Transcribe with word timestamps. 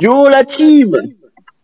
Yo 0.00 0.30
la 0.30 0.44
team 0.44 0.96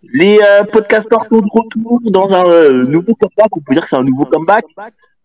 Les 0.02 0.38
euh, 0.42 0.62
podcasteurs 0.64 1.24
sont 1.30 1.40
de 1.40 1.48
retour 1.50 2.00
dans 2.10 2.34
un 2.34 2.46
euh, 2.46 2.84
nouveau 2.84 3.14
comeback, 3.14 3.48
on 3.56 3.60
peut 3.60 3.72
dire 3.72 3.82
que 3.82 3.88
c'est 3.88 3.96
un 3.96 4.04
nouveau 4.04 4.26
comeback. 4.26 4.66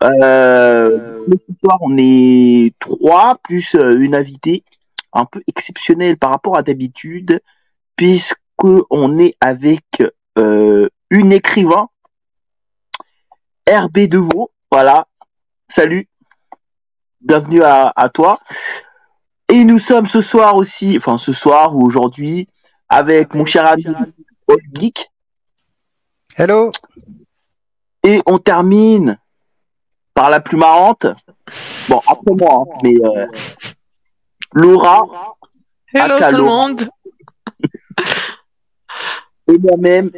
Euh, 0.04 1.20
ce 1.30 1.54
soir 1.60 1.78
on 1.82 1.96
est 1.98 2.74
trois 2.80 3.36
plus 3.44 3.76
euh, 3.76 4.00
une 4.00 4.16
invitée 4.16 4.64
un 5.12 5.26
peu 5.26 5.42
exceptionnelle 5.46 6.16
par 6.16 6.30
rapport 6.30 6.56
à 6.56 6.64
d'habitude 6.64 7.42
puisque 8.02 8.36
on 8.90 9.20
est 9.20 9.36
avec 9.40 9.86
euh, 10.40 10.90
une 11.12 11.32
écrivain 11.32 11.88
RB 13.70 14.08
Deveau, 14.10 14.50
voilà. 14.72 15.06
Salut, 15.68 16.10
bienvenue 17.20 17.62
à, 17.62 17.94
à 17.96 18.10
toi. 18.10 18.40
Et 19.50 19.64
nous 19.66 19.78
sommes 19.78 20.08
ce 20.08 20.20
soir 20.20 20.56
aussi, 20.56 20.98
enfin 20.98 21.20
ce 21.20 21.32
soir 21.32 21.76
ou 21.76 21.86
aujourd'hui, 21.86 22.48
avec 22.90 23.36
mon 23.36 23.46
cher 23.46 23.68
ami 23.68 23.86
Old 24.48 24.64
Geek. 24.74 25.12
Hello. 26.38 26.72
Et 28.04 28.20
on 28.26 28.40
termine 28.40 29.20
par 30.16 30.32
la 30.32 30.40
plus 30.40 30.58
marrante. 30.58 31.06
Bon, 31.88 32.02
après 32.08 32.34
moi, 32.34 32.66
hein, 32.66 32.80
mais 32.82 32.96
euh, 33.06 33.28
Laura. 34.54 35.06
Hello 35.94 36.16
aka 36.16 36.30
tout 36.32 36.38
le 36.38 36.38
Laura, 36.40 36.68
monde. 36.68 36.90
Et 39.48 39.58
moi-même, 39.58 40.12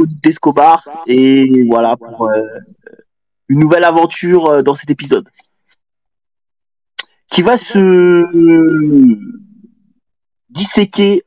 Audit 0.00 0.26
Escobar. 0.26 0.82
Et 1.06 1.64
voilà, 1.64 1.96
pour 1.96 2.28
euh, 2.28 2.42
une 3.48 3.60
nouvelle 3.60 3.84
aventure 3.84 4.46
euh, 4.46 4.62
dans 4.62 4.74
cet 4.74 4.90
épisode. 4.90 5.28
Qui 7.30 7.42
va 7.42 7.58
se 7.58 8.24
disséquer 10.48 11.22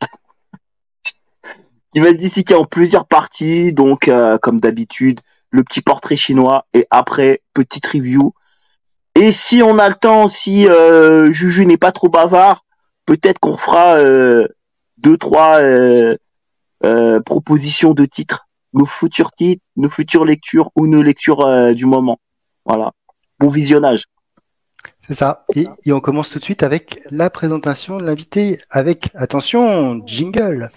qui 1.92 2.00
va 2.00 2.10
se 2.10 2.16
disséquer 2.16 2.54
en 2.54 2.64
plusieurs 2.64 3.06
parties, 3.06 3.72
donc 3.72 4.06
euh, 4.06 4.38
comme 4.38 4.60
d'habitude, 4.60 5.20
le 5.50 5.64
petit 5.64 5.80
portrait 5.80 6.16
chinois 6.16 6.66
et 6.72 6.86
après 6.90 7.42
petite 7.52 7.86
review. 7.86 8.32
Et 9.16 9.32
si 9.32 9.62
on 9.62 9.78
a 9.78 9.88
le 9.88 9.94
temps, 9.94 10.28
si 10.28 10.66
Juju 11.30 11.66
n'est 11.66 11.76
pas 11.76 11.92
trop 11.92 12.08
bavard, 12.08 12.64
peut-être 13.06 13.38
qu'on 13.38 13.56
fera 13.56 13.96
deux 15.04 15.18
trois 15.18 15.60
euh, 15.60 16.16
euh, 16.84 17.20
propositions 17.20 17.92
de 17.92 18.06
titres, 18.06 18.48
nos 18.72 18.86
futurs 18.86 19.32
titres, 19.32 19.62
nos 19.76 19.90
futures 19.90 20.24
lectures 20.24 20.70
ou 20.76 20.86
nos 20.86 21.02
lectures 21.02 21.42
euh, 21.42 21.74
du 21.74 21.84
moment. 21.84 22.18
Voilà. 22.64 22.92
Bon 23.38 23.48
visionnage. 23.48 24.04
C'est 25.06 25.12
ça. 25.14 25.44
Et, 25.54 25.66
et 25.84 25.92
on 25.92 26.00
commence 26.00 26.30
tout 26.30 26.38
de 26.38 26.44
suite 26.44 26.62
avec 26.62 27.00
la 27.10 27.28
présentation 27.28 27.98
de 27.98 28.04
l'invité 28.04 28.58
avec, 28.70 29.10
attention, 29.14 30.00
jingle. 30.06 30.70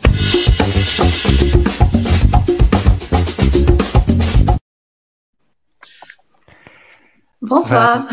Bonsoir. 7.41 8.06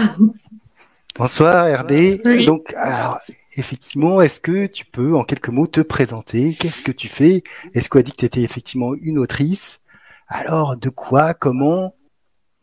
Bonsoir. 1.17 1.85
Oui. 1.91 2.45
Donc, 2.45 2.73
alors, 2.77 3.19
effectivement, 3.57 4.21
est-ce 4.21 4.41
que 4.41 4.67
tu 4.67 4.85
peux 4.85 5.17
en 5.17 5.25
quelques 5.25 5.49
mots 5.49 5.67
te 5.67 5.81
présenter? 5.81 6.55
Qu'est-ce 6.55 6.83
que 6.83 6.93
tu 6.93 7.09
fais? 7.09 7.43
Est-ce 7.75 7.89
qu'on 7.89 7.99
a 7.99 8.03
dit 8.03 8.13
que 8.13 8.19
tu 8.19 8.25
étais 8.25 8.43
effectivement 8.43 8.95
une 8.95 9.19
autrice? 9.19 9.81
Alors, 10.29 10.77
de 10.77 10.89
quoi? 10.89 11.35
Comment? 11.35 11.95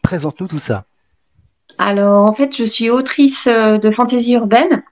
Présente-nous 0.02 0.48
tout 0.48 0.60
ça. 0.60 0.86
Alors, 1.78 2.26
en 2.26 2.34
fait, 2.34 2.56
je 2.56 2.64
suis 2.64 2.90
autrice 2.90 3.48
euh, 3.48 3.78
de 3.78 3.92
fantaisie 3.92 4.34
urbaine. 4.34 4.84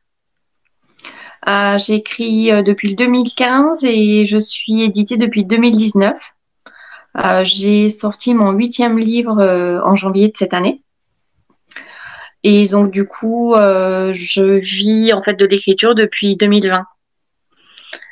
Euh, 1.47 1.77
j'ai 1.77 1.95
écrit 1.95 2.51
euh, 2.51 2.61
depuis 2.61 2.89
le 2.89 2.95
2015 2.95 3.83
et 3.83 4.25
je 4.25 4.37
suis 4.37 4.83
éditée 4.83 5.17
depuis 5.17 5.45
2019. 5.45 6.35
Euh, 7.17 7.43
j'ai 7.43 7.89
sorti 7.89 8.33
mon 8.33 8.51
huitième 8.51 8.97
livre 8.97 9.41
en 9.83 9.95
janvier 9.95 10.27
de 10.27 10.37
cette 10.37 10.53
année. 10.53 10.83
Et 12.43 12.67
donc, 12.67 12.91
du 12.91 13.05
coup, 13.05 13.53
euh, 13.55 14.13
je 14.13 14.59
vis 14.59 15.13
en 15.13 15.21
fait 15.21 15.33
de 15.33 15.45
l'écriture 15.45 15.95
depuis 15.95 16.35
2020. 16.35 16.85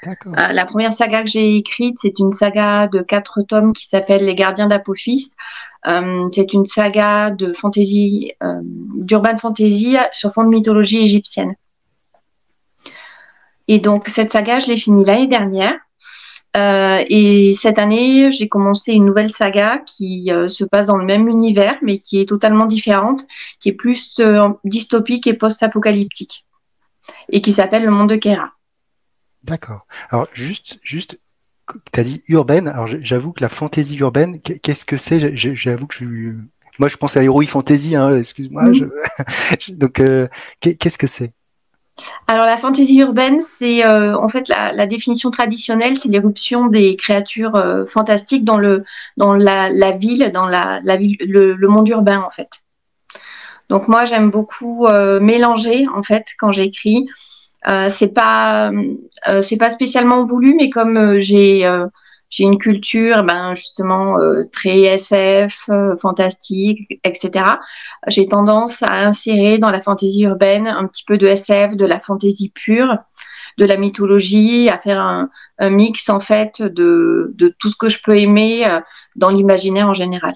D'accord. 0.03 0.33
Euh, 0.37 0.53
la 0.53 0.65
première 0.65 0.93
saga 0.93 1.23
que 1.23 1.29
j'ai 1.29 1.55
écrite, 1.55 1.97
c'est 1.99 2.19
une 2.19 2.31
saga 2.31 2.87
de 2.87 3.01
quatre 3.01 3.41
tomes 3.41 3.73
qui 3.73 3.87
s'appelle 3.87 4.25
Les 4.25 4.35
Gardiens 4.35 4.67
d'Apophis. 4.67 5.29
Euh, 5.87 6.25
c'est 6.33 6.53
une 6.53 6.65
saga 6.65 7.31
de 7.31 7.53
fantasy, 7.53 8.33
euh, 8.43 8.59
d'urban 8.63 9.37
fantasy 9.37 9.97
sur 10.11 10.31
fond 10.31 10.43
de 10.43 10.49
mythologie 10.49 10.99
égyptienne. 10.99 11.55
Et 13.67 13.79
donc 13.79 14.07
cette 14.07 14.31
saga, 14.31 14.59
je 14.59 14.67
l'ai 14.67 14.77
finie 14.77 15.03
l'année 15.03 15.27
dernière. 15.27 15.77
Euh, 16.57 17.03
et 17.07 17.53
cette 17.53 17.77
année, 17.77 18.31
j'ai 18.31 18.47
commencé 18.49 18.93
une 18.93 19.05
nouvelle 19.05 19.29
saga 19.29 19.79
qui 19.79 20.31
euh, 20.31 20.47
se 20.47 20.63
passe 20.63 20.87
dans 20.87 20.97
le 20.97 21.05
même 21.05 21.27
univers, 21.27 21.77
mais 21.83 21.99
qui 21.99 22.19
est 22.19 22.25
totalement 22.27 22.65
différente, 22.65 23.25
qui 23.59 23.69
est 23.69 23.73
plus 23.73 24.19
euh, 24.19 24.47
dystopique 24.63 25.27
et 25.27 25.33
post-apocalyptique, 25.35 26.45
et 27.29 27.41
qui 27.41 27.51
s'appelle 27.51 27.83
Le 27.85 27.91
Monde 27.91 28.09
de 28.09 28.15
Kera. 28.15 28.53
D'accord. 29.43 29.85
Alors, 30.09 30.27
juste, 30.33 30.79
juste, 30.81 31.19
tu 31.93 31.99
as 31.99 32.03
dit 32.03 32.23
urbaine. 32.27 32.67
Alors, 32.67 32.87
j'avoue 32.87 33.33
que 33.33 33.41
la 33.41 33.49
fantaisie 33.49 33.97
urbaine, 33.97 34.39
qu'est- 34.41 34.59
qu'est-ce 34.59 34.85
que 34.85 34.97
c'est? 34.97 35.35
J'avoue 35.37 35.85
que 35.85 35.93
je 35.93 35.97
suis. 35.99 36.31
Moi, 36.79 36.89
je 36.89 36.97
pense 36.97 37.17
à 37.17 37.21
l'héroïque 37.21 37.49
fantasy, 37.49 37.95
hein, 37.95 38.15
excuse-moi. 38.17 38.73
Je- 38.73 38.85
je- 39.59 39.73
Donc, 39.73 40.01
qu'est- 40.59 40.75
qu'est-ce 40.75 40.97
que 40.97 41.07
c'est? 41.07 41.33
Alors 42.27 42.45
la 42.45 42.57
fantaisie 42.57 42.99
urbaine, 42.99 43.41
c'est 43.41 43.85
euh, 43.85 44.15
en 44.17 44.27
fait 44.27 44.49
la, 44.49 44.87
définition 44.87 45.31
traditionnelle, 45.31 45.97
c'est 45.97 46.09
l'éruption 46.09 46.67
des 46.67 46.95
créatures 46.95 47.55
euh, 47.55 47.85
fantastiques 47.85 48.43
dans 48.45 48.57
le 48.57 48.83
la, 49.17 49.91
ville, 49.91 50.31
dans 50.31 50.47
le, 50.47 51.67
monde 51.67 51.87
urbain 51.89 52.21
en 52.25 52.29
fait. 52.29 52.49
Donc 53.69 53.87
moi 53.87 54.05
j'aime 54.05 54.29
beaucoup 54.29 54.85
euh, 54.85 55.19
mélanger 55.19 55.87
en 55.93 56.03
fait 56.03 56.27
quand 56.37 56.51
j'écris. 56.51 57.07
C'est 57.89 58.13
pas 58.13 58.71
c'est 59.41 59.57
pas 59.57 59.69
spécialement 59.71 60.25
voulu, 60.25 60.55
mais 60.55 60.69
comme 60.69 61.19
j'ai 61.19 61.65
j'ai 62.29 62.43
une 62.43 62.57
culture 62.57 63.23
ben 63.23 63.53
justement 63.53 64.19
euh, 64.19 64.43
très 64.51 64.79
SF, 64.81 65.69
euh, 65.69 65.95
fantastique, 65.97 66.99
etc 67.03 67.57
j'ai 68.07 68.27
tendance 68.27 68.83
à 68.83 69.05
insérer 69.05 69.57
dans 69.57 69.71
la 69.71 69.81
fantaisie 69.81 70.23
urbaine 70.23 70.67
un 70.67 70.87
petit 70.87 71.03
peu 71.03 71.17
de 71.17 71.27
SF, 71.27 71.75
de 71.75 71.85
la 71.85 71.99
fantaisie 71.99 72.49
pure, 72.49 72.97
de 73.57 73.65
la 73.65 73.77
mythologie, 73.77 74.69
à 74.69 74.77
faire 74.77 74.99
un, 74.99 75.29
mix 75.69 76.09
en 76.09 76.19
fait 76.19 76.61
de, 76.61 77.33
tout 77.59 77.69
ce 77.69 77.75
que 77.75 77.89
je 77.89 77.99
peux 78.01 78.17
aimer 78.17 78.67
euh, 78.67 78.79
dans 79.15 79.29
l'imaginaire 79.29 79.87
en 79.87 79.93
général. 79.93 80.35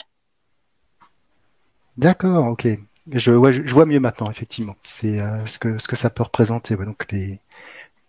D'accord, 1.97 2.47
ok. 2.47 2.67
Je, 3.11 3.31
vois 3.31 3.85
mieux 3.85 3.99
maintenant, 3.99 4.29
effectivement. 4.29 4.75
C'est 4.83 5.19
ce 5.45 5.57
que 5.59 5.95
ça 5.95 6.09
peut 6.09 6.23
représenter. 6.23 6.75
donc 6.75 7.05
les. 7.11 7.39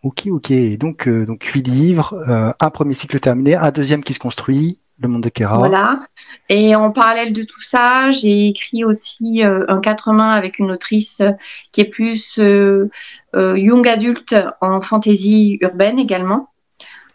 Ok, 0.03 0.27
ok. 0.27 0.51
Et 0.51 0.77
donc 0.77 1.07
euh, 1.07 1.25
donc 1.27 1.45
huit 1.45 1.67
livres, 1.67 2.15
euh, 2.29 2.53
un 2.59 2.71
premier 2.71 2.95
cycle 2.95 3.21
terminé, 3.21 3.55
un 3.55 3.71
deuxième 3.71 4.03
qui 4.03 4.15
se 4.15 4.19
construit, 4.19 4.79
le 4.99 5.09
monde 5.09 5.23
de 5.23 5.29
Kera. 5.29 5.59
Voilà. 5.59 6.01
Et 6.49 6.75
en 6.75 6.91
parallèle 6.91 7.33
de 7.33 7.43
tout 7.43 7.63
ça, 7.63 8.11
j'ai 8.11 8.49
écrit 8.49 8.85
aussi 8.85 9.45
euh, 9.45 9.65
un 9.69 9.81
quatre 9.81 10.13
mains 10.13 10.31
avec 10.31 10.59
une 10.59 10.73
autrice 10.73 11.21
euh, 11.21 11.31
qui 11.71 11.83
est 11.83 11.89
plus 11.89 12.39
euh, 12.39 12.89
young 13.35 13.87
adulte 13.87 14.35
en 14.61 14.81
fantaisie 14.81 15.59
urbaine 15.61 15.99
également. 15.99 16.49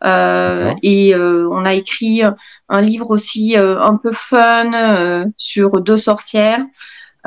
Euh, 0.04 0.74
et 0.84 1.16
euh, 1.16 1.50
on 1.52 1.66
a 1.66 1.74
écrit 1.74 2.22
un 2.70 2.82
livre 2.82 3.10
aussi 3.10 3.58
euh, 3.58 3.82
un 3.82 3.98
peu 3.98 4.12
fun 4.14 4.72
euh, 4.74 5.26
sur 5.38 5.82
deux 5.82 5.98
sorcières 5.98 6.64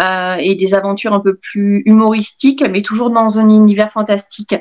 euh, 0.02 0.37
et 0.38 0.55
des 0.55 0.75
aventures 0.75 1.12
un 1.12 1.20
peu 1.20 1.35
plus 1.35 1.82
humoristiques, 1.87 2.64
mais 2.70 2.82
toujours 2.82 3.11
dans 3.11 3.38
un 3.38 3.49
univers 3.49 3.91
fantastique. 3.91 4.55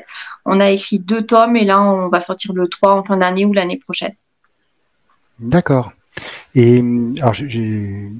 On 0.44 0.60
a 0.60 0.70
écrit 0.70 0.98
deux 0.98 1.24
tomes 1.24 1.56
et 1.56 1.64
là 1.64 1.82
on 1.82 2.08
va 2.08 2.20
sortir 2.20 2.52
le 2.52 2.68
3 2.68 2.94
en 2.94 3.04
fin 3.04 3.16
d'année 3.16 3.44
ou 3.44 3.52
l'année 3.52 3.78
prochaine. 3.78 4.14
D'accord. 5.38 5.92
Et 6.54 6.80
hum, 6.80 7.14
alors 7.20 7.34
j'ai- 7.34 8.10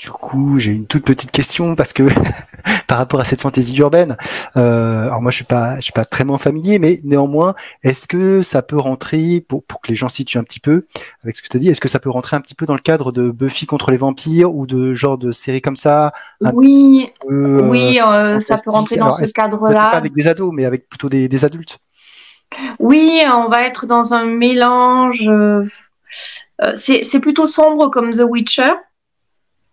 du 0.00 0.10
coup 0.10 0.58
j'ai 0.58 0.72
une 0.72 0.86
toute 0.86 1.04
petite 1.04 1.30
question 1.30 1.76
parce 1.76 1.92
que 1.92 2.04
par 2.88 2.96
rapport 2.96 3.20
à 3.20 3.24
cette 3.24 3.42
fantaisie 3.42 3.76
urbaine, 3.78 4.16
euh, 4.56 5.02
alors 5.04 5.20
moi 5.20 5.30
je 5.30 5.36
suis 5.36 5.44
pas 5.44 5.76
je 5.76 5.82
suis 5.82 5.92
pas 5.92 6.06
très 6.06 6.24
familier, 6.38 6.78
mais 6.78 7.00
néanmoins 7.04 7.54
est-ce 7.82 8.08
que 8.08 8.40
ça 8.40 8.62
peut 8.62 8.78
rentrer 8.78 9.44
pour 9.46 9.62
pour 9.62 9.82
que 9.82 9.88
les 9.88 9.94
gens 9.94 10.08
situent 10.08 10.38
un 10.38 10.42
petit 10.42 10.60
peu 10.60 10.86
avec 11.22 11.36
ce 11.36 11.42
que 11.42 11.48
tu 11.48 11.56
as 11.56 11.60
dit, 11.60 11.68
est-ce 11.68 11.82
que 11.82 11.88
ça 11.88 11.98
peut 11.98 12.08
rentrer 12.08 12.34
un 12.36 12.40
petit 12.40 12.54
peu 12.54 12.64
dans 12.64 12.74
le 12.74 12.80
cadre 12.80 13.12
de 13.12 13.30
Buffy 13.30 13.66
contre 13.66 13.90
les 13.90 13.98
vampires 13.98 14.54
ou 14.54 14.66
de 14.66 14.94
genre 14.94 15.18
de 15.18 15.32
séries 15.32 15.60
comme 15.60 15.76
ça 15.76 16.12
Oui, 16.54 17.10
peu, 17.28 17.34
euh, 17.34 17.68
oui, 17.68 18.00
euh, 18.00 18.38
ça 18.38 18.56
peut 18.56 18.70
rentrer 18.70 18.96
dans 18.96 19.06
Alors, 19.06 19.18
ce 19.18 19.32
cadre-là. 19.32 19.90
pas 19.90 19.96
avec 19.98 20.14
des 20.14 20.28
ados, 20.28 20.52
mais 20.54 20.64
avec 20.64 20.88
plutôt 20.88 21.10
des, 21.10 21.28
des 21.28 21.44
adultes? 21.44 21.78
Oui, 22.78 23.20
on 23.32 23.48
va 23.48 23.66
être 23.66 23.84
dans 23.86 24.14
un 24.14 24.24
mélange. 24.24 25.28
euh, 25.28 25.64
c'est 26.74 27.04
c'est 27.04 27.20
plutôt 27.20 27.46
sombre 27.46 27.88
comme 27.90 28.12
The 28.12 28.22
Witcher, 28.28 28.72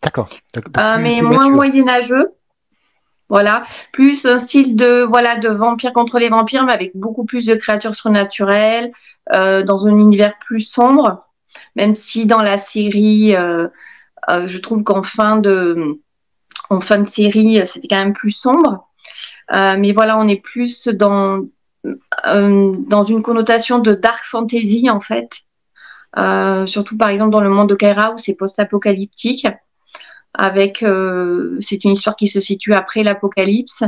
D'accord. 0.03 0.29
Euh, 0.55 0.97
mais 0.99 1.21
moins 1.21 1.49
moyenâgeux. 1.49 2.33
Voilà, 3.29 3.63
plus 3.91 4.25
un 4.25 4.39
style 4.39 4.77
de 4.77 5.03
voilà 5.03 5.35
de 5.37 5.49
vampire 5.49 5.91
contre 5.91 6.17
les 6.17 6.29
vampires, 6.29 6.63
mais 6.63 6.71
avec 6.71 6.95
beaucoup 6.95 7.25
plus 7.25 7.45
de 7.45 7.55
créatures 7.55 7.93
surnaturelles, 7.93 8.93
euh, 9.33 9.63
dans 9.63 9.85
un 9.85 9.97
univers 9.97 10.37
plus 10.39 10.61
sombre. 10.61 11.25
Même 11.75 11.93
si 11.93 12.25
dans 12.25 12.41
la 12.41 12.57
série, 12.57 13.35
euh, 13.35 13.67
je 14.29 14.57
trouve 14.59 14.83
qu'en 14.83 15.03
fin 15.03 15.35
de 15.35 15.99
en 16.69 16.79
fin 16.79 16.99
de 16.99 17.07
série, 17.07 17.61
c'était 17.67 17.89
quand 17.89 17.97
même 17.97 18.13
plus 18.13 18.31
sombre. 18.31 18.87
Mais 19.51 19.91
voilà, 19.91 20.17
on 20.17 20.27
est 20.27 20.41
plus 20.41 20.87
dans 20.87 21.41
dans 21.83 23.03
une 23.03 23.21
connotation 23.21 23.79
de 23.79 23.93
dark 23.93 24.23
fantasy 24.23 24.89
en 24.89 25.01
fait. 25.01 25.41
Surtout 26.65 26.97
par 26.97 27.09
exemple 27.09 27.31
dans 27.31 27.41
le 27.41 27.49
monde 27.49 27.67
de 27.67 27.75
Kaira 27.75 28.13
où 28.13 28.17
c'est 28.17 28.35
post-apocalyptique 28.37 29.47
avec 30.33 30.83
euh, 30.83 31.57
c'est 31.59 31.83
une 31.83 31.91
histoire 31.91 32.15
qui 32.15 32.27
se 32.27 32.39
situe 32.39 32.73
après 32.73 33.03
l'apocalypse 33.03 33.83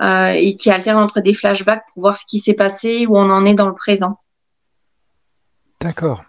euh, 0.00 0.28
et 0.28 0.56
qui 0.56 0.70
alterne 0.70 0.98
entre 0.98 1.20
des 1.20 1.34
flashbacks 1.34 1.84
pour 1.92 2.02
voir 2.02 2.16
ce 2.16 2.24
qui 2.26 2.38
s'est 2.38 2.54
passé 2.54 3.06
où 3.06 3.16
on 3.16 3.30
en 3.30 3.44
est 3.44 3.54
dans 3.54 3.68
le 3.68 3.74
présent. 3.74 4.18
D'accord. 5.80 6.24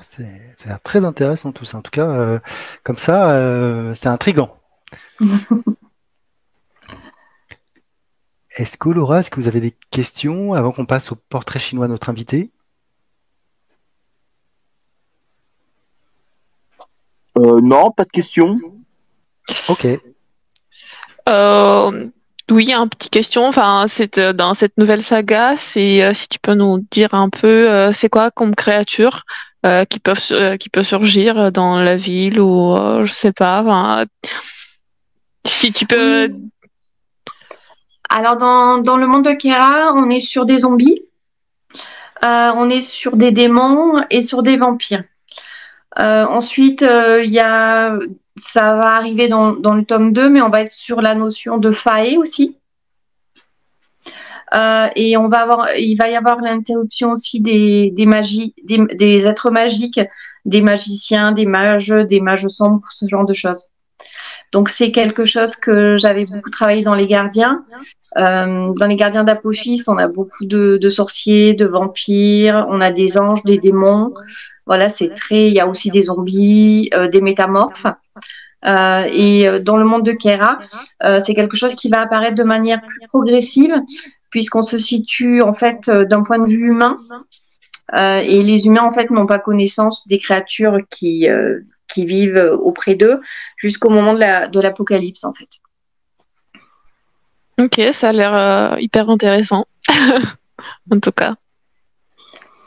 C'est, 0.00 0.54
ça 0.56 0.66
a 0.66 0.68
l'air 0.68 0.82
très 0.82 1.04
intéressant 1.04 1.52
tout 1.52 1.64
ça. 1.64 1.78
En 1.78 1.82
tout 1.82 1.90
cas, 1.90 2.08
euh, 2.08 2.38
comme 2.82 2.98
ça, 2.98 3.94
c'est 3.94 4.08
intriguant. 4.08 4.54
Est-ce 8.56 8.78
que 8.78 8.88
Laura, 8.88 9.20
est-ce 9.20 9.30
que 9.30 9.36
vous 9.36 9.48
avez 9.48 9.60
des 9.60 9.74
questions 9.90 10.54
avant 10.54 10.72
qu'on 10.72 10.86
passe 10.86 11.12
au 11.12 11.14
portrait 11.14 11.58
chinois 11.58 11.88
de 11.88 11.92
notre 11.92 12.08
invité? 12.08 12.52
Euh, 17.38 17.60
non, 17.62 17.90
pas 17.90 18.04
de 18.04 18.10
question. 18.10 18.56
Ok. 19.68 19.86
Euh, 21.28 22.06
oui, 22.50 22.72
un 22.72 22.86
petit 22.88 23.08
question. 23.08 23.46
Enfin, 23.46 23.86
c'est 23.88 24.18
euh, 24.18 24.32
dans 24.32 24.54
cette 24.54 24.76
nouvelle 24.78 25.02
saga, 25.02 25.56
c'est 25.56 26.04
euh, 26.04 26.14
si 26.14 26.28
tu 26.28 26.38
peux 26.38 26.54
nous 26.54 26.84
dire 26.90 27.12
un 27.14 27.28
peu, 27.28 27.68
euh, 27.68 27.92
c'est 27.92 28.08
quoi 28.08 28.30
comme 28.30 28.54
créature 28.54 29.24
euh, 29.66 29.84
qui 29.84 29.98
peuvent 29.98 30.18
su- 30.20 30.34
euh, 30.34 30.56
qui 30.56 30.68
peut 30.68 30.84
surgir 30.84 31.50
dans 31.50 31.80
la 31.80 31.96
ville 31.96 32.40
ou 32.40 32.76
euh, 32.76 33.04
je 33.04 33.12
sais 33.12 33.32
pas. 33.32 33.62
enfin, 33.62 34.04
si 35.46 35.72
tu 35.72 35.86
peux. 35.86 36.30
Alors 38.08 38.36
dans, 38.36 38.78
dans 38.78 38.96
le 38.96 39.08
monde 39.08 39.24
de 39.24 39.32
Kera, 39.32 39.92
on 39.94 40.08
est 40.10 40.20
sur 40.20 40.46
des 40.46 40.58
zombies, 40.58 41.02
euh, 42.24 42.52
on 42.54 42.70
est 42.70 42.80
sur 42.80 43.16
des 43.16 43.32
démons 43.32 44.00
et 44.10 44.22
sur 44.22 44.44
des 44.44 44.56
vampires. 44.56 45.02
Euh, 45.98 46.26
ensuite, 46.26 46.82
euh, 46.82 47.24
il 47.24 47.32
y 47.32 47.40
a, 47.40 47.98
ça 48.36 48.76
va 48.76 48.96
arriver 48.96 49.28
dans, 49.28 49.52
dans 49.52 49.74
le 49.74 49.84
tome 49.84 50.12
2, 50.12 50.28
mais 50.28 50.42
on 50.42 50.50
va 50.50 50.62
être 50.62 50.72
sur 50.72 51.00
la 51.00 51.14
notion 51.14 51.58
de 51.58 51.70
fae 51.70 52.16
aussi. 52.18 52.58
Euh, 54.54 54.86
et 54.94 55.16
on 55.16 55.28
va 55.28 55.40
avoir, 55.40 55.74
il 55.76 55.96
va 55.96 56.08
y 56.08 56.16
avoir 56.16 56.40
l'interruption 56.40 57.10
aussi 57.10 57.40
des, 57.40 57.90
des 57.90 58.06
magies, 58.06 58.54
des, 58.62 58.78
des 58.94 59.26
êtres 59.26 59.50
magiques, 59.50 60.00
des 60.44 60.60
magiciens, 60.60 61.32
des 61.32 61.46
mages, 61.46 61.88
des 61.88 62.20
mages 62.20 62.46
sombres, 62.48 62.86
ce 62.90 63.06
genre 63.08 63.24
de 63.24 63.34
choses. 63.34 63.70
Donc 64.52 64.68
c'est 64.68 64.90
quelque 64.92 65.24
chose 65.24 65.56
que 65.56 65.96
j'avais 65.96 66.24
beaucoup 66.24 66.50
travaillé 66.50 66.82
dans 66.82 66.94
les 66.94 67.06
gardiens. 67.06 67.64
Euh, 68.18 68.72
dans 68.72 68.86
les 68.86 68.96
gardiens 68.96 69.24
d'Apophis, 69.24 69.82
on 69.88 69.98
a 69.98 70.08
beaucoup 70.08 70.44
de, 70.44 70.88
sorciers, 70.88 71.54
de 71.54 71.66
vampires, 71.66 72.66
on 72.70 72.80
a 72.80 72.90
des 72.90 73.18
anges, 73.18 73.42
des 73.44 73.58
démons. 73.58 74.14
Voilà, 74.66 74.88
c'est 74.88 75.10
très. 75.10 75.48
Il 75.48 75.54
y 75.54 75.60
a 75.60 75.66
aussi 75.66 75.90
des 75.90 76.04
zombies, 76.04 76.88
euh, 76.94 77.08
des 77.08 77.20
métamorphes. 77.20 77.86
Euh, 78.64 79.04
et 79.12 79.60
dans 79.60 79.76
le 79.76 79.84
monde 79.84 80.04
de 80.04 80.12
Kera, 80.12 80.58
c'est 81.22 81.34
quelque 81.34 81.56
chose 81.56 81.74
qui 81.74 81.88
va 81.88 82.00
apparaître 82.00 82.34
de 82.34 82.42
manière 82.42 82.80
plus 82.80 83.06
progressive, 83.08 83.74
puisqu'on 84.30 84.62
se 84.62 84.78
situe 84.78 85.42
en 85.42 85.54
fait 85.54 85.90
d'un 85.90 86.22
point 86.22 86.38
de 86.38 86.46
vue 86.46 86.68
humain. 86.68 86.98
Et 87.94 88.42
les 88.42 88.66
humains 88.66 88.82
en 88.82 88.92
fait 88.92 89.10
n'ont 89.10 89.26
pas 89.26 89.38
connaissance 89.38 90.08
des 90.08 90.18
créatures 90.18 90.78
qui 90.90 91.28
qui 91.96 92.04
vivent 92.04 92.36
euh, 92.36 92.54
auprès 92.56 92.94
d'eux 92.94 93.20
jusqu'au 93.56 93.88
moment 93.88 94.12
de 94.12 94.20
la 94.20 94.48
de 94.48 94.60
l'apocalypse 94.60 95.24
en 95.24 95.32
fait. 95.32 95.48
Ok, 97.58 97.80
ça 97.94 98.10
a 98.10 98.12
l'air 98.12 98.34
euh, 98.34 98.76
hyper 98.78 99.08
intéressant. 99.08 99.64
en 100.92 101.00
tout 101.00 101.12
cas. 101.12 101.36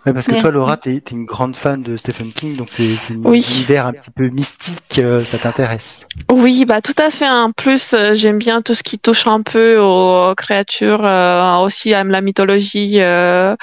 Ouais, 0.05 0.13
parce 0.13 0.27
que 0.27 0.39
toi. 0.39 0.49
Laura, 0.49 0.77
t'es, 0.77 0.95
es 0.95 1.11
une 1.11 1.25
grande 1.25 1.55
fan 1.55 1.83
de 1.83 1.95
Stephen 1.97 2.31
King, 2.31 2.55
donc 2.55 2.69
c'est, 2.71 2.95
un 3.11 3.15
Oui. 3.25 3.45
univers 3.51 3.85
un 3.85 3.91
petit 3.91 4.09
peu 4.09 4.29
mystique, 4.29 4.97
euh, 4.97 5.23
ça 5.23 5.37
t'intéresse. 5.37 6.07
Oui, 6.31 6.65
bah 6.65 6.81
tout 6.81 6.95
à 6.97 7.11
fait. 7.11 7.29
En 7.29 7.51
plus, 7.51 7.93
euh, 7.93 8.13
j'aime 8.13 8.39
bien 8.39 8.61
tout 8.63 8.73
ce 8.73 8.81
qui 8.81 8.97
touche 8.97 9.27
un 9.27 9.41
peu 9.41 9.77
aux 9.77 10.33
créatures, 10.35 11.05
euh, 11.05 11.57
aussi 11.57 11.93
à 11.93 12.03
la 12.03 12.21
mythologie 12.21 13.01
euh, 13.01 13.55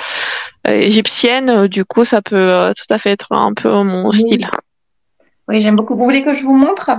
égyptienne. 0.69 1.66
Du 1.69 1.84
coup, 1.84 2.04
ça 2.04 2.20
peut 2.22 2.36
euh, 2.36 2.72
tout 2.74 2.94
à 2.94 2.98
fait 2.98 3.10
être 3.12 3.32
un 3.32 3.54
peu 3.54 3.70
mon 3.70 4.10
Oui. 4.10 4.20
style. 4.20 4.48
Oui, 5.48 5.60
j'aime 5.60 5.76
beaucoup. 5.76 5.96
Vous 5.96 6.04
voulez 6.04 6.25
que 6.25 6.32
je 6.34 6.43
vous 6.43 6.54
montre 6.54 6.90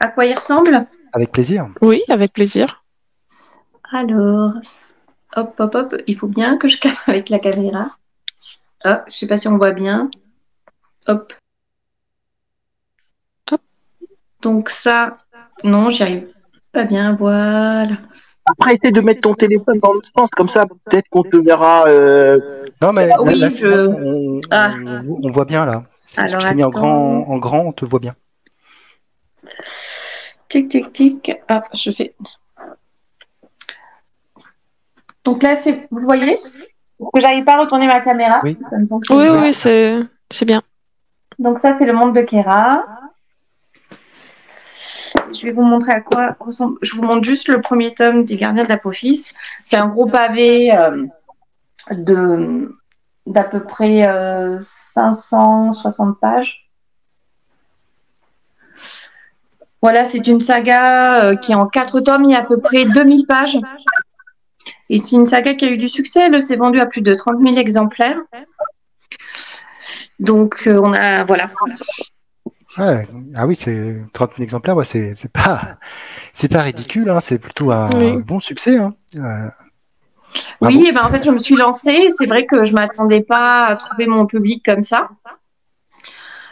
à 0.00 0.08
quoi 0.08 0.26
il 0.26 0.34
ressemble? 0.34 0.86
Avec 1.12 1.32
plaisir. 1.32 1.68
Oui, 1.80 2.02
avec 2.08 2.32
plaisir. 2.32 2.84
Alors, 3.92 4.52
hop, 5.36 5.54
hop, 5.58 5.74
hop. 5.74 5.94
Il 6.06 6.16
faut 6.16 6.26
bien 6.28 6.56
que 6.58 6.68
je 6.68 6.78
capte 6.78 7.08
avec 7.08 7.28
la 7.28 7.38
caméra. 7.38 7.90
Ah, 8.84 9.04
je 9.08 9.12
sais 9.14 9.26
pas 9.26 9.36
si 9.36 9.48
on 9.48 9.56
voit 9.56 9.72
bien. 9.72 10.10
Hop. 11.06 11.32
Hop. 13.50 13.60
Donc 14.42 14.68
ça, 14.68 15.18
non, 15.64 15.90
j'y 15.90 16.02
arrive 16.02 16.28
pas 16.72 16.84
bien. 16.84 17.14
Voilà. 17.16 17.94
Après, 18.44 18.74
essaie 18.74 18.90
de 18.90 19.00
mettre 19.00 19.20
ton 19.22 19.34
téléphone 19.34 19.78
dans 19.82 19.92
l'autre 19.92 20.08
sens, 20.16 20.30
comme 20.30 20.48
ça, 20.48 20.66
peut-être 20.66 21.06
qu'on 21.10 21.22
te 21.22 21.36
verra. 21.36 21.86
euh, 21.86 22.38
Non, 22.80 22.92
mais 22.92 23.10
Oui, 23.20 23.38
là, 23.38 23.48
je- 23.50 23.86
on, 23.88 24.40
Ah. 24.50 24.70
on 25.22 25.30
voit 25.30 25.44
bien 25.44 25.66
là. 25.66 25.84
C'est 26.08 26.22
Alors, 26.22 26.40
j'ai 26.40 26.54
mis 26.54 26.64
en 26.64 26.70
attends. 26.70 26.78
grand, 26.78 27.28
en 27.28 27.36
grand, 27.36 27.60
on 27.66 27.72
te 27.72 27.84
voit 27.84 28.00
bien. 28.00 28.14
Tic, 30.48 30.70
tic, 30.70 30.90
tic. 30.90 31.32
Ah, 31.48 31.62
je 31.74 31.90
fais. 31.90 32.14
Donc 35.22 35.42
là, 35.42 35.54
c'est, 35.54 35.86
vous 35.90 36.00
voyez? 36.00 36.40
Que 37.12 37.20
j'arrive 37.20 37.44
pas 37.44 37.56
à 37.56 37.60
retourner 37.60 37.86
ma 37.86 38.00
caméra. 38.00 38.40
Oui. 38.42 38.56
Ça 38.70 38.78
me 38.78 38.86
fonctionne 38.86 39.38
Oui, 39.38 39.52
c'est 39.52 39.98
c'est 40.30 40.46
bien. 40.46 40.62
Donc 41.38 41.58
ça, 41.58 41.76
c'est 41.76 41.84
le 41.84 41.92
monde 41.92 42.14
de 42.14 42.22
Kera. 42.22 42.86
Je 45.34 45.42
vais 45.42 45.52
vous 45.52 45.62
montrer 45.62 45.92
à 45.92 46.00
quoi 46.00 46.36
ressemble. 46.40 46.78
Je 46.80 46.96
vous 46.96 47.02
montre 47.02 47.24
juste 47.24 47.48
le 47.48 47.60
premier 47.60 47.92
tome 47.92 48.24
des 48.24 48.38
Gardiens 48.38 48.64
de 48.64 48.70
l'Apophis. 48.70 49.32
C'est 49.62 49.76
un 49.76 49.88
gros 49.88 50.06
pavé 50.06 50.72
euh, 50.74 51.04
de 51.90 52.74
d'à 53.28 53.44
peu 53.44 53.60
près 53.62 54.08
euh, 54.08 54.58
560 54.92 56.18
pages. 56.18 56.68
Voilà, 59.80 60.04
c'est 60.04 60.26
une 60.26 60.40
saga 60.40 61.24
euh, 61.24 61.36
qui 61.36 61.52
est 61.52 61.54
en 61.54 61.66
quatre 61.66 62.00
tomes, 62.00 62.24
il 62.24 62.32
y 62.32 62.34
a 62.34 62.40
à 62.40 62.44
peu 62.44 62.58
près 62.58 62.84
2000 62.86 63.26
pages. 63.26 63.58
Et 64.90 64.98
c'est 64.98 65.14
une 65.14 65.26
saga 65.26 65.54
qui 65.54 65.66
a 65.66 65.68
eu 65.68 65.76
du 65.76 65.88
succès, 65.88 66.22
elle 66.22 66.42
s'est 66.42 66.56
vendue 66.56 66.80
à 66.80 66.86
plus 66.86 67.02
de 67.02 67.14
30 67.14 67.40
000 67.40 67.56
exemplaires. 67.56 68.18
Donc, 70.18 70.64
euh, 70.66 70.80
on 70.82 70.92
a, 70.94 71.24
voilà. 71.24 71.50
Ouais. 72.78 73.06
Ah 73.36 73.46
oui, 73.46 73.54
c'est 73.54 74.00
30 74.14 74.32
000 74.32 74.42
exemplaires, 74.42 74.76
ouais, 74.76 74.84
c'est, 74.84 75.14
pas, 75.32 75.78
ridicule, 76.62 77.10
hein, 77.10 77.20
c'est 77.20 77.38
plutôt 77.38 77.70
un 77.70 77.90
Oui. 77.92 78.22
bon 78.22 78.40
succès. 78.40 78.78
Hein. 78.78 78.94
Bravo. 80.60 80.76
Oui, 80.76 80.86
et 80.88 80.92
ben 80.92 81.02
en 81.04 81.08
fait, 81.08 81.24
je 81.24 81.30
me 81.30 81.38
suis 81.38 81.56
lancée. 81.56 82.08
C'est 82.10 82.26
vrai 82.26 82.46
que 82.46 82.64
je 82.64 82.72
m'attendais 82.72 83.22
pas 83.22 83.66
à 83.66 83.76
trouver 83.76 84.06
mon 84.06 84.26
public 84.26 84.64
comme 84.64 84.82
ça. 84.82 85.10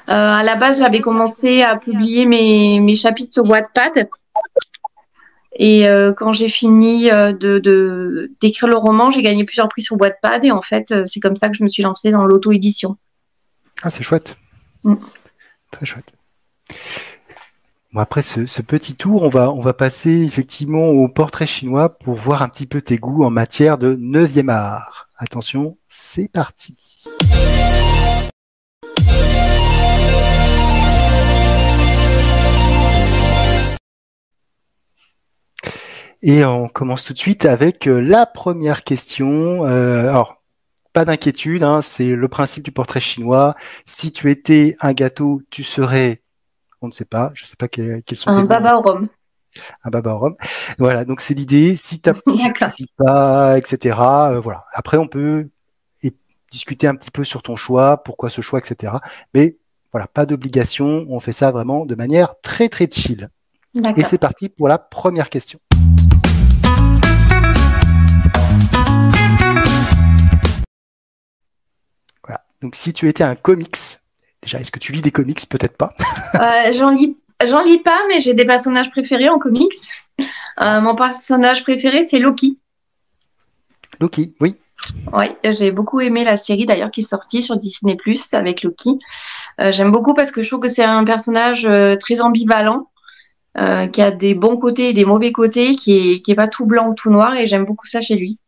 Euh, 0.08 0.12
à 0.12 0.42
la 0.42 0.54
base, 0.54 0.78
j'avais 0.78 1.00
commencé 1.00 1.62
à 1.62 1.76
publier 1.76 2.26
mes, 2.26 2.78
mes 2.80 2.94
chapitres 2.94 3.32
sur 3.32 3.44
Wattpad. 3.44 4.08
Et 5.58 5.88
euh, 5.88 6.12
quand 6.12 6.32
j'ai 6.32 6.48
fini 6.48 7.10
euh, 7.10 7.32
de, 7.32 8.30
d'écrire 8.40 8.68
le 8.68 8.76
roman, 8.76 9.10
j'ai 9.10 9.22
gagné 9.22 9.44
plusieurs 9.44 9.68
prix 9.68 9.82
sur 9.82 10.00
Wattpad. 10.00 10.44
Et 10.44 10.52
en 10.52 10.62
fait, 10.62 10.94
c'est 11.06 11.20
comme 11.20 11.36
ça 11.36 11.48
que 11.48 11.56
je 11.56 11.64
me 11.64 11.68
suis 11.68 11.82
lancée 11.82 12.12
dans 12.12 12.24
l'auto-édition. 12.24 12.96
Ah, 13.82 13.90
c'est 13.90 14.02
chouette. 14.02 14.36
Mm. 14.84 14.94
Très 15.72 15.86
chouette. 15.86 16.14
Bon, 17.92 18.00
après 18.00 18.22
ce, 18.22 18.62
petit 18.62 18.94
tour, 18.94 19.22
on 19.22 19.28
va, 19.28 19.50
on 19.50 19.60
va 19.60 19.72
passer 19.72 20.10
effectivement 20.10 20.88
au 20.88 21.08
portrait 21.08 21.46
chinois 21.46 21.96
pour 21.98 22.16
voir 22.16 22.42
un 22.42 22.48
petit 22.48 22.66
peu 22.66 22.82
tes 22.82 22.98
goûts 22.98 23.24
en 23.24 23.30
matière 23.30 23.78
de 23.78 23.94
9e 23.94 24.50
art. 24.50 25.08
Attention, 25.16 25.78
c'est 25.88 26.30
parti. 26.30 27.04
Et 36.22 36.44
on 36.44 36.68
commence 36.68 37.04
tout 37.04 37.12
de 37.12 37.18
suite 37.18 37.44
avec 37.44 37.86
euh, 37.86 38.00
la 38.00 38.26
première 38.26 38.82
question. 38.82 39.64
Euh, 39.66 40.08
alors, 40.08 40.42
pas 40.92 41.04
d'inquiétude, 41.04 41.62
hein, 41.62 41.82
c'est 41.82 42.06
le 42.06 42.28
principe 42.28 42.64
du 42.64 42.72
portrait 42.72 43.00
chinois. 43.00 43.54
Si 43.84 44.10
tu 44.10 44.30
étais 44.30 44.76
un 44.80 44.92
gâteau, 44.92 45.42
tu 45.50 45.62
serais, 45.62 46.22
on 46.82 46.88
ne 46.88 46.92
sait 46.92 47.04
pas, 47.04 47.30
je 47.34 47.44
ne 47.44 47.46
sais 47.46 47.56
pas 47.56 47.68
quels, 47.68 48.02
sont 48.14 48.30
un 48.30 48.44
baba 48.44 48.76
au 48.78 48.82
rhum. 48.82 49.08
Un 49.84 49.90
baba 49.90 50.14
au 50.14 50.18
rhum. 50.18 50.36
Voilà, 50.78 51.04
donc 51.04 51.20
c'est 51.20 51.34
l'idée. 51.34 51.76
Si 51.76 52.00
tu 52.00 52.10
pas, 52.96 53.58
etc. 53.58 53.96
Euh, 53.98 54.40
voilà. 54.40 54.64
Après, 54.72 54.96
on 54.96 55.08
peut 55.08 55.48
discuter 56.52 56.86
un 56.86 56.94
petit 56.94 57.10
peu 57.10 57.24
sur 57.24 57.42
ton 57.42 57.56
choix, 57.56 58.02
pourquoi 58.02 58.30
ce 58.30 58.40
choix, 58.40 58.58
etc. 58.58 58.94
Mais 59.34 59.56
voilà, 59.92 60.06
pas 60.06 60.26
d'obligation. 60.26 61.04
On 61.08 61.20
fait 61.20 61.32
ça 61.32 61.50
vraiment 61.50 61.84
de 61.84 61.94
manière 61.94 62.40
très 62.40 62.68
très 62.68 62.88
chill. 62.90 63.28
Et 63.96 64.02
c'est 64.02 64.18
parti 64.18 64.48
pour 64.48 64.68
la 64.68 64.78
première 64.78 65.28
question. 65.28 65.58
Donc 72.62 72.74
si 72.74 72.92
tu 72.92 73.08
étais 73.08 73.22
un 73.22 73.36
comics, 73.36 73.76
déjà 74.46 74.60
est-ce 74.60 74.70
que 74.70 74.78
tu 74.78 74.92
lis 74.92 75.02
des 75.02 75.10
comics? 75.10 75.46
Peut-être 75.48 75.76
pas. 75.76 75.94
euh, 76.34 76.72
J'en 76.72 76.90
lis, 76.90 77.16
j'en 77.46 77.62
lis 77.62 77.78
pas, 77.78 77.98
mais 78.08 78.20
j'ai 78.20 78.34
des 78.34 78.46
personnages 78.46 78.90
préférés 78.90 79.28
en 79.28 79.38
comics. 79.38 79.74
Euh, 80.60 80.80
mon 80.80 80.94
personnage 80.94 81.62
préféré 81.64 82.04
c'est 82.04 82.18
Loki. 82.18 82.56
Loki, 84.00 84.34
oui. 84.40 84.56
Oui, 85.12 85.26
j'ai 85.42 85.72
beaucoup 85.72 86.00
aimé 86.00 86.22
la 86.22 86.36
série 86.36 86.64
d'ailleurs 86.64 86.90
qui 86.90 87.00
est 87.00 87.02
sortie 87.02 87.42
sur 87.42 87.56
Disney 87.56 87.96
Plus 87.96 88.32
avec 88.34 88.62
Loki. 88.62 88.98
Euh, 89.60 89.72
j'aime 89.72 89.90
beaucoup 89.90 90.14
parce 90.14 90.30
que 90.30 90.42
je 90.42 90.48
trouve 90.48 90.60
que 90.60 90.68
c'est 90.68 90.84
un 90.84 91.04
personnage 91.04 91.66
euh, 91.66 91.96
très 91.96 92.20
ambivalent, 92.20 92.88
qui 93.92 94.02
a 94.02 94.10
des 94.10 94.34
bons 94.34 94.58
côtés 94.58 94.90
et 94.90 94.92
des 94.92 95.06
mauvais 95.06 95.32
côtés, 95.32 95.76
qui 95.76 95.96
est, 95.96 96.20
qui 96.20 96.30
est 96.30 96.34
pas 96.34 96.46
tout 96.46 96.66
blanc 96.66 96.88
ou 96.88 96.94
tout 96.94 97.10
noir, 97.10 97.34
et 97.36 97.46
j'aime 97.46 97.64
beaucoup 97.64 97.86
ça 97.86 98.02
chez 98.02 98.14
lui. 98.14 98.38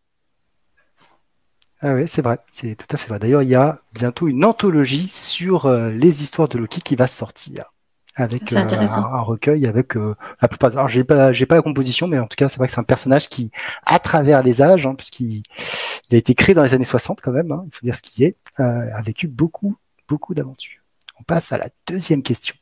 Ah 1.80 1.94
oui, 1.94 2.08
c'est 2.08 2.23
vrai, 2.23 2.38
c'est 2.50 2.75
tout 2.75 2.87
à 2.90 2.97
fait 2.97 3.08
vrai. 3.08 3.20
D'ailleurs, 3.20 3.42
il 3.42 3.49
y 3.49 3.54
a 3.54 3.80
bientôt 3.92 4.26
une 4.26 4.44
anthologie 4.44 5.06
sur 5.06 5.66
euh, 5.66 5.90
les 5.90 6.23
histoires 6.23 6.49
de 6.49 6.58
Loki 6.58 6.80
qui 6.80 6.97
va 6.97 7.06
sortir 7.06 7.73
avec 8.16 8.52
euh, 8.52 8.56
un, 8.56 9.20
recueil 9.20 9.64
avec 9.64 9.97
euh, 9.97 10.16
la 10.42 10.49
plupart. 10.49 10.73
Alors, 10.73 10.88
j'ai 10.88 11.04
pas, 11.04 11.32
j'ai 11.32 11.47
pas 11.47 11.54
la 11.54 11.62
composition, 11.62 12.08
mais 12.08 12.18
en 12.18 12.26
tout 12.26 12.35
cas, 12.37 12.49
c'est 12.49 12.56
vrai 12.56 12.66
que 12.66 12.73
c'est 12.73 12.80
un 12.80 12.85
personnage 12.85 13.28
qui, 13.28 13.52
à 13.87 14.00
travers 14.00 14.42
les 14.42 14.61
âges, 14.61 14.88
hein, 14.88 14.97
puisqu'il 14.97 15.44
il 16.11 16.14
a 16.16 16.18
été 16.18 16.35
créé 16.35 16.52
dans 16.52 16.64
les 16.64 16.75
années 16.75 16.85
60 16.85 17.20
quand 17.20 17.30
même, 17.30 17.52
hein, 17.52 17.62
il 17.66 17.73
faut 17.73 17.85
dire 17.85 17.94
ce 17.94 18.02
qui 18.02 18.25
est, 18.25 18.37
a 18.56 19.00
vécu 19.02 19.28
beaucoup, 19.28 19.76
beaucoup 20.08 20.35
d'aventures. 20.35 20.80
On 21.20 21.23
passe 21.23 21.52
à 21.52 21.58
la 21.58 21.68
deuxième 21.87 22.25
question. 22.25 22.56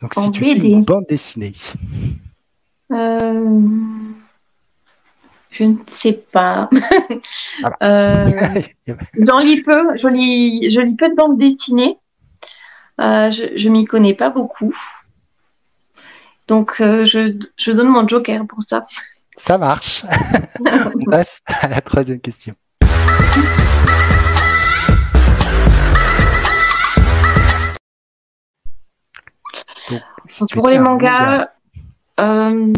Donc, 0.00 0.14
si 0.14 0.30
tu 0.30 0.46
es 0.46 0.56
une 0.56 0.84
bande 0.84 1.04
dessinée. 1.08 1.52
Euh, 2.92 3.58
je 5.50 5.64
ne 5.64 5.76
sais 5.88 6.12
pas. 6.32 6.68
Ah 7.62 7.70
bah. 7.70 7.76
euh, 7.82 8.30
J'en 9.26 9.38
lis 9.40 9.62
peu. 9.62 9.96
Je 9.96 10.08
lis, 10.08 10.70
je 10.70 10.80
lis 10.80 10.96
peu 10.96 11.08
de 11.10 11.14
bandes 11.14 11.38
dessinées. 11.38 11.98
Euh, 13.00 13.30
je 13.30 13.68
ne 13.68 13.72
m'y 13.72 13.84
connais 13.84 14.14
pas 14.14 14.30
beaucoup. 14.30 14.74
Donc, 16.48 16.76
je, 16.78 17.38
je 17.56 17.72
donne 17.72 17.88
mon 17.88 18.06
joker 18.08 18.46
pour 18.46 18.62
ça. 18.62 18.84
Ça 19.36 19.58
marche. 19.58 20.04
On 20.60 21.10
passe 21.10 21.40
à 21.46 21.68
la 21.68 21.80
troisième 21.80 22.20
question. 22.20 22.54
pour 30.52 30.68
les 30.68 30.78
mangas, 30.78 31.48
euh, 32.20 32.72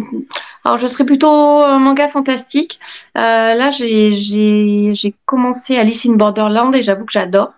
alors 0.65 0.79
je 0.79 0.87
serais 0.87 1.05
plutôt 1.05 1.29
un 1.29 1.79
manga 1.79 2.09
fantastique. 2.09 2.81
Euh, 3.17 3.55
là, 3.55 3.71
j'ai 3.71 5.15
commencé 5.25 5.77
Alice 5.77 6.07
in 6.07 6.15
Borderland 6.15 6.75
et 6.75 6.83
j'avoue 6.83 7.05
que 7.05 7.13
j'adore. 7.13 7.53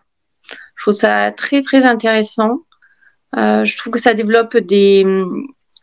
Je 0.77 0.83
trouve 0.83 0.95
ça 0.95 1.33
très 1.33 1.63
très 1.63 1.85
intéressant. 1.85 2.61
Euh, 3.37 3.65
je 3.65 3.77
trouve 3.77 3.93
que 3.93 3.99
ça 3.99 4.15
développe 4.15 4.57
des, 4.57 5.05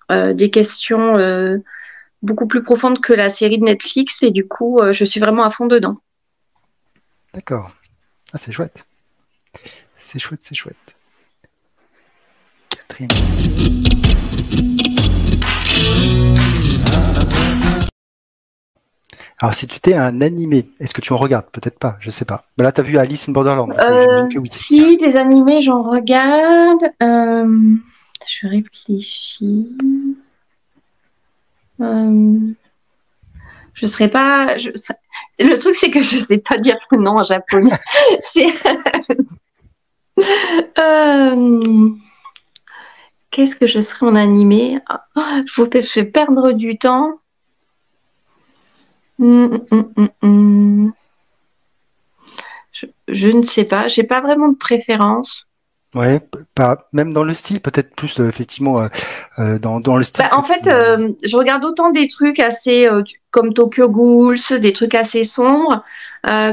des 0.09 0.49
questions 0.49 1.13
beaucoup 2.21 2.47
plus 2.47 2.63
profondes 2.63 2.99
que 2.99 3.13
la 3.13 3.29
série 3.29 3.57
de 3.57 3.65
Netflix 3.65 4.23
et 4.23 4.31
du 4.31 4.47
coup, 4.47 4.79
je 4.91 5.05
suis 5.05 5.19
vraiment 5.19 5.43
à 5.43 5.51
fond 5.51 5.67
dedans. 5.67 5.97
D'accord. 7.33 7.71
Ah, 8.33 8.37
c'est 8.37 8.51
chouette. 8.51 8.85
C'est 9.97 10.19
chouette, 10.19 10.41
c'est 10.41 10.55
chouette. 10.55 10.97
Quatrième 12.69 13.09
question. 13.09 14.90
Alors, 19.41 19.55
si 19.55 19.65
tu 19.65 19.77
étais 19.77 19.95
un 19.95 20.21
animé, 20.21 20.69
est-ce 20.79 20.93
que 20.93 21.01
tu 21.01 21.13
en 21.13 21.17
regardes? 21.17 21.47
Peut-être 21.51 21.79
pas, 21.79 21.97
je 21.99 22.11
sais 22.11 22.25
pas. 22.25 22.45
Mais 22.57 22.63
là, 22.63 22.71
tu 22.71 22.79
as 22.79 22.83
vu 22.83 22.99
Alice 22.99 23.27
in 23.27 23.31
Borderland. 23.31 23.71
Euh, 23.71 24.29
Si, 24.51 24.97
des 24.97 25.17
animés, 25.17 25.61
j'en 25.61 25.81
regarde. 25.81 26.83
Euh, 27.01 27.75
je 28.27 28.47
réfléchis. 28.47 29.67
Euh, 31.81 32.37
je 33.73 33.85
serais 33.87 34.09
pas. 34.09 34.57
Le 35.39 35.57
truc, 35.57 35.75
c'est 35.75 35.89
que 35.89 36.03
je 36.03 36.17
sais 36.17 36.37
pas 36.37 36.59
dire 36.59 36.77
le 36.91 36.99
nom 36.99 37.17
en 37.17 37.23
japonais. 37.23 37.71
euh... 40.79 41.89
Qu'est-ce 43.31 43.55
que 43.55 43.65
je 43.65 43.79
serais 43.79 44.05
en 44.05 44.13
animé? 44.13 44.77
Je 45.15 45.99
vais 45.99 46.05
perdre 46.05 46.51
du 46.51 46.77
temps. 46.77 47.20
Hum, 49.21 49.63
hum, 49.69 50.09
hum, 50.23 50.93
je, 52.71 52.87
je, 53.07 53.29
ne 53.29 53.43
sais 53.43 53.65
pas. 53.65 53.87
J'ai 53.87 54.03
pas 54.03 54.19
vraiment 54.19 54.49
de 54.49 54.57
préférence. 54.57 55.51
Ouais, 55.93 56.21
pas 56.55 56.87
même 56.93 57.11
dans 57.11 57.23
le 57.23 57.33
style, 57.33 57.59
peut-être 57.59 57.93
plus 57.95 58.19
euh, 58.19 58.29
effectivement 58.29 58.81
euh, 58.81 58.87
euh, 59.39 59.59
dans, 59.59 59.81
dans 59.81 59.97
le 59.97 60.03
style. 60.03 60.25
Bah, 60.31 60.37
en 60.37 60.43
fait, 60.43 60.61
je 60.63 61.35
regarde 61.35 61.65
autant 61.65 61.91
des 61.91 62.07
trucs 62.07 62.39
assez 62.39 62.87
comme 63.29 63.53
Tokyo 63.53 63.89
Ghouls, 63.89 64.37
des 64.59 64.71
trucs 64.71 64.95
assez 64.95 65.25
sombres, 65.25 65.83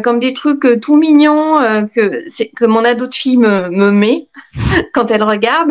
comme 0.03 0.19
des 0.19 0.33
trucs 0.33 0.81
tout 0.81 0.97
mignons 0.97 1.55
que 1.95 2.25
que 2.57 2.65
mon 2.65 2.85
ado 2.85 3.07
de 3.07 3.15
fille 3.15 3.37
me, 3.37 3.71
me 3.71 3.93
met 3.93 4.27
quand 4.93 5.11
elle 5.13 5.23
regarde. 5.23 5.71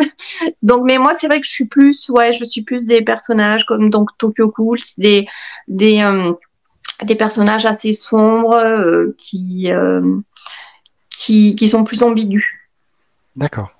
Donc, 0.62 0.84
mais 0.84 0.96
moi, 0.96 1.12
c'est 1.18 1.26
vrai 1.26 1.40
que 1.40 1.46
je 1.46 1.52
suis 1.52 1.66
plus, 1.66 2.08
ouais, 2.08 2.32
je 2.32 2.44
suis 2.44 2.62
plus 2.62 2.86
des 2.86 3.02
personnages 3.02 3.66
comme 3.66 3.90
donc 3.90 4.16
Tokyo 4.16 4.48
Ghouls, 4.48 4.78
des 4.96 5.26
des 5.68 6.02
des 7.04 7.14
personnages 7.14 7.66
assez 7.66 7.92
sombres 7.92 8.60
qui 9.16 9.70
qui 11.10 11.54
qui 11.54 11.68
sont 11.68 11.84
plus 11.84 12.02
ambigus. 12.02 12.44
D'accord. 13.36 13.70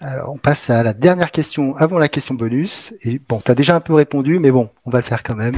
Alors, 0.00 0.30
on 0.34 0.36
passe 0.36 0.68
à 0.68 0.82
la 0.82 0.92
dernière 0.92 1.30
question 1.30 1.74
avant 1.76 1.98
la 1.98 2.08
question 2.08 2.34
bonus. 2.34 2.92
Et 3.04 3.18
bon, 3.18 3.40
tu 3.42 3.50
as 3.50 3.54
déjà 3.54 3.74
un 3.74 3.80
peu 3.80 3.94
répondu, 3.94 4.38
mais 4.38 4.50
bon, 4.50 4.68
on 4.84 4.90
va 4.90 4.98
le 4.98 5.04
faire 5.04 5.22
quand 5.22 5.34
même. 5.34 5.56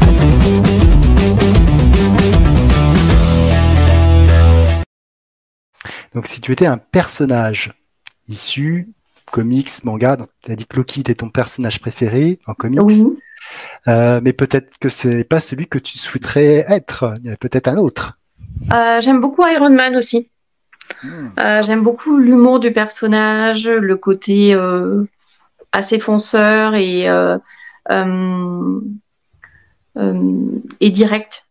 Donc, 6.14 6.28
si 6.28 6.40
tu 6.40 6.52
étais 6.52 6.66
un 6.66 6.78
personnage 6.78 7.72
issu, 8.28 8.88
comics, 9.32 9.82
manga, 9.82 10.16
tu 10.42 10.52
as 10.52 10.56
dit 10.56 10.66
que 10.66 10.76
Loki 10.76 11.00
était 11.00 11.16
ton 11.16 11.28
personnage 11.28 11.80
préféré 11.80 12.38
en 12.46 12.54
comics. 12.54 12.80
Oui. 12.82 13.04
Euh, 13.88 14.20
mais 14.22 14.32
peut-être 14.32 14.78
que 14.78 14.88
ce 14.88 15.08
n'est 15.08 15.24
pas 15.24 15.40
celui 15.40 15.66
que 15.66 15.78
tu 15.78 15.98
souhaiterais 15.98 16.64
être. 16.68 17.14
Il 17.20 17.26
y 17.26 17.30
en 17.30 17.34
a 17.34 17.36
peut-être 17.36 17.68
un 17.68 17.76
autre. 17.76 18.18
Euh, 18.72 19.00
j'aime 19.00 19.20
beaucoup 19.20 19.46
Iron 19.46 19.70
Man 19.70 19.96
aussi. 19.96 20.28
Hmm. 21.02 21.28
Euh, 21.38 21.62
j'aime 21.62 21.82
beaucoup 21.82 22.16
l'humour 22.16 22.60
du 22.60 22.72
personnage, 22.72 23.68
le 23.68 23.96
côté 23.96 24.54
euh, 24.54 25.04
assez 25.72 25.98
fonceur 25.98 26.74
et, 26.74 27.08
euh, 27.08 27.38
et 30.80 30.90
direct. 30.90 31.46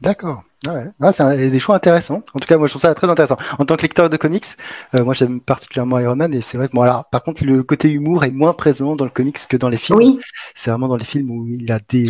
D'accord. 0.00 0.44
Ouais. 0.66 0.86
Ah, 1.00 1.12
c'est 1.12 1.50
des 1.50 1.58
choix 1.58 1.76
intéressants. 1.76 2.22
En 2.34 2.38
tout 2.38 2.48
cas, 2.48 2.56
moi, 2.56 2.66
je 2.66 2.72
trouve 2.72 2.82
ça 2.82 2.94
très 2.94 3.10
intéressant. 3.10 3.36
En 3.58 3.64
tant 3.64 3.76
que 3.76 3.82
lecteur 3.82 4.08
de 4.08 4.16
comics, 4.16 4.46
moi, 4.92 5.14
j'aime 5.14 5.40
particulièrement 5.40 5.98
Iron 5.98 6.16
Man 6.16 6.32
et 6.34 6.40
c'est 6.40 6.56
vrai 6.58 6.68
que, 6.68 6.72
bon, 6.72 6.82
alors, 6.82 7.04
par 7.06 7.22
contre, 7.22 7.44
le 7.44 7.62
côté 7.62 7.90
humour 7.90 8.24
est 8.24 8.30
moins 8.30 8.52
présent 8.52 8.96
dans 8.96 9.04
le 9.04 9.10
comics 9.10 9.38
que 9.48 9.56
dans 9.56 9.68
les 9.68 9.76
films. 9.76 9.98
Oui. 9.98 10.18
C'est 10.54 10.70
vraiment 10.70 10.88
dans 10.88 10.96
les 10.96 11.04
films 11.04 11.30
où 11.30 11.46
il 11.48 11.70
a 11.70 11.78
des, 11.88 12.08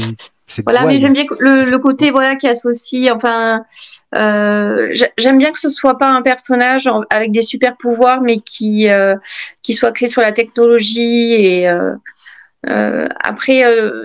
voilà, 0.64 0.84
mais 0.84 1.00
j'aime 1.00 1.14
bien 1.14 1.24
le, 1.38 1.78
côté 1.78 2.10
voilà 2.10 2.36
qui 2.36 2.46
associe. 2.46 3.10
Enfin, 3.10 3.64
euh, 4.14 4.94
j'aime 5.16 5.38
bien 5.38 5.50
que 5.52 5.58
ce 5.58 5.70
soit 5.70 5.96
pas 5.96 6.08
un 6.08 6.22
personnage 6.22 6.88
avec 7.10 7.32
des 7.32 7.42
super 7.42 7.76
pouvoirs, 7.76 8.20
mais 8.20 8.38
qui 8.40 8.90
euh, 8.90 9.16
qui 9.62 9.72
soit 9.72 9.88
axé 9.88 10.06
sur 10.06 10.20
la 10.20 10.32
technologie 10.32 11.32
et 11.32 11.68
euh, 11.68 13.08
après, 13.22 13.64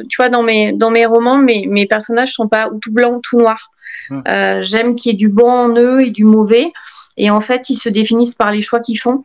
tu 0.09 0.17
vois, 0.17 0.29
dans 0.29 0.43
mes 0.43 0.71
dans 0.71 0.91
mes 0.91 1.05
romans, 1.05 1.37
mes 1.37 1.67
mes 1.67 1.85
personnages 1.85 2.33
sont 2.33 2.47
pas 2.47 2.69
ou 2.69 2.79
tout 2.79 2.91
blanc 2.91 3.11
ou 3.11 3.21
tout 3.21 3.37
noir. 3.37 3.69
Hum. 4.09 4.23
j'aime 4.61 4.95
qu'il 4.95 5.11
y 5.11 5.15
ait 5.15 5.17
du 5.17 5.29
bon 5.29 5.51
en 5.51 5.75
eux 5.75 6.01
et 6.01 6.11
du 6.11 6.23
mauvais, 6.23 6.71
et 7.17 7.29
en 7.29 7.41
fait, 7.41 7.69
ils 7.69 7.77
se 7.77 7.89
définissent 7.89 8.35
par 8.35 8.51
les 8.51 8.61
choix 8.61 8.79
qu'ils 8.79 8.99
font. 8.99 9.23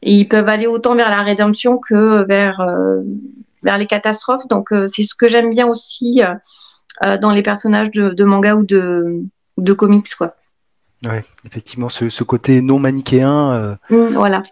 Et 0.00 0.14
ils 0.14 0.28
peuvent 0.28 0.48
aller 0.48 0.66
autant 0.66 0.94
vers 0.94 1.10
la 1.10 1.22
rédemption 1.22 1.76
que 1.78 2.24
vers 2.26 2.64
vers 3.64 3.78
les 3.78 3.86
catastrophes. 3.86 4.46
Donc 4.48 4.68
c'est 4.86 5.02
ce 5.02 5.14
que 5.14 5.28
j'aime 5.28 5.50
bien 5.50 5.66
aussi 5.66 6.20
dans 7.02 7.32
les 7.32 7.42
personnages 7.42 7.90
de, 7.90 8.24
manga 8.24 8.54
ou 8.54 8.64
de, 8.64 9.22
de 9.56 9.72
comics, 9.72 10.14
quoi. 10.16 10.36
Ouais, 11.04 11.24
effectivement, 11.44 11.88
ce, 11.88 12.22
côté 12.22 12.62
non 12.62 12.78
manichéen. 12.78 13.76
Mmh, 13.90 14.06
voilà. 14.14 14.42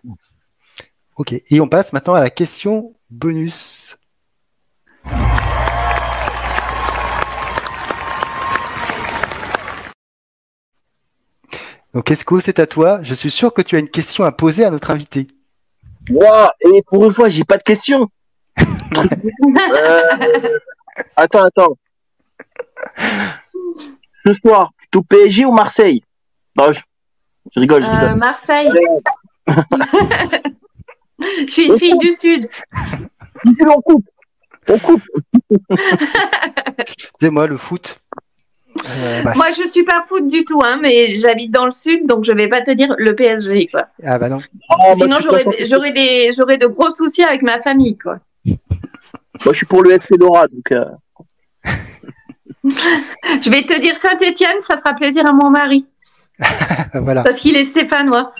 Ok, 1.17 1.33
et 1.33 1.61
on 1.61 1.69
passe 1.69 1.95
maintenant 1.95 2.15
à 2.15 2.21
la 2.21 2.29
question 2.29 2.95
bonus. 3.09 3.97
Donc, 11.97 12.11
Esco, 12.11 12.39
c'est 12.41 12.59
à 12.59 12.67
toi? 12.67 13.01
Je 13.03 13.15
suis 13.15 13.31
sûr 13.31 13.55
que 13.55 13.63
tu 13.63 13.75
as 13.75 13.79
une 13.79 13.89
question 13.89 14.25
à 14.25 14.31
poser 14.31 14.67
à 14.67 14.71
notre 14.71 14.91
invité. 14.91 15.27
Moi, 16.11 16.53
et 16.61 16.83
pour 16.89 17.07
une 17.07 17.13
fois, 17.15 17.31
j'ai 17.31 17.45
pas 17.45 17.57
de 17.57 17.63
question. 17.63 18.11
Euh, 18.95 20.59
attends, 21.17 21.45
attends. 21.45 21.77
Ce 24.25 24.33
soir, 24.33 24.73
plutôt 24.77 25.03
PSG 25.03 25.45
ou 25.45 25.53
Marseille? 25.53 26.03
Non, 26.57 26.73
je, 26.73 26.81
rigole, 27.59 27.83
je 27.83 27.91
rigole. 27.91 28.11
Euh, 28.11 28.15
Marseille. 28.17 28.71
je 31.19 31.51
suis 31.51 31.67
une 31.67 31.79
fille 31.79 31.99
du 31.99 32.13
Sud. 32.13 32.49
On 33.69 33.81
coupe. 33.83 34.07
On 34.69 34.79
coupe. 34.79 35.03
Dis-moi, 37.21 37.47
le 37.47 37.57
foot, 37.59 38.01
euh, 38.85 39.23
bah, 39.23 39.33
Moi, 39.37 39.47
je 39.53 39.67
suis 39.67 39.85
pas 39.85 40.05
foot 40.09 40.27
du 40.29 40.45
tout, 40.45 40.61
hein, 40.65 40.79
mais 40.81 41.09
j'habite 41.09 41.51
dans 41.51 41.65
le 41.65 41.71
sud, 41.71 42.07
donc 42.07 42.25
je 42.25 42.33
vais 42.33 42.49
pas 42.49 42.63
te 42.63 42.71
dire 42.71 42.95
le 42.99 43.15
PSG, 43.15 43.69
quoi. 43.69 43.89
Ah 44.05 44.19
bah 44.19 44.29
non. 44.29 44.39
Oh, 44.71 44.95
Sinon, 44.97 45.17
j'aurais 45.21 45.93
des, 45.93 46.31
j'aurais 46.37 46.59
de 46.59 46.67
gros 46.67 46.91
soucis 46.91 47.23
avec 47.23 47.43
ma 47.43 47.61
famille, 47.61 47.97
quoi. 47.99 48.19
Moi, 48.45 49.53
je 49.53 49.53
suis 49.53 49.67
pour 49.67 49.83
le 49.83 49.93
FC 49.93 50.17
Dora, 50.17 50.47
donc. 50.49 50.73
Euh. 50.73 50.85
je 52.65 53.51
vais 53.51 53.63
te 53.63 53.81
dire 53.81 53.97
Saint-Étienne, 53.97 54.61
ça 54.61 54.77
fera 54.77 54.95
plaisir 54.95 55.25
à 55.29 55.33
mon 55.33 55.51
mari. 55.51 55.87
voilà. 56.95 57.23
Parce 57.23 57.37
qu'il 57.37 57.57
est 57.57 57.65
stéphanois. 57.65 58.33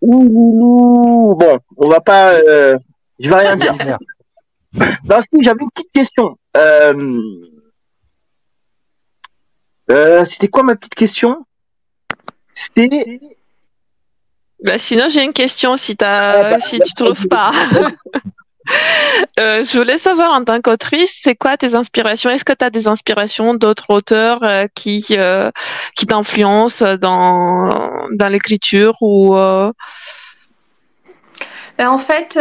Ouh, 0.00 1.36
bon, 1.36 1.58
on 1.76 1.88
va 1.88 2.00
pas. 2.00 2.32
Euh... 2.32 2.78
Je 3.20 3.28
vais 3.28 3.36
rien 3.36 3.56
dire. 3.56 3.76
non, 3.78 5.20
j'avais 5.40 5.62
une 5.62 5.70
petite 5.70 5.92
question. 5.92 6.36
Euh 6.56 6.92
euh, 9.92 10.24
c'était 10.24 10.48
quoi 10.48 10.62
ma 10.62 10.74
petite 10.74 10.94
question? 10.94 11.46
C'était. 12.54 13.20
Bah, 14.64 14.78
sinon, 14.78 15.08
j'ai 15.08 15.22
une 15.22 15.32
question 15.32 15.76
si, 15.76 15.96
as, 16.00 16.46
ah, 16.46 16.50
bah, 16.50 16.60
si 16.60 16.78
tu 16.80 16.94
trouves 16.94 17.28
pas. 17.28 17.52
Euh, 19.40 19.64
je 19.64 19.76
voulais 19.76 19.98
savoir 19.98 20.30
en 20.30 20.44
tant 20.44 20.60
qu'autrice, 20.60 21.18
c'est 21.20 21.34
quoi 21.34 21.56
tes 21.56 21.74
inspirations? 21.74 22.30
Est-ce 22.30 22.44
que 22.44 22.52
tu 22.52 22.64
as 22.64 22.70
des 22.70 22.86
inspirations 22.86 23.54
d'autres 23.54 23.86
auteurs 23.88 24.38
euh, 24.44 24.66
qui, 24.72 25.18
qui 25.96 26.06
t'influencent 26.06 26.96
dans, 26.96 27.68
dans 28.12 28.28
l'écriture 28.28 28.96
ou 29.00 29.36
En 29.36 29.72
fait, 31.98 32.38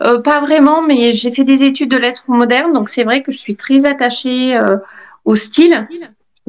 pas 0.00 0.40
vraiment, 0.40 0.82
mais 0.82 1.12
j'ai 1.12 1.30
fait 1.30 1.44
des 1.44 1.62
études 1.62 1.92
de 1.92 1.96
lettres 1.96 2.24
modernes, 2.26 2.72
donc 2.72 2.88
c'est 2.88 3.04
vrai 3.04 3.22
que 3.22 3.30
je 3.30 3.38
suis 3.38 3.54
très 3.54 3.86
attachée 3.86 4.58
au 5.24 5.36
style 5.36 5.86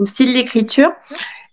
style 0.05 0.33
d'écriture. 0.33 0.91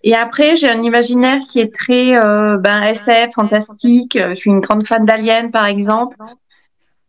Et 0.03 0.15
après, 0.15 0.57
j'ai 0.57 0.69
un 0.69 0.83
imaginaire 0.83 1.41
qui 1.49 1.59
est 1.61 1.75
très 1.75 2.17
euh, 2.17 2.59
ben, 2.59 2.83
SF, 2.83 3.33
fantastique. 3.35 4.17
Je 4.17 4.35
suis 4.35 4.51
une 4.51 4.61
grande 4.61 4.87
fan 4.87 5.05
d'Alien, 5.05 5.51
par 5.51 5.67
exemple. 5.67 6.17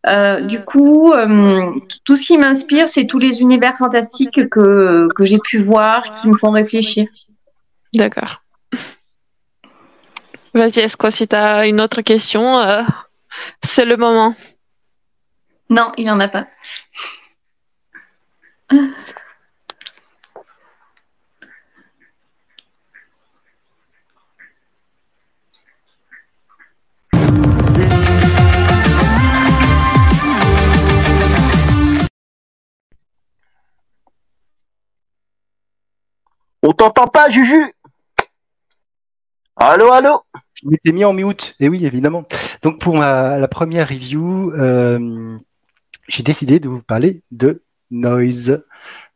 Euh, 0.08 0.42
du 0.42 0.64
coup, 0.64 1.14
euh, 1.14 1.72
tout 2.06 2.16
ce 2.16 2.26
qui 2.26 2.38
m'inspire, 2.38 2.88
c'est 2.88 3.06
tous 3.06 3.20
les 3.20 3.42
univers 3.42 3.78
fantastiques 3.78 4.50
que, 4.50 5.10
que 5.14 5.26
j'ai 5.26 5.38
pu 5.38 5.60
voir, 5.60 6.16
qui 6.16 6.30
me 6.30 6.36
font 6.36 6.52
réfléchir. 6.52 7.08
D'accord. 7.94 8.42
Vas-y, 10.54 10.80
est-ce 10.80 10.98
que 10.98 11.12
si 11.12 11.28
tu 11.28 11.36
as 11.36 11.66
une 11.68 11.82
autre 11.82 12.02
question, 12.02 12.60
c'est 13.64 13.86
le 13.86 13.96
moment. 13.96 14.34
Non, 15.70 15.92
il 15.98 16.06
n'y 16.06 16.12
en 16.12 16.20
a 16.20 16.30
pas. 16.30 16.48
On 36.70 36.74
t'entend 36.74 37.08
pas, 37.08 37.30
Juju? 37.30 37.64
Allô, 39.56 39.90
allô? 39.94 40.20
Je 40.54 40.68
m'étais 40.68 40.92
mis 40.92 41.06
en 41.06 41.14
mute, 41.14 41.56
et 41.62 41.70
oui, 41.70 41.86
évidemment. 41.86 42.26
Donc 42.62 42.82
pour 42.82 42.98
la 42.98 43.48
première 43.48 43.88
review, 43.88 44.52
euh, 44.52 45.38
j'ai 46.10 46.24
décidé 46.24 46.60
de 46.60 46.68
vous 46.68 46.82
parler 46.82 47.24
de 47.32 47.64
Noise 47.90 48.66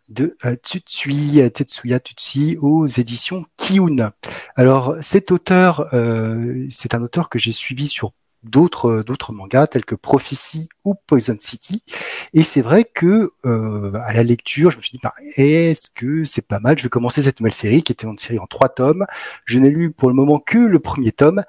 de 0.08 0.38
euh, 0.46 0.56
Tsutsui, 0.64 1.42
Tetsuya 1.52 2.00
Tutsi 2.00 2.58
aux 2.62 2.86
éditions 2.86 3.46
Kiun. 3.58 4.14
Alors 4.56 4.96
cet 5.02 5.30
auteur, 5.30 5.94
euh, 5.94 6.66
c'est 6.70 6.96
un 6.96 7.02
auteur 7.02 7.28
que 7.28 7.38
j'ai 7.38 7.52
suivi 7.52 7.90
sur 7.90 8.14
d'autres 8.44 8.90
euh, 8.90 9.04
d'autres 9.04 9.34
mangas 9.34 9.68
tels 9.68 9.86
que 9.86 9.96
Prophecy 9.96 10.70
ou 10.84 10.96
Poison 10.96 11.38
City. 11.40 11.84
Et 12.34 12.44
c'est 12.44 12.62
vrai 12.62 12.84
que 12.84 13.32
euh, 13.46 13.92
à 14.06 14.14
la 14.14 14.24
lecture 14.24 14.72
je 14.72 14.78
me 14.78 14.82
suis 14.82 14.94
dit 14.94 15.00
bah, 15.02 15.14
est-ce 15.36 15.90
que 15.92 16.24
c'est 16.24 16.46
pas 16.46 16.60
mal? 16.60 16.78
Je 16.78 16.84
vais 16.84 16.90
commencer 16.90 17.22
cette 17.22 17.40
nouvelle 17.40 17.54
série 17.54 17.84
qui 17.84 17.92
était 17.92 18.08
une 18.08 18.18
série 18.18 18.40
en 18.40 18.48
trois 18.48 18.70
tomes. 18.70 19.06
Je 19.46 19.60
n'ai 19.60 19.70
lu 19.70 19.92
pour 19.92 20.10
le 20.10 20.16
moment 20.16 20.40
que 20.40 20.58
le 20.58 20.80
premier 20.80 21.12
tome. 21.12 21.44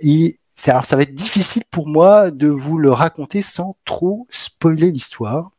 Et 0.00 0.38
alors 0.66 0.84
ça 0.84 0.96
va 0.96 1.02
être 1.02 1.14
difficile 1.14 1.62
pour 1.70 1.88
moi 1.88 2.30
de 2.30 2.48
vous 2.48 2.78
le 2.78 2.90
raconter 2.90 3.42
sans 3.42 3.76
trop 3.84 4.26
spoiler 4.30 4.90
l'histoire. 4.90 5.50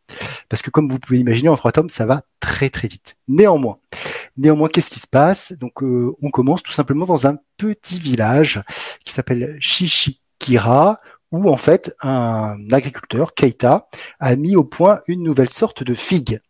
Parce 0.50 0.62
que 0.62 0.70
comme 0.70 0.90
vous 0.90 1.00
pouvez 1.00 1.18
l'imaginer 1.18 1.50
en 1.50 1.58
trois 1.58 1.72
tomes 1.72 1.90
ça 1.90 2.06
va 2.06 2.22
très 2.40 2.70
très 2.70 2.88
vite. 2.88 3.16
Néanmoins 3.28 3.78
néanmoins 4.38 4.70
qu'est-ce 4.70 4.90
qui 4.90 5.00
se 5.00 5.08
passe? 5.08 5.54
Donc 5.54 5.84
euh, 5.84 6.14
on 6.22 6.30
commence 6.30 6.64
tout 6.64 6.72
simplement 6.72 7.06
dans 7.06 7.28
un 7.28 7.38
petit 7.58 8.00
village 8.00 8.62
qui 9.06 9.14
s'appelle 9.14 9.58
Shishi 9.60 10.21
Kira, 10.42 11.00
où 11.32 11.50
en 11.50 11.56
fait 11.56 11.96
un 12.02 12.58
agriculteur, 12.72 13.36
Keita, 13.36 13.88
a 14.20 14.36
mis 14.36 14.56
au 14.56 14.64
point 14.64 15.00
une 15.08 15.22
nouvelle 15.22 15.52
sorte 15.52 15.84
de 15.84 15.94
figue. 15.94 16.42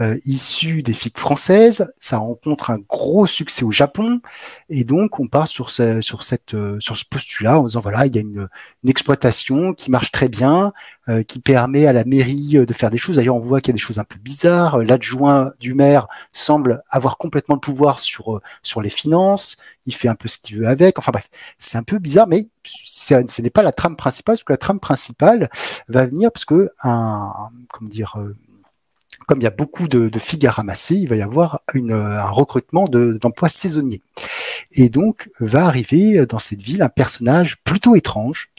Euh, 0.00 0.18
des 0.24 0.92
figues 0.92 1.18
françaises, 1.18 1.92
ça 2.00 2.18
rencontre 2.18 2.70
un 2.70 2.78
gros 2.78 3.26
succès 3.26 3.64
au 3.64 3.70
Japon, 3.70 4.20
et 4.68 4.82
donc 4.82 5.20
on 5.20 5.28
part 5.28 5.46
sur 5.46 5.70
ce, 5.70 6.00
sur 6.00 6.24
cette, 6.24 6.54
euh, 6.54 6.80
sur 6.80 6.96
ce 6.96 7.04
postulat 7.04 7.60
en 7.60 7.64
disant 7.64 7.80
voilà, 7.80 8.06
il 8.06 8.14
y 8.14 8.18
a 8.18 8.20
une, 8.20 8.48
une 8.82 8.90
exploitation 8.90 9.72
qui 9.72 9.92
marche 9.92 10.10
très 10.10 10.28
bien, 10.28 10.72
euh, 11.08 11.22
qui 11.22 11.38
permet 11.38 11.86
à 11.86 11.92
la 11.92 12.04
mairie 12.04 12.66
de 12.66 12.72
faire 12.72 12.90
des 12.90 12.98
choses. 12.98 13.16
D'ailleurs, 13.16 13.36
on 13.36 13.40
voit 13.40 13.60
qu'il 13.60 13.68
y 13.68 13.74
a 13.74 13.74
des 13.74 13.78
choses 13.78 13.98
un 14.00 14.04
peu 14.04 14.18
bizarres. 14.18 14.78
L'adjoint 14.78 15.52
du 15.60 15.74
maire 15.74 16.08
semble 16.32 16.82
avoir 16.90 17.16
complètement 17.18 17.54
le 17.54 17.60
pouvoir 17.60 18.00
sur 18.00 18.40
sur 18.62 18.80
les 18.82 18.90
finances. 18.90 19.56
Il 19.86 19.94
fait 19.94 20.08
un 20.08 20.14
peu 20.14 20.28
ce 20.28 20.38
qu'il 20.38 20.58
veut 20.58 20.66
avec. 20.66 20.98
Enfin 20.98 21.12
bref, 21.12 21.28
c'est 21.58 21.78
un 21.78 21.82
peu 21.82 21.98
bizarre, 21.98 22.26
mais 22.26 22.48
ce 22.64 23.42
n'est 23.42 23.50
pas 23.50 23.62
la 23.62 23.72
trame 23.72 23.96
principale, 23.96 24.34
parce 24.34 24.44
que 24.44 24.52
la 24.52 24.56
trame 24.56 24.80
principale 24.80 25.50
va 25.88 26.06
venir 26.06 26.32
parce 26.32 26.46
que 26.46 26.70
un, 26.82 27.32
comment 27.68 27.90
dire, 27.90 28.16
comme 29.26 29.40
il 29.40 29.44
y 29.44 29.48
a 29.48 29.50
beaucoup 29.50 29.88
de, 29.88 30.08
de 30.08 30.18
figues 30.18 30.46
à 30.46 30.50
ramasser, 30.50 30.94
il 30.94 31.08
va 31.08 31.16
y 31.16 31.22
avoir 31.22 31.62
un 31.74 32.28
recrutement 32.30 32.86
d'emplois 32.88 33.48
saisonniers. 33.48 34.02
Et 34.72 34.88
donc 34.88 35.30
va 35.40 35.66
arriver 35.66 36.26
dans 36.26 36.38
cette 36.38 36.62
ville 36.62 36.82
un 36.82 36.88
personnage 36.88 37.56
plutôt 37.64 37.96
étrange 37.96 38.50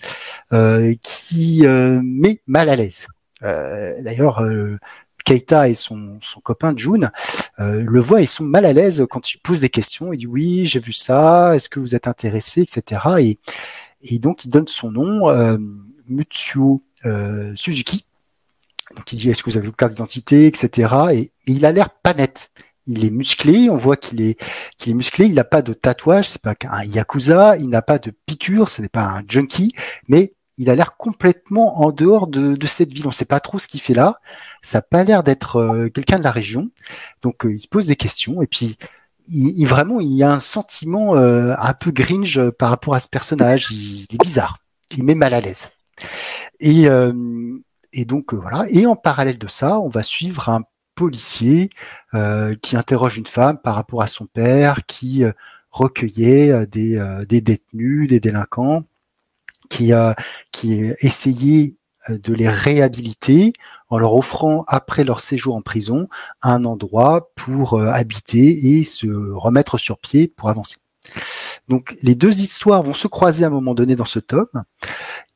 euh, 0.53 0.93
qui 1.01 1.65
euh, 1.65 2.01
met 2.03 2.41
mal 2.47 2.69
à 2.69 2.75
l'aise. 2.75 3.07
Euh, 3.43 3.93
D'ailleurs, 4.01 4.41
euh, 4.41 4.77
Keita 5.23 5.69
et 5.69 5.75
son, 5.75 6.19
copain 6.43 6.73
June 6.75 7.11
le 7.57 7.99
voient 7.99 8.21
et 8.21 8.27
sont 8.27 8.43
mal 8.43 8.65
à 8.65 8.73
l'aise 8.73 9.05
quand 9.09 9.21
tu 9.21 9.39
poses 9.39 9.61
des 9.61 9.69
questions. 9.69 10.13
Il 10.13 10.17
dit 10.17 10.27
oui, 10.27 10.65
j'ai 10.65 10.79
vu 10.79 10.93
ça, 10.93 11.55
est-ce 11.55 11.67
que 11.67 11.79
vous 11.79 11.95
êtes 11.95 12.07
intéressé, 12.07 12.61
etc. 12.61 13.37
Et, 14.01 14.19
donc 14.19 14.45
il 14.45 14.49
donne 14.49 14.67
son 14.67 14.91
nom, 14.91 15.29
euh, 17.05 17.53
Suzuki 17.55 18.05
donc 18.95 19.11
il 19.11 19.17
dit 19.17 19.29
est-ce 19.29 19.43
que 19.43 19.49
vous 19.49 19.57
avez 19.57 19.67
vos 19.67 19.73
carte 19.73 19.91
d'identité, 19.91 20.47
etc. 20.47 20.93
Et, 21.13 21.31
il 21.47 21.65
a 21.65 21.71
l'air 21.71 21.89
pas 21.89 22.13
net. 22.13 22.51
Il 22.87 23.03
est 23.03 23.09
musclé, 23.09 23.69
on 23.69 23.77
voit 23.77 23.97
qu'il 23.97 24.21
est, 24.21 24.39
qu'il 24.77 24.91
est 24.91 24.95
musclé. 24.95 25.25
Il 25.25 25.33
n'a 25.33 25.43
pas 25.43 25.61
de 25.61 25.73
tatouage, 25.73 26.29
c'est 26.29 26.41
pas 26.41 26.53
un 26.69 26.83
yakuza. 26.83 27.57
Il 27.57 27.69
n'a 27.69 27.81
pas 27.81 27.97
de 27.97 28.11
piqûre, 28.25 28.69
ce 28.69 28.81
n'est 28.81 28.89
pas 28.89 29.03
un 29.03 29.23
junkie, 29.27 29.71
mais 30.07 30.33
il 30.57 30.69
a 30.69 30.75
l'air 30.75 30.95
complètement 30.95 31.81
en 31.81 31.91
dehors 31.91 32.27
de, 32.27 32.55
de 32.55 32.67
cette 32.67 32.91
ville. 32.91 33.05
On 33.05 33.09
ne 33.09 33.13
sait 33.13 33.25
pas 33.25 33.39
trop 33.39 33.59
ce 33.59 33.67
qu'il 33.67 33.81
fait 33.81 33.93
là. 33.93 34.19
Ça 34.61 34.77
n'a 34.77 34.81
pas 34.83 35.03
l'air 35.03 35.23
d'être 35.23 35.57
euh, 35.57 35.89
quelqu'un 35.89 36.19
de 36.19 36.23
la 36.23 36.31
région. 36.31 36.69
Donc 37.21 37.45
euh, 37.45 37.53
il 37.53 37.59
se 37.59 37.67
pose 37.67 37.87
des 37.87 37.95
questions 37.95 38.41
et 38.41 38.47
puis 38.47 38.77
il, 39.27 39.65
vraiment 39.65 39.99
il 39.99 40.13
y 40.13 40.23
a 40.23 40.29
un 40.29 40.39
sentiment 40.39 41.15
euh, 41.15 41.55
un 41.57 41.73
peu 41.73 41.91
gringe 41.91 42.49
par 42.51 42.69
rapport 42.69 42.93
à 42.93 42.99
ce 42.99 43.07
personnage. 43.07 43.71
Il, 43.71 44.05
il, 44.09 44.15
est 44.15 44.21
bizarre. 44.23 44.59
Il 44.95 45.03
met 45.03 45.15
mal 45.15 45.33
à 45.33 45.41
l'aise. 45.41 45.69
Et 46.59 46.87
et 47.95 48.05
donc 48.05 48.34
voilà. 48.34 48.65
Et 48.69 48.86
en 48.86 48.95
parallèle 48.95 49.38
de 49.38 49.47
ça, 49.47 49.79
on 49.79 49.89
va 49.89 50.03
suivre 50.03 50.49
un 50.49 50.63
policier 50.95 51.69
qui 52.62 52.77
interroge 52.77 53.17
une 53.17 53.25
femme 53.25 53.58
par 53.58 53.75
rapport 53.75 54.01
à 54.01 54.08
son 54.08 54.27
père, 54.27 54.86
qui 54.86 55.25
recueillait 55.71 56.65
des, 56.67 57.41
détenus, 57.41 58.08
des 58.08 58.21
délinquants, 58.21 58.86
qui 59.69 59.91
qui 60.53 60.93
essayait 60.99 61.75
de 62.10 62.34
les 62.34 62.49
réhabiliter 62.49 63.53
en 63.89 63.97
leur 63.97 64.13
offrant, 64.13 64.63
après 64.67 65.03
leur 65.03 65.21
séjour 65.21 65.55
en 65.55 65.62
prison, 65.62 66.08
un 66.41 66.65
endroit 66.65 67.31
pour 67.36 67.75
euh, 67.75 67.88
habiter 67.88 68.77
et 68.77 68.84
se 68.84 69.08
remettre 69.08 69.77
sur 69.77 69.97
pied 69.97 70.27
pour 70.27 70.49
avancer. 70.49 70.77
Donc 71.67 71.95
les 72.01 72.15
deux 72.15 72.41
histoires 72.41 72.84
vont 72.84 72.93
se 72.93 73.08
croiser 73.08 73.43
à 73.43 73.47
un 73.47 73.51
moment 73.51 73.73
donné 73.73 73.95
dans 73.95 74.05
ce 74.05 74.19
tome 74.19 74.63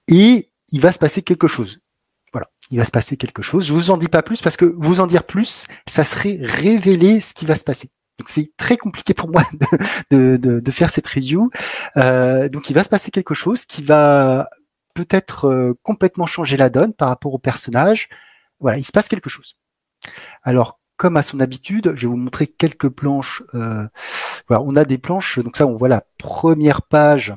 et 0.07 0.49
il 0.71 0.81
va 0.81 0.91
se 0.91 0.99
passer 0.99 1.21
quelque 1.21 1.47
chose. 1.47 1.79
Il 2.71 2.77
va 2.77 2.85
se 2.85 2.91
passer 2.91 3.17
quelque 3.17 3.41
chose. 3.41 3.65
Je 3.65 3.73
vous 3.73 3.89
en 3.91 3.97
dis 3.97 4.07
pas 4.07 4.21
plus 4.21 4.41
parce 4.41 4.57
que 4.57 4.65
vous 4.65 4.99
en 4.99 5.07
dire 5.07 5.23
plus, 5.23 5.65
ça 5.87 6.03
serait 6.03 6.37
révéler 6.41 7.19
ce 7.19 7.33
qui 7.33 7.45
va 7.45 7.55
se 7.55 7.63
passer. 7.63 7.89
Donc 8.19 8.29
c'est 8.29 8.51
très 8.57 8.77
compliqué 8.77 9.13
pour 9.13 9.29
moi 9.29 9.43
de, 10.11 10.37
de, 10.37 10.59
de, 10.59 10.71
faire 10.71 10.89
cette 10.89 11.07
review. 11.07 11.49
Euh, 11.97 12.49
donc 12.49 12.69
il 12.69 12.73
va 12.73 12.83
se 12.83 12.89
passer 12.89 13.11
quelque 13.11 13.33
chose 13.33 13.65
qui 13.65 13.81
va 13.81 14.49
peut-être 14.93 15.47
euh, 15.47 15.73
complètement 15.83 16.25
changer 16.25 16.57
la 16.57 16.69
donne 16.69 16.93
par 16.93 17.07
rapport 17.07 17.33
au 17.33 17.39
personnage. 17.39 18.09
Voilà, 18.59 18.77
il 18.77 18.83
se 18.83 18.91
passe 18.91 19.07
quelque 19.07 19.29
chose. 19.29 19.55
Alors, 20.43 20.79
comme 20.97 21.15
à 21.15 21.23
son 21.23 21.39
habitude, 21.39 21.93
je 21.95 22.01
vais 22.01 22.07
vous 22.07 22.17
montrer 22.17 22.45
quelques 22.45 22.89
planches. 22.89 23.41
Euh, 23.55 23.87
voilà, 24.49 24.63
on 24.65 24.75
a 24.75 24.83
des 24.83 24.97
planches, 24.97 25.39
donc 25.39 25.55
ça, 25.55 25.65
on 25.65 25.75
voit 25.75 25.87
la 25.87 26.03
première 26.17 26.81
page 26.81 27.33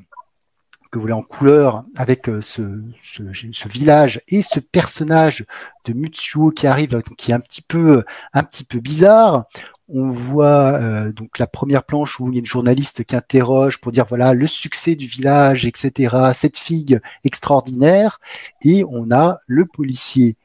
que 0.93 0.99
vous 0.99 1.03
voulez 1.03 1.15
en 1.15 1.23
couleur 1.23 1.85
avec 1.97 2.29
euh, 2.29 2.43
ce, 2.43 2.63
ce, 3.01 3.69
village 3.69 4.21
et 4.29 4.43
ce 4.43 4.61
personnage 4.61 5.47
de 5.87 5.95
Mutsuo 5.95 6.51
qui 6.51 6.67
arrive, 6.67 7.01
qui 7.17 7.31
est 7.31 7.35
un 7.35 7.41
petit 7.41 7.63
peu, 7.63 8.05
un 8.35 8.45
petit 8.45 8.65
peu 8.65 8.79
bizarre 8.79 9.47
on 9.95 10.11
voit 10.11 10.79
euh, 10.81 11.13
donc 11.13 11.39
la 11.39 11.47
première 11.47 11.85
planche 11.85 12.19
où 12.19 12.29
il 12.29 12.35
y 12.35 12.37
a 12.37 12.41
une 12.41 12.47
journaliste 12.47 13.05
qui 13.05 13.15
interroge 13.15 13.79
pour 13.79 13.93
dire 13.93 14.07
voilà 14.07 14.33
le 14.33 14.47
succès 14.47 14.95
du 14.95 15.07
village, 15.07 15.67
etc. 15.67 16.17
Cette 16.35 16.57
figue 16.57 17.01
extraordinaire, 17.25 18.19
et 18.65 18.85
on 18.89 19.11
a 19.11 19.39
le 19.47 19.67
policier 19.67 20.37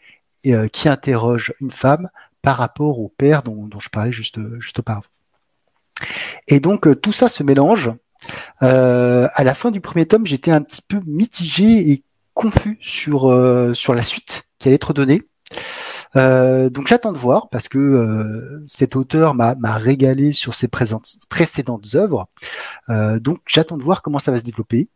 euh, 0.48 0.68
qui 0.68 0.90
interroge 0.90 1.54
une 1.62 1.72
femme 1.72 2.10
par 2.42 2.58
rapport 2.58 3.00
au 3.00 3.10
père 3.10 3.42
dont, 3.42 3.70
je 3.80 3.90
parlais 3.90 4.12
juste 4.12 4.40
juste 4.60 4.80
auparavant. 4.80 5.08
Et 6.48 6.60
donc 6.60 7.02
tout 7.02 7.14
ça 7.14 7.30
se 7.30 7.44
mélange. 7.44 7.92
À 8.60 9.44
la 9.44 9.54
fin 9.54 9.72
du 9.72 9.82
premier 9.82 10.06
tome, 10.06 10.26
j'étais 10.26 10.52
un 10.52 10.62
petit 10.62 10.82
peu 10.82 11.00
mitigé 11.06 11.92
et 11.92 12.04
confus 12.34 12.78
sur 12.82 13.22
sur 13.74 13.94
la 13.94 14.02
suite 14.02 14.44
qui 14.60 14.68
allait 14.68 14.76
être 14.76 14.94
donnée. 14.94 15.24
Euh, 16.16 16.70
donc 16.70 16.88
j'attends 16.88 17.12
de 17.12 17.18
voir 17.18 17.50
parce 17.50 17.68
que 17.68 17.78
euh, 17.78 18.64
cet 18.68 18.96
auteur 18.96 19.34
m'a 19.34 19.56
régalé 19.76 20.32
sur 20.32 20.54
ses 20.54 20.68
précédentes 20.68 21.96
œuvres. 21.96 22.28
Euh, 22.90 23.20
donc 23.20 23.40
j'attends 23.48 23.78
de 23.78 23.84
voir 23.84 24.02
comment 24.02 24.20
ça 24.20 24.32
va 24.32 24.38
se 24.38 24.44
développer. 24.44 24.90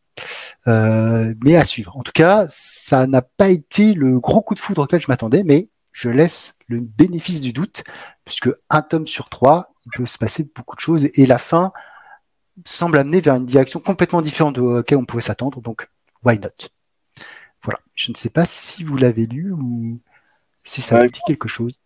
mais 0.65 1.55
à 1.55 1.65
suivre. 1.65 1.95
En 1.97 2.03
tout 2.03 2.11
cas, 2.13 2.45
ça 2.49 3.07
n'a 3.07 3.21
pas 3.21 3.49
été 3.49 3.93
le 3.93 4.19
gros 4.19 4.41
coup 4.41 4.55
de 4.55 4.59
foudre 4.59 4.83
auquel 4.83 5.01
je 5.01 5.07
m'attendais, 5.07 5.43
mais 5.43 5.69
je 5.91 6.09
laisse 6.09 6.55
le 6.67 6.79
bénéfice 6.79 7.41
du 7.41 7.51
doute, 7.53 7.83
puisque 8.23 8.49
un 8.69 8.81
tome 8.81 9.07
sur 9.07 9.29
trois, 9.29 9.71
il 9.85 9.89
peut 9.97 10.05
se 10.05 10.17
passer 10.17 10.47
beaucoup 10.55 10.75
de 10.75 10.81
choses, 10.81 11.09
et 11.15 11.25
la 11.25 11.37
fin 11.37 11.71
semble 12.65 12.97
amener 12.97 13.21
vers 13.21 13.35
une 13.35 13.45
direction 13.45 13.79
complètement 13.79 14.21
différente 14.21 14.55
de 14.55 14.77
laquelle 14.77 14.97
on 14.97 15.05
pouvait 15.05 15.21
s'attendre, 15.21 15.61
donc 15.61 15.89
why 16.23 16.37
not? 16.37 16.69
Voilà. 17.63 17.79
Je 17.95 18.11
ne 18.11 18.17
sais 18.17 18.29
pas 18.29 18.45
si 18.45 18.83
vous 18.83 18.97
l'avez 18.97 19.25
lu 19.25 19.51
ou 19.51 19.99
si 20.63 20.81
ça 20.81 21.01
me 21.01 21.07
dit 21.07 21.21
quelque 21.25 21.47
chose. 21.47 21.81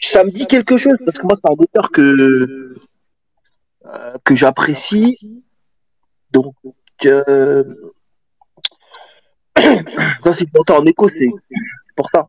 Ça 0.00 0.24
me 0.24 0.30
dit 0.30 0.46
quelque 0.46 0.76
chose 0.76 0.96
parce 1.04 1.18
que 1.18 1.22
moi, 1.24 1.34
c'est 1.36 1.50
un 1.50 1.54
auteur 1.54 1.90
que, 1.90 2.74
euh, 3.86 4.14
que 4.24 4.34
j'apprécie. 4.34 5.42
Donc, 6.30 6.54
euh... 7.04 7.64
c'est 10.32 10.70
en 10.70 10.86
écho, 10.86 11.08
c'est 11.08 11.28
pour 11.96 12.08
ça. 12.14 12.26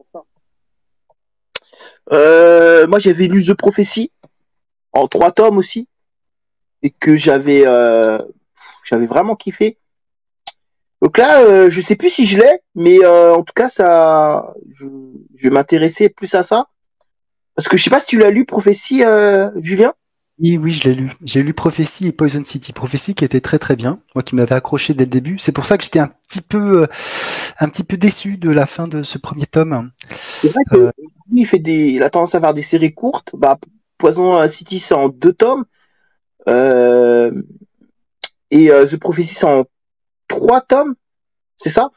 Euh, 2.12 2.88
moi, 2.88 3.00
j'avais 3.00 3.28
lu 3.28 3.44
The 3.44 3.54
Prophecy 3.54 4.12
en 4.92 5.08
trois 5.08 5.32
tomes 5.32 5.58
aussi 5.58 5.88
et 6.84 6.90
que 6.90 7.16
j'avais 7.16 7.64
euh, 7.66 8.18
j'avais 8.84 9.08
vraiment 9.08 9.36
kiffé. 9.36 9.78
Donc 11.02 11.18
là, 11.18 11.42
euh, 11.42 11.70
je 11.70 11.82
sais 11.82 11.96
plus 11.96 12.12
si 12.12 12.26
je 12.26 12.38
l'ai, 12.38 12.60
mais 12.76 13.04
euh, 13.04 13.34
en 13.34 13.42
tout 13.42 13.54
cas, 13.56 13.70
ça, 13.70 14.54
je, 14.72 14.86
vais 15.42 15.50
m'intéresser 15.50 16.10
plus 16.10 16.36
à 16.36 16.44
ça. 16.44 16.68
Parce 17.56 17.68
que 17.68 17.76
je 17.76 17.84
sais 17.84 17.90
pas 17.90 18.00
si 18.00 18.06
tu 18.06 18.20
l'as 18.20 18.30
lu, 18.30 18.46
Prophétie, 18.46 19.04
euh, 19.04 19.50
Julien? 19.62 19.94
Oui, 20.40 20.58
oui, 20.58 20.72
je 20.72 20.88
l'ai 20.88 20.96
lu. 20.96 21.12
J'ai 21.24 21.42
lu 21.42 21.54
Prophétie 21.54 22.08
et 22.08 22.12
Poison 22.12 22.44
City. 22.44 22.72
Prophétie 22.72 23.16
qui 23.16 23.26
était 23.26 23.42
très 23.42 23.60
très 23.60 23.76
bien, 23.76 24.00
moi 24.16 24.24
qui 24.24 24.36
m'avais 24.36 24.56
accroché 24.56 24.94
dès 24.94 25.06
le 25.06 25.10
début. 25.10 25.38
C'est 25.40 25.52
pour 25.52 25.66
ça 25.66 25.78
que 25.78 25.84
j'étais 25.84 26.00
un 26.00 26.08
petit 26.08 26.42
peu, 26.42 26.88
un 27.60 27.70
petit 27.70 27.84
peu 27.84 27.98
déçu 27.98 28.38
de 28.38 28.50
la 28.50 28.66
fin 28.66 28.88
de 28.88 29.04
ce 29.04 29.18
premier 29.18 29.46
tome. 29.46 29.92
C'est 30.08 30.50
vrai 30.50 30.64
que 30.70 30.92
il 31.34 31.46
fait 31.46 31.60
des, 31.60 31.90
il 31.90 32.04
a 32.04 32.10
tendance 32.10 32.36
à 32.36 32.40
faire 32.40 32.54
des 32.54 32.64
séries 32.64 32.94
courtes. 32.94 33.32
Bah, 33.36 33.60
Poison 33.98 34.48
City 34.48 34.80
c'est 34.80 34.96
en 34.96 35.10
deux 35.10 35.34
tomes. 35.34 35.66
Et 36.48 37.30
The 38.70 38.98
Prophecy 38.98 39.36
c'est 39.36 39.46
en 39.46 39.66
trois 40.28 40.62
tomes, 40.62 40.96
c'est 41.58 41.70
ça? 41.70 41.92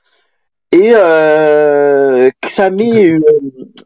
Et 0.75 0.91
euh, 0.93 2.31
ça 2.49 2.69
met, 2.71 3.05
une, 3.05 3.25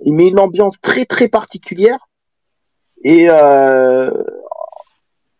il 0.06 0.14
met 0.14 0.28
une 0.28 0.38
ambiance 0.38 0.80
très 0.80 1.04
très 1.04 1.28
particulière. 1.28 1.98
Et 3.04 3.24
il 3.24 3.30
euh, 3.30 4.10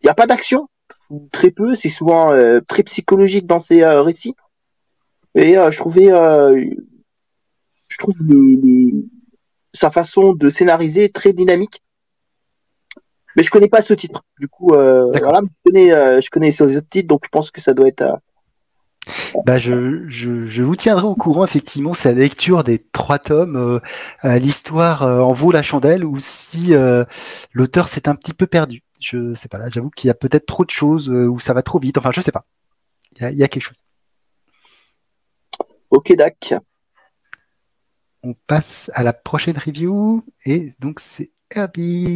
n'y 0.04 0.10
a 0.10 0.14
pas 0.14 0.26
d'action, 0.26 0.68
très 1.32 1.50
peu, 1.50 1.74
c'est 1.74 1.88
souvent 1.88 2.32
euh, 2.32 2.60
très 2.60 2.82
psychologique 2.82 3.46
dans 3.46 3.58
ces 3.58 3.82
récits. 3.84 4.34
Et 5.34 5.54
je 5.54 5.76
trouvais, 5.78 6.08
je 7.88 7.98
trouve 7.98 8.14
sa 9.72 9.90
façon 9.90 10.34
de 10.34 10.50
scénariser 10.50 11.08
très 11.08 11.32
dynamique 11.32 11.80
mais 13.36 13.42
je 13.42 13.50
connais 13.50 13.68
pas 13.68 13.82
ce 13.82 13.94
titre. 13.94 14.22
Du 14.38 14.48
coup, 14.48 14.72
je 14.72 15.20
connais, 15.64 15.88
je 15.88 16.30
connais 16.30 16.50
ces 16.50 16.76
autres 16.76 16.88
titres, 16.88 17.08
donc 17.08 17.22
je 17.24 17.28
pense 17.28 17.50
que 17.50 17.60
ça 17.60 17.74
doit 17.74 17.88
être 17.88 18.18
bah 19.44 19.58
je, 19.58 20.08
je, 20.08 20.46
je, 20.46 20.62
vous 20.62 20.76
tiendrai 20.76 21.06
au 21.06 21.14
courant, 21.14 21.44
effectivement, 21.44 21.94
c'est 21.94 22.12
la 22.12 22.20
lecture 22.20 22.64
des 22.64 22.78
trois 22.78 23.18
tomes. 23.18 23.56
Euh, 23.56 24.38
L'histoire 24.38 25.02
euh, 25.02 25.20
en 25.20 25.32
vaut 25.32 25.50
la 25.50 25.62
chandelle 25.62 26.04
ou 26.04 26.18
si 26.18 26.74
euh, 26.74 27.04
l'auteur 27.52 27.88
s'est 27.88 28.08
un 28.08 28.14
petit 28.14 28.34
peu 28.34 28.46
perdu. 28.46 28.82
Je 29.00 29.34
sais 29.34 29.48
pas, 29.48 29.58
là, 29.58 29.68
j'avoue 29.70 29.90
qu'il 29.90 30.08
y 30.08 30.10
a 30.10 30.14
peut-être 30.14 30.46
trop 30.46 30.64
de 30.64 30.70
choses 30.70 31.08
euh, 31.10 31.26
ou 31.26 31.38
ça 31.40 31.54
va 31.54 31.62
trop 31.62 31.78
vite. 31.78 31.98
Enfin, 31.98 32.10
je 32.12 32.20
sais 32.20 32.32
pas. 32.32 32.44
Il 33.16 33.22
y 33.22 33.24
a, 33.24 33.30
il 33.30 33.38
y 33.38 33.44
a 33.44 33.48
quelque 33.48 33.62
chose. 33.62 33.78
Ok, 35.90 36.14
Dac. 36.14 36.54
On 38.22 38.34
passe 38.46 38.90
à 38.94 39.04
la 39.04 39.12
prochaine 39.12 39.56
review 39.56 40.24
et 40.44 40.72
donc 40.80 40.98
c'est 40.98 41.30
Herbie. 41.54 42.14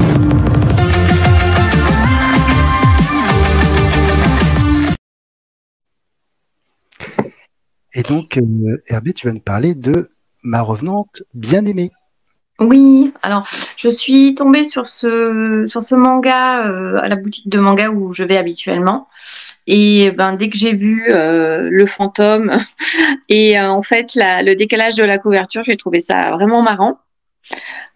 Et 7.95 8.03
donc, 8.03 8.37
euh, 8.37 8.83
Herbie, 8.88 9.14
tu 9.14 9.27
vas 9.27 9.33
nous 9.33 9.40
parler 9.40 9.75
de 9.75 10.11
ma 10.42 10.61
revenante 10.61 11.23
bien-aimée. 11.35 11.90
Oui, 12.61 13.12
alors 13.23 13.49
je 13.77 13.88
suis 13.88 14.35
tombée 14.35 14.64
sur 14.64 14.87
ce, 14.87 15.64
sur 15.66 15.83
ce 15.83 15.95
manga 15.95 16.68
euh, 16.68 16.99
à 16.99 17.09
la 17.09 17.16
boutique 17.16 17.49
de 17.49 17.59
manga 17.59 17.90
où 17.90 18.12
je 18.12 18.25
vais 18.25 18.37
habituellement. 18.37 19.09
Et 19.66 20.11
ben, 20.12 20.35
dès 20.35 20.49
que 20.49 20.59
j'ai 20.59 20.75
vu 20.75 21.07
euh, 21.09 21.68
le 21.71 21.87
fantôme 21.87 22.53
et 23.29 23.59
en 23.59 23.83
fait 23.83 24.12
le 24.14 24.55
décalage 24.55 24.95
de 24.95 25.05
la 25.05 25.18
couverture, 25.18 25.62
j'ai 25.64 25.77
trouvé 25.77 26.01
ça 26.01 26.31
vraiment 26.33 26.62
marrant. 26.62 26.99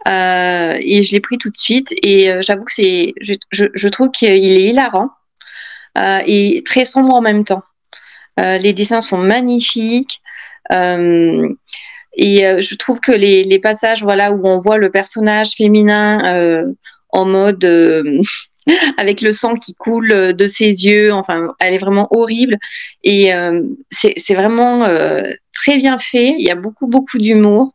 Et 0.05 1.03
je 1.03 1.11
l'ai 1.11 1.19
pris 1.19 1.37
tout 1.37 1.49
de 1.49 1.57
suite. 1.57 1.93
Et 2.03 2.31
j'avoue 2.41 2.65
que 2.65 2.73
c'est, 2.73 3.13
je, 3.21 3.33
je, 3.51 3.87
trouve 3.87 4.11
qu'il 4.11 4.29
est 4.29 4.63
hilarant 4.63 5.09
et 6.25 6.63
très 6.65 6.85
sombre 6.85 7.13
en 7.13 7.21
même 7.21 7.43
temps. 7.43 7.63
Euh, 8.39 8.57
les 8.57 8.73
dessins 8.73 9.01
sont 9.01 9.17
magnifiques. 9.17 10.21
Euh, 10.71 11.49
et 12.13 12.45
euh, 12.47 12.61
je 12.61 12.75
trouve 12.75 12.99
que 12.99 13.11
les, 13.11 13.59
passages 13.59 14.03
voilà, 14.03 14.31
où 14.31 14.45
on 14.47 14.59
voit 14.59 14.77
le 14.77 14.89
personnage 14.89 15.51
féminin 15.51 16.65
en 17.09 17.25
mode 17.25 17.65
avec 18.97 19.21
le 19.21 19.31
sang 19.31 19.55
qui 19.55 19.73
coule 19.73 20.33
de 20.33 20.47
ses 20.47 20.85
yeux. 20.85 21.13
Enfin, 21.13 21.53
elle 21.59 21.73
est 21.73 21.79
vraiment 21.79 22.07
horrible. 22.11 22.57
Et 23.03 23.31
c'est 23.91 24.33
vraiment 24.33 24.87
très 25.53 25.77
bien 25.77 25.97
fait. 25.97 26.35
Il 26.37 26.45
y 26.45 26.51
a 26.51 26.55
beaucoup, 26.55 26.87
beaucoup 26.87 27.17
d'humour. 27.17 27.73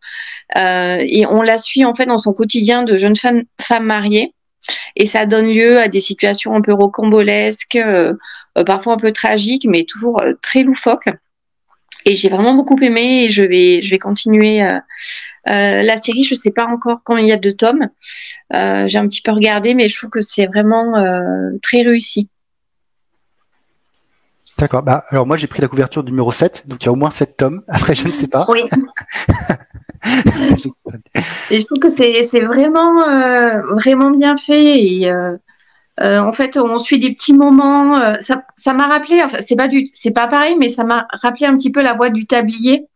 et 0.56 1.26
on 1.26 1.42
la 1.42 1.58
suit 1.58 1.84
en 1.84 1.94
fait 1.94 2.06
dans 2.06 2.18
son 2.18 2.32
quotidien 2.32 2.82
de 2.82 2.96
jeune 2.96 3.16
femme, 3.16 3.42
femme 3.60 3.84
mariée. 3.84 4.34
Et 4.96 5.06
ça 5.06 5.26
donne 5.26 5.48
lieu 5.48 5.78
à 5.78 5.88
des 5.88 6.00
situations 6.00 6.54
un 6.54 6.60
peu 6.60 6.72
rocambolesques, 6.72 7.76
euh, 7.76 8.14
euh, 8.58 8.64
parfois 8.64 8.94
un 8.94 8.98
peu 8.98 9.12
tragiques, 9.12 9.66
mais 9.68 9.84
toujours 9.84 10.20
euh, 10.22 10.34
très 10.42 10.62
loufoques. 10.62 11.08
Et 12.04 12.16
j'ai 12.16 12.28
vraiment 12.28 12.54
beaucoup 12.54 12.78
aimé 12.80 13.24
et 13.24 13.30
je 13.30 13.42
vais, 13.42 13.80
je 13.80 13.90
vais 13.90 13.98
continuer 13.98 14.66
la 15.46 15.96
série, 15.96 16.24
je 16.24 16.34
sais 16.34 16.52
pas 16.52 16.66
encore 16.66 17.00
quand 17.04 17.16
il 17.16 17.26
y 17.26 17.32
a 17.32 17.36
de 17.36 17.50
tomes. 17.50 17.88
J'ai 18.52 18.98
un 18.98 19.08
petit 19.08 19.22
peu 19.22 19.32
regardé, 19.32 19.74
mais 19.74 19.88
je 19.88 19.96
trouve 19.96 20.10
que 20.10 20.20
c'est 20.20 20.46
vraiment 20.46 20.92
très 21.62 21.82
réussi. 21.82 22.28
D'accord. 24.58 24.82
Bah, 24.82 25.04
alors 25.08 25.26
moi 25.26 25.36
j'ai 25.36 25.48
pris 25.48 25.60
la 25.60 25.68
couverture 25.68 26.04
numéro 26.04 26.30
7, 26.30 26.68
donc 26.68 26.82
il 26.82 26.86
y 26.86 26.88
a 26.88 26.92
au 26.92 26.96
moins 26.96 27.10
7 27.10 27.36
tomes. 27.36 27.62
Après 27.68 27.94
je 27.96 28.06
ne 28.06 28.12
sais 28.12 28.28
pas. 28.28 28.46
Oui. 28.48 28.62
et 31.50 31.58
je 31.58 31.64
trouve 31.64 31.78
que 31.78 31.90
c'est 31.90 32.40
vraiment 32.40 33.08
euh, 33.08 33.62
vraiment 33.74 34.10
bien 34.10 34.36
fait 34.36 34.80
et 34.80 35.10
euh, 35.10 35.36
euh, 36.00 36.18
en 36.18 36.32
fait 36.32 36.56
on 36.56 36.78
suit 36.78 36.98
des 36.98 37.12
petits 37.12 37.34
moments. 37.34 38.00
ça 38.20 38.72
m'a 38.72 38.86
rappelé, 38.86 39.22
enfin 39.24 39.38
c'est 39.40 39.56
pas 39.56 39.68
du 39.68 39.88
c'est 39.92 40.12
pas 40.12 40.28
pareil, 40.28 40.56
mais 40.58 40.68
ça 40.68 40.84
m'a 40.84 41.06
rappelé 41.12 41.46
un 41.46 41.56
petit 41.56 41.72
peu 41.72 41.82
la 41.82 41.94
voix 41.94 42.10
du 42.10 42.26
tablier. 42.26 42.86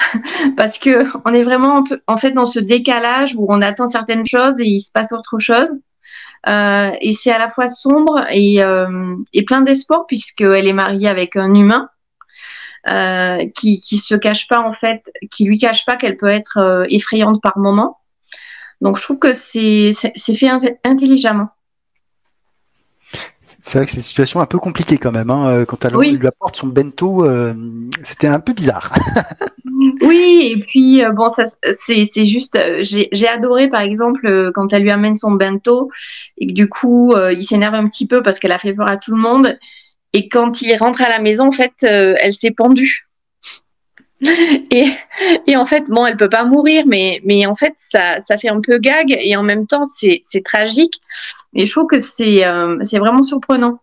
Parce 0.56 0.78
que 0.78 1.04
on 1.24 1.32
est 1.32 1.42
vraiment 1.42 1.82
en 2.06 2.16
fait 2.16 2.32
dans 2.32 2.46
ce 2.46 2.60
décalage 2.60 3.34
où 3.36 3.46
on 3.48 3.62
attend 3.62 3.86
certaines 3.86 4.26
choses 4.26 4.60
et 4.60 4.66
il 4.66 4.80
se 4.80 4.92
passe 4.92 5.12
autre 5.12 5.38
chose. 5.38 5.70
Euh, 6.48 6.90
et 7.00 7.12
c'est 7.12 7.30
à 7.30 7.38
la 7.38 7.48
fois 7.48 7.68
sombre 7.68 8.26
et, 8.30 8.62
euh, 8.64 9.14
et 9.32 9.44
plein 9.44 9.60
d'espoir 9.60 10.06
puisqu'elle 10.06 10.66
est 10.66 10.72
mariée 10.72 11.08
avec 11.08 11.36
un 11.36 11.52
humain. 11.54 11.88
Euh, 12.90 13.46
qui 13.54 13.80
qui 13.80 13.98
se 13.98 14.16
cache 14.16 14.48
pas 14.48 14.58
en 14.58 14.72
fait, 14.72 15.08
qui 15.30 15.44
lui 15.44 15.56
cache 15.56 15.84
pas 15.84 15.94
qu'elle 15.94 16.16
peut 16.16 16.26
être 16.26 16.84
effrayante 16.88 17.40
par 17.40 17.56
moment. 17.56 17.98
Donc 18.80 18.98
je 18.98 19.02
trouve 19.02 19.20
que 19.20 19.32
c'est 19.34 19.92
fait 19.92 20.50
intelligemment. 20.84 21.50
C'est 23.60 23.78
vrai 23.78 23.84
que 23.84 23.92
c'est 23.92 23.98
une 23.98 24.02
situation 24.02 24.40
un 24.40 24.46
peu 24.46 24.58
compliquée 24.58 24.98
quand 24.98 25.12
même. 25.12 25.30
Hein. 25.30 25.64
Quand 25.66 25.84
elle 25.84 25.94
lui 25.94 26.26
apporte 26.26 26.56
son 26.56 26.66
bento, 26.66 27.24
euh, 27.24 27.54
c'était 28.02 28.26
un 28.26 28.40
peu 28.40 28.52
bizarre. 28.52 28.92
oui, 30.02 30.54
et 30.56 30.60
puis 30.60 31.02
bon, 31.14 31.28
ça 31.28 31.44
c'est 31.72 32.24
juste. 32.24 32.58
J'ai 32.82 33.28
adoré 33.28 33.68
par 33.68 33.82
exemple 33.82 34.50
quand 34.54 34.72
elle 34.72 34.82
lui 34.82 34.90
amène 34.90 35.16
son 35.16 35.32
bento 35.32 35.90
et 36.38 36.48
que 36.48 36.52
du 36.52 36.68
coup 36.68 37.14
il 37.16 37.44
s'énerve 37.44 37.74
un 37.74 37.88
petit 37.88 38.06
peu 38.06 38.22
parce 38.22 38.38
qu'elle 38.38 38.52
a 38.52 38.58
fait 38.58 38.72
peur 38.72 38.88
à 38.88 38.96
tout 38.96 39.14
le 39.14 39.20
monde 39.20 39.56
et 40.12 40.28
quand 40.28 40.60
il 40.62 40.76
rentre 40.76 41.02
à 41.02 41.08
la 41.08 41.20
maison, 41.20 41.48
en 41.48 41.52
fait, 41.52 41.72
euh, 41.84 42.14
elle 42.20 42.34
s'est 42.34 42.50
pendue. 42.50 43.08
Et, 44.70 44.86
et, 45.48 45.56
en 45.56 45.66
fait, 45.66 45.88
bon, 45.88 46.06
elle 46.06 46.16
peut 46.16 46.28
pas 46.28 46.44
mourir, 46.44 46.84
mais, 46.86 47.20
mais 47.24 47.44
en 47.44 47.56
fait, 47.56 47.74
ça, 47.76 48.20
ça 48.20 48.38
fait 48.38 48.48
un 48.48 48.60
peu 48.60 48.78
gag 48.78 49.16
et 49.20 49.34
en 49.34 49.42
même 49.42 49.66
temps, 49.66 49.82
c'est 49.84 50.44
tragique. 50.44 50.94
Et 51.54 51.66
je 51.66 51.72
trouve 51.72 51.88
que 51.88 51.98
c'est 51.98 52.46
euh, 52.46 52.78
vraiment 52.92 53.24
surprenant. 53.24 53.80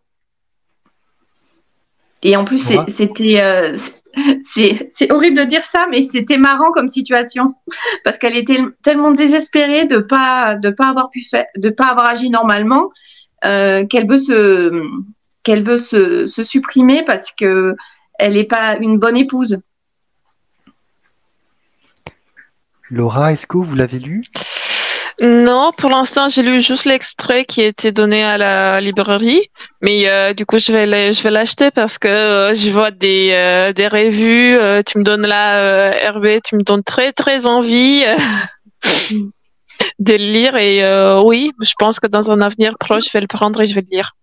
Et 2.23 2.37
en 2.37 2.45
plus, 2.45 2.71
c'était. 2.87 3.41
Euh, 3.41 3.75
c'est 4.43 5.11
horrible 5.11 5.37
de 5.37 5.43
dire 5.43 5.63
ça, 5.63 5.87
mais 5.89 6.01
c'était 6.01 6.37
marrant 6.37 6.71
comme 6.71 6.89
situation 6.89 7.55
parce 8.03 8.17
qu'elle 8.17 8.37
était 8.37 8.59
tellement 8.83 9.11
désespérée 9.11 9.85
de 9.85 9.99
pas 9.99 10.57
pas 10.69 10.87
avoir 11.87 12.05
agi 12.05 12.29
normalement 12.29 12.89
qu'elle 13.41 14.07
veut 14.07 14.17
se 14.17 14.71
qu'elle 15.43 15.63
veut 15.63 15.77
se, 15.77 16.27
supprimer 16.43 17.03
parce 17.03 17.31
que 17.31 17.75
elle 18.17 18.33
n'est 18.33 18.43
pas 18.43 18.77
une 18.77 18.99
bonne 18.99 19.17
épouse. 19.17 19.63
Laura, 22.91 23.31
est-ce 23.33 23.47
que 23.47 23.57
vous 23.57 23.75
l'avez 23.75 23.99
lu? 23.99 24.25
Non, 25.21 25.73
pour 25.77 25.89
l'instant, 25.89 26.29
j'ai 26.29 26.41
lu 26.43 26.61
juste 26.61 26.85
l'extrait 26.85 27.43
qui 27.43 27.61
a 27.61 27.67
été 27.67 27.91
donné 27.91 28.23
à 28.23 28.37
la 28.37 28.79
librairie, 28.79 29.49
mais 29.81 30.09
euh, 30.09 30.33
du 30.33 30.45
coup, 30.45 30.59
je 30.59 30.71
vais 30.71 31.11
je 31.11 31.23
vais 31.23 31.29
l'acheter 31.29 31.71
parce 31.71 31.97
que 31.97 32.07
euh, 32.07 32.53
je 32.53 32.71
vois 32.71 32.91
des 32.91 33.31
euh, 33.33 33.73
des 33.73 33.89
revues. 33.89 34.57
tu 34.85 34.97
me 34.97 35.03
donnes 35.03 35.27
là, 35.27 35.91
Hervé, 35.91 36.39
tu 36.41 36.55
me 36.55 36.63
donnes 36.63 36.83
très 36.83 37.11
très 37.11 37.45
envie 37.45 38.05
de 39.99 40.13
le 40.13 40.31
lire 40.31 40.55
et 40.55 40.83
oui, 41.25 41.51
je 41.61 41.73
pense 41.77 41.99
que 41.99 42.07
dans 42.07 42.31
un 42.31 42.39
avenir 42.39 42.77
proche, 42.79 43.07
je 43.07 43.11
vais 43.11 43.21
le 43.21 43.27
prendre 43.27 43.59
et 43.61 43.65
je 43.65 43.75
vais 43.75 43.81
le 43.81 43.87
lire. 43.91 44.15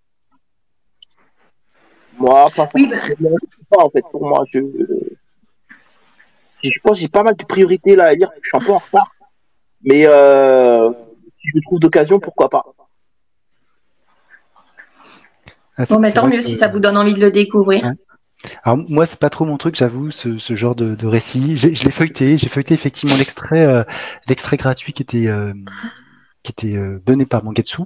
Moi, 2.18 2.48
pas, 2.56 2.70
oui, 2.74 2.86
bah. 2.86 3.28
pas 3.70 3.84
en 3.84 3.90
fait 3.90 4.04
pour 4.10 4.26
moi. 4.26 4.44
Je, 4.50 4.60
je 6.62 6.70
pense 6.82 6.96
que 6.96 7.00
j'ai 7.02 7.08
pas 7.08 7.22
mal 7.22 7.36
de 7.36 7.44
priorités 7.44 7.96
là 7.96 8.04
à 8.04 8.14
lire. 8.14 8.30
Je 8.40 8.48
suis 8.48 8.56
un 8.56 8.64
peu 8.64 8.72
en 8.72 8.78
retard, 8.78 9.10
mais 9.86 10.04
euh, 10.06 10.90
si 11.40 11.48
je 11.54 11.60
trouve 11.64 11.78
d'occasion, 11.78 12.20
pourquoi 12.20 12.50
pas. 12.50 12.64
Ah, 15.78 15.84
bon, 15.88 16.00
mais 16.00 16.12
tant 16.12 16.26
mieux 16.26 16.42
si 16.42 16.56
ça 16.56 16.68
vous 16.68 16.80
donne 16.80 16.96
envie 16.96 17.14
de 17.14 17.20
le 17.20 17.30
découvrir. 17.30 17.92
Alors 18.64 18.78
moi, 18.88 19.06
c'est 19.06 19.18
pas 19.18 19.30
trop 19.30 19.44
mon 19.44 19.56
truc, 19.56 19.76
j'avoue, 19.76 20.10
ce, 20.10 20.38
ce, 20.38 20.54
genre 20.54 20.74
de, 20.74 20.94
de 20.94 21.06
récit. 21.06 21.56
Je 21.56 21.84
l'ai 21.84 21.90
feuilleté, 21.90 22.38
j'ai 22.38 22.48
feuilleté 22.48 22.74
effectivement 22.74 23.16
l'extrait, 23.16 23.64
euh, 23.64 23.84
l'extrait 24.28 24.56
gratuit 24.56 24.92
qui 24.92 25.02
était 25.02 25.28
euh, 25.28 25.52
qui 26.42 26.52
était 26.52 26.76
euh, 26.76 27.02
donné 27.04 27.26
par 27.26 27.42
Mangetsu 27.42 27.82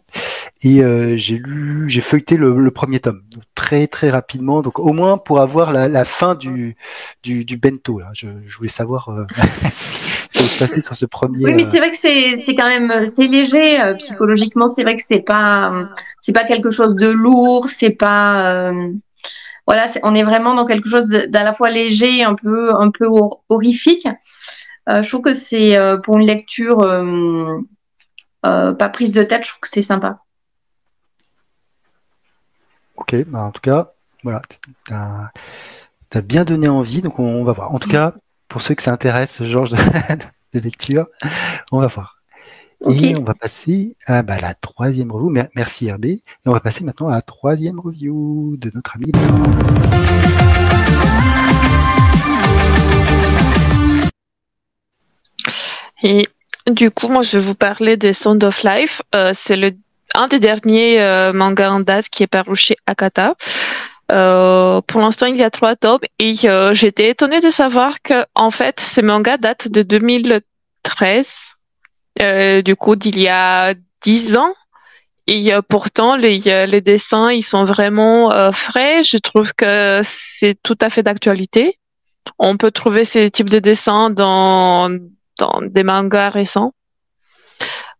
et 0.62 0.82
euh, 0.82 1.16
j'ai 1.16 1.38
lu, 1.38 1.88
j'ai 1.88 2.02
feuilleté 2.02 2.36
le, 2.36 2.70
premier 2.70 3.00
tome 3.00 3.22
très 3.54 3.86
très 3.86 4.10
rapidement, 4.10 4.60
donc 4.60 4.78
au 4.78 4.92
moins 4.92 5.16
pour 5.16 5.40
avoir 5.40 5.72
la, 5.72 6.04
fin 6.04 6.34
du, 6.34 6.76
du, 7.22 7.56
bento. 7.56 7.98
Là. 7.98 8.10
Je, 8.12 8.28
voulais 8.56 8.68
savoir 8.68 9.10
euh, 10.40 10.48
se 10.48 10.58
passer 10.58 10.80
sur 10.80 10.94
ce 10.94 11.06
premier. 11.06 11.44
Oui, 11.44 11.54
mais 11.54 11.62
c'est 11.62 11.78
vrai 11.78 11.90
que 11.90 11.96
c'est 11.96 12.36
c'est 12.36 12.54
quand 12.54 12.68
même 12.68 13.06
c'est 13.06 13.26
léger 13.26 13.78
psychologiquement. 13.98 14.66
C'est 14.68 14.82
vrai 14.82 14.96
que 14.96 15.02
c'est 15.06 15.20
pas 15.20 15.72
c'est 16.22 16.32
pas 16.32 16.44
quelque 16.44 16.70
chose 16.70 16.94
de 16.94 17.08
lourd, 17.08 17.68
c'est 17.68 17.90
pas 17.90 18.72
voilà, 19.66 19.86
on 20.02 20.14
est 20.14 20.24
vraiment 20.24 20.54
dans 20.54 20.64
quelque 20.64 20.88
chose 20.88 21.06
d'à 21.06 21.44
la 21.44 21.52
fois 21.52 21.70
léger, 21.70 22.24
un 22.24 22.34
peu 22.34 22.74
un 22.74 22.90
peu 22.90 23.06
horrifique. 23.48 24.08
je 24.88 25.06
trouve 25.08 25.22
que 25.22 25.34
c'est 25.34 25.78
pour 26.02 26.18
une 26.18 26.26
lecture 26.26 26.84
euh, 28.46 28.72
pas 28.72 28.88
prise 28.88 29.12
de 29.12 29.22
tête, 29.22 29.44
je 29.44 29.50
trouve 29.50 29.60
que 29.60 29.68
c'est 29.68 29.82
sympa. 29.82 30.20
Ok, 32.96 33.14
bah 33.26 33.40
en 33.40 33.50
tout 33.50 33.60
cas, 33.60 33.92
voilà, 34.22 34.40
tu 34.86 34.92
as, 34.92 36.22
bien 36.22 36.44
donné 36.44 36.68
envie, 36.68 37.02
donc 37.02 37.18
on, 37.18 37.44
va 37.44 37.52
voir. 37.52 37.74
En 37.74 37.78
tout 37.78 37.88
cas, 37.88 38.14
pour 38.50 38.62
ceux 38.62 38.74
que 38.74 38.82
ça 38.82 38.92
intéresse, 38.92 39.42
Georges, 39.44 39.70
de, 39.70 39.76
de 40.54 40.60
lecture, 40.60 41.06
on 41.72 41.80
va 41.80 41.86
voir. 41.86 42.16
Et 42.88 43.14
on 43.16 43.22
va 43.22 43.34
passer 43.34 43.96
à 44.06 44.22
bah, 44.22 44.38
la 44.40 44.54
troisième 44.54 45.12
review. 45.12 45.30
Merci 45.54 45.86
Herbé. 45.86 46.12
Et 46.12 46.22
on 46.46 46.52
va 46.52 46.60
passer 46.60 46.82
maintenant 46.82 47.08
à 47.08 47.12
la 47.12 47.22
troisième 47.22 47.78
review 47.78 48.56
de 48.58 48.70
notre 48.74 48.96
ami. 48.96 49.12
Et 56.02 56.26
du 56.66 56.90
coup, 56.90 57.08
moi, 57.08 57.22
je 57.22 57.36
vais 57.36 57.44
vous 57.44 57.54
parler 57.54 57.96
des 57.96 58.14
Sound 58.14 58.42
of 58.42 58.62
Life. 58.62 59.02
Euh, 59.14 59.32
c'est 59.36 59.56
le 59.56 59.72
un 60.16 60.26
des 60.26 60.40
derniers 60.40 61.00
euh, 61.00 61.32
mangas 61.32 61.70
en 61.70 61.80
date 61.80 62.08
qui 62.08 62.24
est 62.24 62.26
paru 62.26 62.56
chez 62.56 62.76
Akata. 62.86 63.36
Euh, 64.10 64.80
pour 64.82 65.00
l'instant, 65.00 65.26
il 65.26 65.36
y 65.36 65.42
a 65.42 65.50
trois 65.50 65.76
tomes 65.76 66.00
et 66.18 66.32
j'étais 66.72 67.10
étonnée 67.10 67.40
de 67.40 67.50
savoir 67.50 68.02
que, 68.02 68.24
en 68.34 68.50
fait, 68.50 68.80
ces 68.80 69.02
mangas 69.02 69.38
datent 69.38 69.68
de 69.68 69.82
2013. 69.82 71.28
du 72.64 72.76
coup, 72.76 72.96
d'il 72.96 73.18
y 73.18 73.28
a 73.28 73.74
dix 74.02 74.36
ans. 74.36 74.54
Et 75.26 75.52
pourtant, 75.68 76.16
les, 76.16 76.38
les 76.38 76.80
dessins, 76.80 77.30
ils 77.30 77.42
sont 77.44 77.64
vraiment 77.64 78.30
frais. 78.52 79.02
Je 79.04 79.18
trouve 79.18 79.52
que 79.54 80.00
c'est 80.04 80.58
tout 80.62 80.78
à 80.80 80.90
fait 80.90 81.02
d'actualité. 81.02 81.78
On 82.38 82.56
peut 82.56 82.70
trouver 82.70 83.04
ces 83.04 83.30
types 83.30 83.50
de 83.50 83.60
dessins 83.60 84.10
dans 84.10 84.90
dans 85.38 85.60
des 85.62 85.82
mangas 85.82 86.30
récents. 86.30 86.72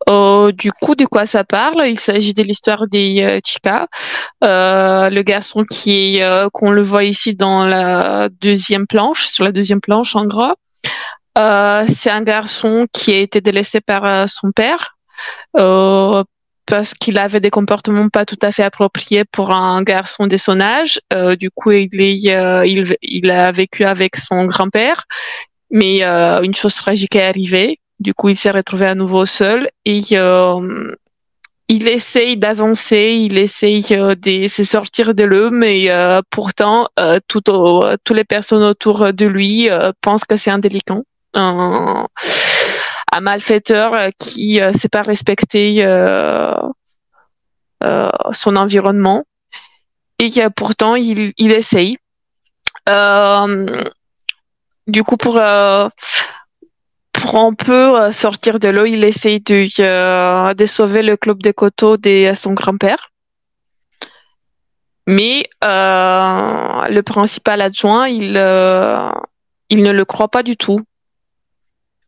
Euh, 0.08 0.50
du 0.52 0.72
coup, 0.72 0.94
de 0.94 1.04
quoi 1.04 1.26
ça 1.26 1.44
parle? 1.44 1.86
Il 1.86 2.00
s'agit 2.00 2.34
de 2.34 2.42
l'histoire 2.42 2.86
des 2.88 3.26
euh, 3.30 3.38
Chika, 3.44 3.86
euh, 4.44 5.10
le 5.10 5.22
garçon 5.22 5.64
qui 5.64 6.16
est, 6.16 6.50
qu'on 6.52 6.70
le 6.70 6.82
voit 6.82 7.04
ici 7.04 7.34
dans 7.34 7.64
la 7.64 8.28
deuxième 8.40 8.86
planche, 8.86 9.28
sur 9.28 9.44
la 9.44 9.52
deuxième 9.52 9.80
planche 9.80 10.16
en 10.16 10.26
gras. 10.26 10.54
c'est 11.36 12.10
un 12.10 12.22
garçon 12.22 12.86
qui 12.92 13.12
a 13.12 13.18
été 13.18 13.40
délaissé 13.40 13.80
par 13.80 14.28
son 14.28 14.52
père 14.52 14.96
parce 16.66 16.94
qu'il 16.94 17.18
avait 17.18 17.40
des 17.40 17.50
comportements 17.50 18.08
pas 18.08 18.24
tout 18.24 18.38
à 18.42 18.52
fait 18.52 18.62
appropriés 18.62 19.24
pour 19.24 19.50
un 19.50 19.82
garçon 19.82 20.26
de 20.26 20.36
son 20.36 20.60
âge. 20.60 21.00
du 21.38 21.50
coup, 21.50 21.72
il, 21.72 21.88
il, 21.92 22.96
il 23.02 23.30
a 23.30 23.50
vécu 23.50 23.84
avec 23.84 24.16
son 24.16 24.44
grand-père 24.46 25.04
mais 25.70 26.02
euh, 26.02 26.40
une 26.42 26.54
chose 26.54 26.74
tragique 26.74 27.14
est 27.14 27.24
arrivée. 27.24 27.78
Du 28.00 28.14
coup, 28.14 28.30
il 28.30 28.36
s'est 28.36 28.50
retrouvé 28.50 28.86
à 28.86 28.94
nouveau 28.94 29.26
seul 29.26 29.68
et 29.84 30.00
euh, 30.14 30.96
il 31.68 31.88
essaye 31.88 32.36
d'avancer, 32.36 33.14
il 33.20 33.38
essaye 33.38 33.86
euh, 33.92 34.14
de 34.14 34.48
se 34.48 34.64
sortir 34.64 35.14
de 35.14 35.24
l'eau, 35.24 35.50
mais 35.50 35.88
pourtant, 36.30 36.88
tout 37.28 37.42
toutes 37.42 38.16
les 38.16 38.24
personnes 38.24 38.64
autour 38.64 39.12
de 39.12 39.26
lui 39.26 39.68
pensent 40.00 40.24
que 40.24 40.36
c'est 40.36 40.50
un 40.50 40.58
délinquant, 40.58 41.04
un, 41.34 42.06
un 43.12 43.20
malfaiteur 43.20 43.92
qui 44.18 44.60
ne 44.60 44.72
sait 44.72 44.88
pas 44.88 45.02
respecter 45.02 45.84
son 48.32 48.56
environnement. 48.56 49.24
Et 50.18 50.30
pourtant, 50.54 50.96
il, 50.96 51.32
il 51.38 51.52
essaye. 51.52 51.96
Euh, 52.88 53.66
du 54.86 55.02
coup, 55.04 55.16
pour, 55.16 55.36
euh, 55.38 55.88
un 57.24 57.54
peu 57.54 58.12
sortir 58.12 58.59
de 58.59 58.68
l'eau, 58.68 58.85
il 58.85 59.04
essaye 59.04 59.40
de, 59.40 60.52
de 60.52 60.66
sauver 60.66 61.02
le 61.02 61.16
club 61.16 61.42
de 61.42 61.50
Koto 61.50 61.96
de 61.96 62.33
son 62.35 62.52
grand-père. 62.52 63.11
Mais 65.06 65.48
le 65.62 67.00
principal 67.00 67.62
adjoint, 67.62 68.09
il, 68.09 68.37
il 69.70 69.83
ne 69.83 69.92
le 69.92 70.04
croit 70.04 70.28
pas 70.28 70.42
du 70.42 70.56
tout. 70.56 70.80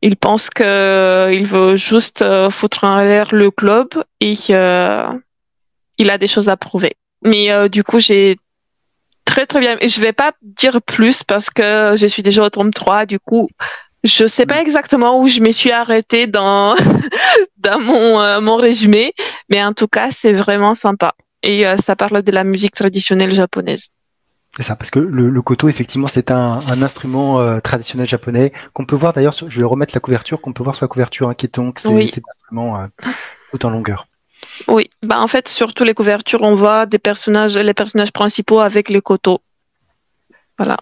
Il 0.03 0.17
pense 0.17 0.51
qu'il 0.51 1.47
veut 1.47 1.77
juste 1.77 2.25
foutre 2.51 2.85
en 2.85 2.97
l'air 2.97 3.29
le 3.33 3.51
club 3.51 3.89
et 4.21 4.35
il 5.99 6.11
a 6.11 6.19
des 6.19 6.27
choses 6.27 6.49
à 6.49 6.57
prouver. 6.57 6.97
Mais 7.23 7.69
du 7.69 7.85
coup, 7.85 8.01
j'ai 8.01 8.37
très 9.25 9.47
très 9.47 9.61
bien. 9.61 9.77
Et 9.81 9.89
je 9.89 10.01
vais 10.01 10.13
pas 10.13 10.33
dire 10.43 10.81
plus 10.83 11.23
parce 11.23 11.51
que 11.51 11.95
je 11.97 12.07
suis 12.07 12.23
déjà 12.23 12.43
au 12.45 12.51
tome 12.51 12.73
3. 12.73 13.07
Du 13.07 13.19
coup, 13.21 13.49
je 14.05 14.27
sais 14.27 14.47
pas 14.47 14.61
exactement 14.61 15.21
où 15.21 15.29
je 15.29 15.41
me 15.41 15.53
suis 15.53 15.71
arrêtée 15.71 16.27
dans, 16.27 16.75
dans 17.59 17.81
mon, 17.81 18.21
euh, 18.21 18.41
mon 18.41 18.57
résumé. 18.57 19.15
Mais 19.49 19.63
en 19.63 19.73
tout 19.73 19.89
cas, 19.89 20.11
c'est 20.11 20.33
vraiment 20.33 20.75
sympa. 20.75 21.13
Et 21.43 21.67
euh, 21.67 21.77
ça 21.85 21.97
parle 21.97 22.23
de 22.23 22.33
la 22.33 22.45
musique 22.45 22.75
traditionnelle 22.75 23.35
japonaise. 23.35 23.87
C'est 24.55 24.63
ça, 24.63 24.77
parce 24.77 24.91
que 24.91 24.99
le, 24.99 25.31
le 25.31 25.43
koto, 25.43 25.69
effectivement, 25.69 26.09
c'est 26.09 26.31
un, 26.31 26.61
un, 26.69 26.83
instrument 26.83 27.41
euh, 27.41 27.61
traditionnel 27.61 28.07
japonais 28.07 28.53
qu'on 28.75 28.85
peut 28.85 28.97
voir 28.97 29.15
d'ailleurs, 29.15 29.33
je 29.33 29.59
vais 29.59 29.65
remettre 29.65 29.95
la 29.95 30.01
couverture, 30.01 30.43
qu'on 30.43 30.53
peut 30.53 30.63
voir 30.63 30.77
sur 30.77 30.85
la 30.85 30.89
couverture, 30.89 31.31
hein, 31.31 31.35
qui 31.35 31.47
est 31.47 31.55
donc 31.55 31.79
c'est 31.79 32.07
cet 32.07 32.25
instrument 32.29 32.87
tout 33.51 33.65
en 33.65 33.71
longueur. 33.71 34.09
Oui, 34.69 34.91
bah 35.03 35.21
en 35.21 35.27
fait, 35.27 35.49
sur 35.49 35.73
toutes 35.73 35.87
les 35.87 35.95
couvertures, 35.95 36.43
on 36.43 36.55
voit 36.55 36.85
des 36.85 36.99
personnages, 36.99 37.57
les 37.57 37.73
personnages 37.73 38.13
principaux 38.13 38.61
avec 38.61 38.91
les 38.91 39.01
coteaux. 39.01 39.41
Voilà. 40.59 40.77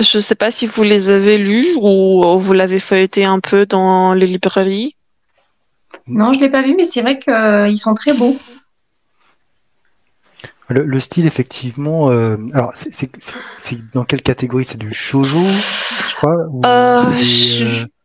Je 0.00 0.18
ne 0.18 0.22
sais 0.22 0.34
pas 0.34 0.50
si 0.50 0.66
vous 0.66 0.82
les 0.82 1.08
avez 1.08 1.38
lus 1.38 1.74
ou 1.76 2.38
vous 2.38 2.52
l'avez 2.52 2.80
feuilleté 2.80 3.24
un 3.24 3.40
peu 3.40 3.66
dans 3.66 4.14
les 4.14 4.26
librairies. 4.26 4.96
Non, 6.06 6.32
je 6.32 6.38
ne 6.38 6.44
l'ai 6.44 6.50
pas 6.50 6.62
vu, 6.62 6.74
mais 6.76 6.84
c'est 6.84 7.02
vrai 7.02 7.18
qu'ils 7.18 7.78
sont 7.78 7.94
très 7.94 8.12
beaux. 8.12 8.36
Le, 10.68 11.00
style, 11.00 11.26
effectivement, 11.26 12.10
euh, 12.10 12.36
alors 12.54 12.72
c'est 12.74 13.10
dans 13.92 14.04
quelle 14.04 14.22
catégorie? 14.22 14.64
C'est 14.64 14.78
du 14.78 14.92
shojo, 14.94 15.42
je 16.08 16.14
crois 16.14 16.32
euh, 16.32 16.66
euh, 16.66 16.98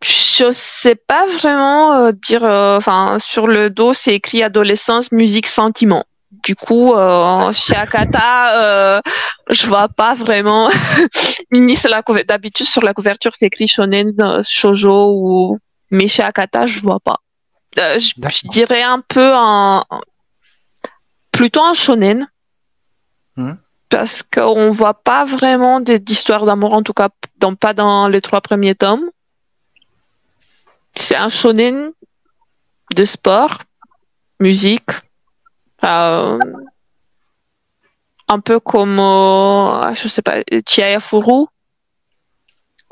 je, 0.01 0.43
ne 0.43 0.51
sais 0.51 0.95
pas 0.95 1.25
vraiment 1.27 2.11
dire. 2.11 2.43
Enfin, 2.43 3.17
sur 3.19 3.47
le 3.47 3.69
dos, 3.69 3.93
c'est 3.93 4.15
écrit 4.15 4.43
adolescence, 4.43 5.13
musique, 5.13 5.47
sentiment. 5.47 6.03
Du 6.43 6.55
coup, 6.55 6.93
chez 7.53 7.75
Akata, 7.75 9.01
je 9.49 9.67
vois 9.67 9.87
pas 9.87 10.13
vraiment. 10.13 10.69
D'habitude, 12.27 12.65
sur 12.65 12.81
la 12.81 12.93
couverture, 12.93 13.31
c'est 13.37 13.47
écrit 13.47 13.67
shonen, 13.67 14.13
shojo 14.43 15.11
ou. 15.13 15.59
Mais 15.91 16.07
chez 16.07 16.23
Akata, 16.23 16.65
je 16.65 16.79
vois 16.79 16.99
pas. 16.99 17.17
je, 17.77 18.47
dirais 18.49 18.81
un 18.81 19.01
peu 19.07 19.31
un 19.33 19.83
plutôt 21.31 21.63
un 21.63 21.73
shonen 21.73 22.27
Hmm. 23.37 23.53
Parce 23.89 24.23
qu'on 24.23 24.71
voit 24.71 24.95
pas 24.95 25.23
vraiment 25.23 25.79
d'histoire 25.79 26.45
d'amour, 26.45 26.73
en 26.73 26.83
tout 26.83 26.93
cas 26.93 27.09
pas 27.61 27.73
dans 27.73 28.09
les 28.09 28.19
trois 28.19 28.41
premiers 28.41 28.75
tomes. 28.75 29.09
C'est 30.93 31.15
un 31.15 31.29
shonen 31.29 31.91
de 32.95 33.05
sport, 33.05 33.59
musique, 34.41 34.89
euh, 35.83 36.39
un 38.27 38.39
peu 38.39 38.59
comme, 38.59 38.99
euh, 38.99 39.93
je 39.93 40.07
sais 40.07 40.21
pas, 40.21 40.37
Chiaya 40.65 40.99
Furu 40.99 41.45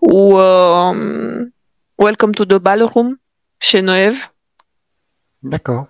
ou 0.01 0.37
euh, 0.39 1.45
Welcome 1.97 2.35
to 2.35 2.45
the 2.45 2.55
Ballroom 2.55 3.17
chez 3.59 3.81
Noëv. 3.81 4.17
D'accord 5.43 5.87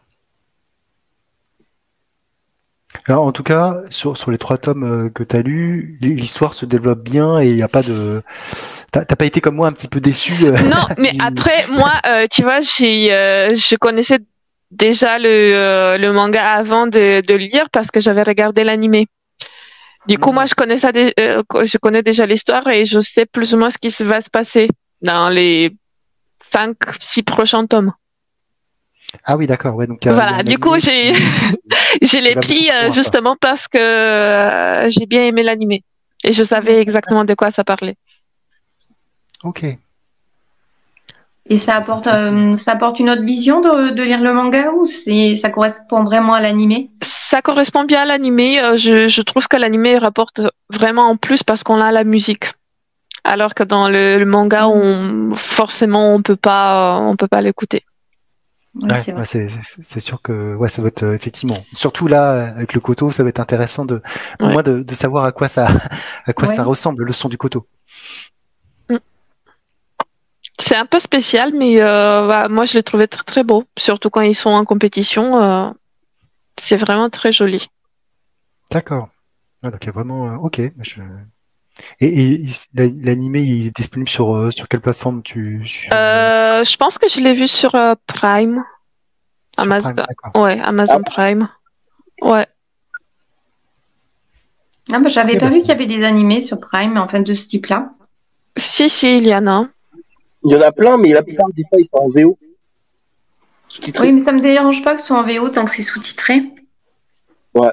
en 3.08 3.32
tout 3.32 3.44
cas, 3.44 3.76
sur, 3.90 4.18
sur 4.18 4.32
les 4.32 4.38
trois 4.38 4.58
tomes 4.58 5.12
que 5.14 5.24
tu 5.24 5.36
as 5.36 5.42
lus, 5.42 5.98
l'histoire 6.02 6.54
se 6.54 6.66
développe 6.66 7.04
bien 7.04 7.40
et 7.40 7.50
il 7.50 7.56
n'y 7.56 7.62
a 7.62 7.68
pas 7.68 7.84
de. 7.84 8.24
T'as 8.92 9.04
pas 9.06 9.26
été 9.26 9.42
comme 9.42 9.56
moi 9.56 9.68
un 9.68 9.74
petit 9.74 9.88
peu 9.88 10.00
déçu 10.00 10.34
euh, 10.46 10.58
Non, 10.64 10.88
mais 10.98 11.12
après, 11.20 11.68
moi, 11.68 11.92
euh, 12.08 12.28
tu 12.32 12.44
vois, 12.44 12.62
j'ai, 12.62 13.10
je 13.10 13.76
connaissais 13.76 14.20
déjà 14.72 15.20
le, 15.20 15.98
le 15.98 16.12
manga 16.12 16.44
avant 16.44 16.88
de, 16.88 17.22
de 17.22 17.36
lire 17.36 17.70
parce 17.72 17.92
que 17.92 18.00
j'avais 18.00 18.24
regardé 18.24 18.64
l'animé. 18.64 19.08
Du 20.08 20.20
coup, 20.20 20.32
moi, 20.32 20.46
je 20.46 20.54
connais 20.54 20.78
ça, 20.80 20.92
je 20.94 21.78
connais 21.78 22.04
déjà 22.04 22.26
l'histoire 22.26 22.68
et 22.68 22.86
je 22.86 23.00
sais 23.00 23.26
plus 23.26 23.54
ou 23.54 23.58
moins 23.58 23.72
ce 23.72 23.78
qui 23.78 23.90
va 24.04 24.22
se 24.22 24.30
passer 24.30 24.68
dans 25.02 25.30
les 25.30 25.76
cinq, 26.52 26.78
six 27.00 27.24
prochains 27.24 27.66
tomes. 27.66 27.92
Ah 29.24 29.38
oui, 29.38 29.48
d'accord. 29.48 29.76
Ouais, 29.76 29.88
donc, 29.88 30.06
voilà, 30.06 30.44
du 30.44 30.60
coup, 30.60 30.78
j'ai, 30.80 31.14
l'ai 32.22 32.36
pris 32.36 32.70
euh, 32.70 32.92
justement 32.92 33.36
parce 33.40 33.68
que 33.68 33.78
euh, 33.78 34.90
j'ai 34.90 35.06
bien 35.06 35.24
aimé 35.26 35.42
l'animé 35.42 35.84
et 36.24 36.34
je 36.34 36.44
savais 36.44 36.82
exactement 36.82 37.24
de 37.24 37.34
quoi 37.34 37.52
ça 37.52 37.64
parlait. 37.64 37.96
Ok. 39.44 39.66
Et 41.48 41.58
ça 41.58 41.76
apporte, 41.76 42.08
euh, 42.08 42.56
ça 42.56 42.72
apporte 42.72 43.00
une 43.00 43.10
autre 43.10 43.24
vision 43.24 43.62
de, 43.62 44.02
lire 44.02 44.22
le 44.22 44.34
manga 44.34 44.72
ou 44.72 44.86
c'est, 44.86 45.36
ça 45.36 45.50
correspond 45.50 46.04
vraiment 46.04 46.34
à 46.34 46.42
l'animé? 46.42 46.90
Ça 47.04 47.42
correspond 47.42 47.84
bien 47.84 48.02
à 48.02 48.06
l'animé. 48.06 48.60
Je, 48.76 49.22
trouve 49.22 49.48
que 49.48 49.58
l'animé 49.58 49.98
rapporte 49.98 50.42
vraiment 50.72 51.04
en 51.04 51.18
plus 51.18 51.44
parce 51.44 51.64
qu'on 51.64 51.82
a 51.82 51.92
la 51.92 52.04
musique. 52.04 52.54
Alors 53.24 53.54
que 53.54 53.64
dans 53.64 53.90
le, 53.90 54.24
manga, 54.26 54.68
mm. 54.68 54.72
on, 54.72 55.36
forcément, 55.36 56.16
on 56.16 56.22
peut 56.22 56.36
pas, 56.36 56.98
on 57.00 57.16
peut 57.16 57.28
pas 57.28 57.42
l'écouter 57.42 57.84
c'est 59.24 60.00
sûr 60.00 60.22
que 60.22 60.56
ouais, 60.56 60.70
ça 60.70 60.82
va 60.82 60.90
être 60.90 61.04
euh, 61.04 61.14
effectivement, 61.14 61.66
surtout 61.74 62.08
là 62.08 62.54
avec 62.56 62.74
le 62.74 62.82
coteau, 62.82 63.12
ça 63.12 63.24
va 63.24 63.30
être 63.30 63.40
intéressant 63.40 63.86
de 63.86 64.02
pour 64.38 64.50
moi 64.50 64.64
de, 64.64 64.94
savoir 64.94 65.26
à 65.26 65.32
quoi 65.32 65.48
ça 65.48 65.68
à 66.26 66.34
quoi 66.34 66.48
ça 66.48 66.64
ressemble 66.64 67.04
le 67.04 67.14
son 67.14 67.30
du 67.30 67.38
coteau. 67.38 67.68
C'est 70.60 70.76
un 70.76 70.86
peu 70.86 71.00
spécial, 71.00 71.54
mais 71.54 71.82
euh, 71.82 72.28
bah, 72.28 72.48
moi 72.50 72.66
je 72.66 72.74
l'ai 72.74 72.84
trouvé 72.84 73.08
très 73.08 73.24
très 73.24 73.44
beau, 73.44 73.66
surtout 73.78 74.10
quand 74.10 74.22
ils 74.22 74.36
sont 74.36 74.52
en 74.52 74.64
compétition. 74.66 75.42
Euh, 75.42 75.70
c'est 76.62 76.78
vraiment 76.78 77.10
très 77.10 77.32
joli. 77.32 77.68
D'accord. 78.72 79.10
Ah, 79.64 79.72
donc 79.72 79.84
il 79.84 79.88
y 79.88 79.90
a 79.90 79.94
vraiment 79.94 80.36
ok. 80.36 80.60
Et, 80.60 80.72
et 82.00 82.46
l'animé, 82.74 83.42
il 83.42 83.68
est 83.68 83.76
disponible 83.76 84.10
sur, 84.10 84.34
euh, 84.34 84.52
sur 84.52 84.68
quelle 84.68 84.80
plateforme 84.80 85.22
tu 85.24 85.66
euh, 85.94 86.64
Je 86.64 86.78
pense 86.78 86.98
que 86.98 87.10
je 87.10 87.20
l'ai 87.20 87.34
vu 87.34 87.48
sur 87.48 87.76
euh, 87.76 87.96
Prime. 88.08 88.64
Amazon, 89.58 89.94
Prime, 89.94 90.44
ouais, 90.44 90.60
Amazon 90.62 91.02
ah. 91.06 91.10
Prime. 91.10 91.50
Ouais. 92.22 92.48
Non, 94.90 95.00
bah, 95.00 95.10
j'avais 95.10 95.38
pas 95.38 95.48
bah, 95.48 95.54
vu 95.54 95.60
qu'il 95.60 95.70
y 95.70 95.72
avait 95.72 95.86
des 95.86 96.04
animés 96.04 96.42
sur 96.42 96.60
Prime, 96.60 96.98
enfin 96.98 97.22
de 97.22 97.34
ce 97.34 97.48
type-là. 97.48 97.92
Si, 98.58 98.90
si, 98.90 99.18
il 99.18 99.28
y 99.28 99.36
en 99.36 99.48
a. 99.48 99.68
Il 100.46 100.52
y 100.52 100.56
en 100.56 100.62
a 100.62 100.72
plein, 100.72 100.98
mais 100.98 101.12
la 101.12 101.24
plupart 101.24 101.48
des 101.54 101.64
fois, 101.68 101.80
ils 101.80 101.86
sont 101.86 101.98
en 101.98 102.10
VO. 102.10 102.38
Oui, 104.00 104.12
mais 104.12 104.20
ça 104.20 104.32
me 104.32 104.40
dérange 104.40 104.84
pas 104.84 104.94
que 104.94 105.02
ce 105.02 105.08
soit 105.08 105.18
en 105.18 105.26
VO 105.26 105.50
tant 105.50 105.66
que 105.66 105.72
c'est 105.72 105.82
sous-titré. 105.82 106.44
Ouais. 107.56 107.72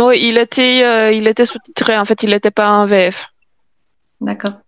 Oui, 0.00 0.20
il 0.22 0.38
était, 0.38 0.84
euh, 0.84 1.12
il 1.12 1.28
était 1.28 1.44
sous-titré. 1.44 1.98
En 1.98 2.04
fait, 2.04 2.22
il 2.22 2.30
n'était 2.30 2.52
pas 2.52 2.70
en 2.70 2.86
VF. 2.86 3.26
D'accord. 4.20 4.60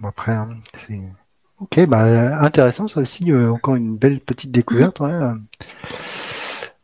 Bon, 0.00 0.08
après, 0.08 0.32
hein, 0.32 0.48
c'est. 0.74 1.00
Ok, 1.60 1.86
bah, 1.86 2.40
intéressant 2.40 2.88
ça 2.88 3.00
aussi. 3.00 3.30
Euh, 3.30 3.52
encore 3.52 3.76
une 3.76 3.96
belle 3.96 4.18
petite 4.18 4.50
découverte. 4.50 5.00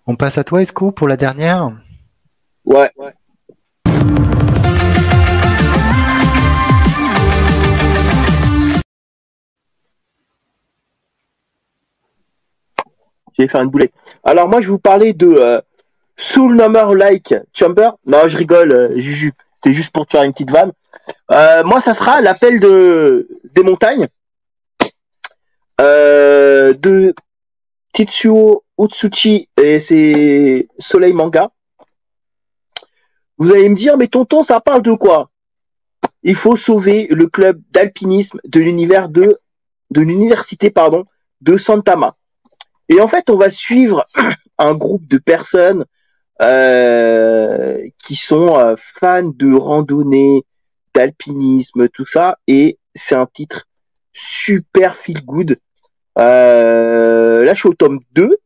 On 0.07 0.15
passe 0.15 0.39
à 0.39 0.45
toi, 0.45 0.63
Esco, 0.63 0.93
pour 0.93 1.09
la 1.09 1.17
dernière. 1.17 1.73
Ouais. 2.65 2.89
ouais. 2.97 3.13
Je 13.39 13.45
vais 13.45 13.49
faire 13.49 13.63
une 13.63 13.71
boulette. 13.71 13.93
Alors 14.25 14.49
moi, 14.49 14.61
je 14.61 14.69
vous 14.69 14.81
parler 14.81 15.13
de 15.13 15.29
euh, 15.29 15.61
Soul 16.17 16.57
Number 16.57 16.95
Like 16.95 17.35
Chamber. 17.53 17.91
Non, 18.05 18.27
je 18.27 18.37
rigole, 18.37 18.73
euh, 18.73 18.97
Juju. 18.97 19.33
C'était 19.55 19.73
juste 19.73 19.93
pour 19.93 20.07
te 20.07 20.13
faire 20.13 20.25
une 20.25 20.33
petite 20.33 20.51
vanne. 20.51 20.73
Euh, 21.31 21.63
moi, 21.65 21.81
ça 21.81 21.95
sera 21.95 22.21
l'appel 22.21 22.61
de 22.61 23.29
des 23.55 23.63
montagnes 23.63 24.09
de 25.79 27.15
Tetsuo 27.93 28.65
Utsuchi 28.79 29.49
et 29.61 29.79
c'est 29.81 30.69
Soleil 30.79 31.13
Manga. 31.13 31.51
Vous 33.39 33.53
allez 33.53 33.69
me 33.69 33.77
dire, 33.77 33.97
mais 33.97 34.09
tonton, 34.09 34.43
ça 34.43 34.61
parle 34.61 34.83
de 34.83 34.93
quoi? 34.93 35.31
Il 36.25 36.35
faut 36.35 36.57
sauver 36.57 37.07
le 37.11 37.29
club 37.29 37.61
d'alpinisme 37.71 38.41
de 38.45 38.61
l'univers 38.61 39.09
de 39.09 39.39
de 39.91 40.01
l'université 40.01 40.71
pardon 40.71 41.05
de 41.41 41.57
Santama. 41.57 42.17
Et 42.89 43.01
en 43.01 43.09
fait, 43.09 43.31
on 43.31 43.37
va 43.37 43.51
suivre 43.51 44.05
un 44.59 44.75
groupe 44.75 45.07
de 45.07 45.19
personnes 45.19 45.85
qui 47.99 48.15
sont 48.15 48.77
fans 48.77 49.29
de 49.35 49.53
randonnée, 49.53 50.45
d'alpinisme, 50.95 51.89
tout 51.89 52.07
ça, 52.07 52.39
et 52.47 52.79
c'est 52.95 53.17
un 53.17 53.27
titre 53.27 53.65
super 54.13 54.95
feel 54.95 55.25
good. 55.25 55.57
là, 56.17 57.53
je 57.53 57.59
suis 57.59 57.69
au 57.69 57.75
tome 57.75 57.99
2. 58.13 58.37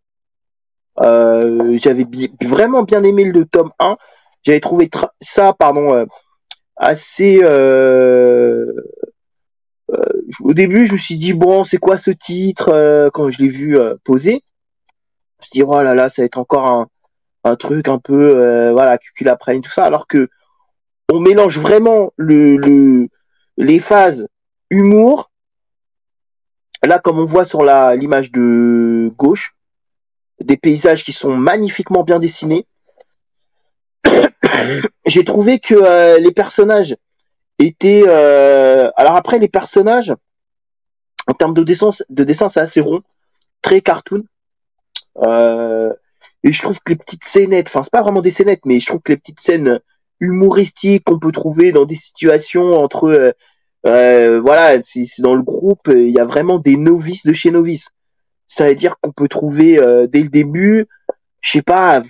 J'avais 1.77 2.07
vraiment 2.43 2.83
bien 2.83 3.03
aimé 3.03 3.25
le 3.25 3.45
tome 3.45 3.73
1. 3.79 3.99
J'avais 4.43 4.61
trouvé 4.61 4.89
ça, 5.21 5.53
pardon, 5.53 6.07
assez 6.77 7.41
euh, 7.43 8.67
au 10.41 10.55
début, 10.55 10.87
je 10.87 10.93
me 10.93 10.99
suis 10.99 11.17
dit 11.17 11.33
bon, 11.33 11.65
c'est 11.65 11.79
quoi 11.79 11.97
ce 11.97 12.11
titre 12.11 12.71
euh, 12.73 13.11
quand 13.11 13.31
je 13.31 13.43
l'ai 13.43 13.49
vu 13.49 13.79
euh, 13.79 13.97
poser. 14.05 14.33
Je 14.33 14.37
me 14.37 15.43
suis 15.43 15.51
dit 15.53 15.63
oh 15.63 15.83
là 15.83 15.95
là, 15.95 16.09
ça 16.09 16.23
va 16.23 16.27
être 16.27 16.39
encore 16.39 16.89
un, 17.45 17.57
truc 17.57 17.89
un 17.89 17.99
peu 17.99 18.71
voilà, 18.71 18.99
cuculaprenne 18.99 19.63
tout 19.63 19.71
ça, 19.71 19.85
alors 19.85 20.07
que 20.07 20.29
on 21.13 21.19
mélange 21.19 21.59
vraiment 21.59 22.13
le, 22.17 22.57
le 22.57 23.09
les 23.57 23.81
phases 23.81 24.29
humour. 24.71 25.31
Là, 26.85 26.99
comme 26.99 27.19
on 27.19 27.25
voit 27.25 27.45
sur 27.45 27.65
l'image 27.65 28.33
de 28.33 29.13
gauche, 29.17 29.57
des 30.41 30.57
paysages 30.57 31.05
qui 31.05 31.13
sont 31.13 31.37
magnifiquement 31.37 32.05
bien 32.05 32.19
dessinés. 32.19 32.67
J'ai 35.07 35.25
trouvé 35.25 35.59
que 35.59 36.19
les 36.19 36.33
personnages 36.33 36.97
était. 37.63 38.05
Euh, 38.07 38.91
alors 38.97 39.17
après, 39.17 39.39
les 39.39 39.49
personnages, 39.49 40.15
en 41.27 41.35
termes 41.35 41.55
de 41.55 41.63
dessin, 41.63 41.91
de 42.09 42.25
dessin 42.25 42.49
c'est 42.49 42.61
assez 42.61 42.81
rond, 42.81 43.03
très 43.61 43.81
cartoon. 43.81 44.25
Euh, 45.19 45.93
et 46.43 46.53
je 46.53 46.63
trouve 46.63 46.81
que 46.81 46.93
les 46.93 46.99
petites 46.99 47.25
scénettes, 47.25 47.69
enfin, 47.69 47.83
c'est 47.83 47.93
pas 47.93 48.03
vraiment 48.03 48.21
des 48.21 48.31
scénettes, 48.31 48.65
mais 48.65 48.81
je 48.81 48.87
trouve 48.87 49.01
que 49.01 49.13
les 49.13 49.19
petites 49.19 49.41
scènes 49.41 49.81
humoristiques 50.21 51.05
qu'on 51.05 51.19
peut 51.19 51.33
trouver 51.33 51.73
dans 51.73 51.85
des 51.85 51.97
situations 51.97 52.73
entre. 52.75 53.35
Euh, 53.85 54.41
voilà, 54.41 54.81
c'est 54.83 55.05
dans 55.19 55.35
le 55.35 55.43
groupe, 55.43 55.89
il 55.89 56.11
y 56.11 56.21
a 56.21 56.25
vraiment 56.25 56.59
des 56.59 56.77
novices 56.77 57.27
de 57.27 57.33
chez 57.33 57.51
novices. 57.51 57.91
Ça 58.47 58.69
veut 58.69 58.75
dire 58.77 58.97
qu'on 59.01 59.13
peut 59.13 59.29
trouver 59.29 59.81
dès 60.09 60.23
le 60.23 60.29
début, 60.29 60.87
je 61.41 61.51
sais 61.51 61.63
pas, 61.63 62.03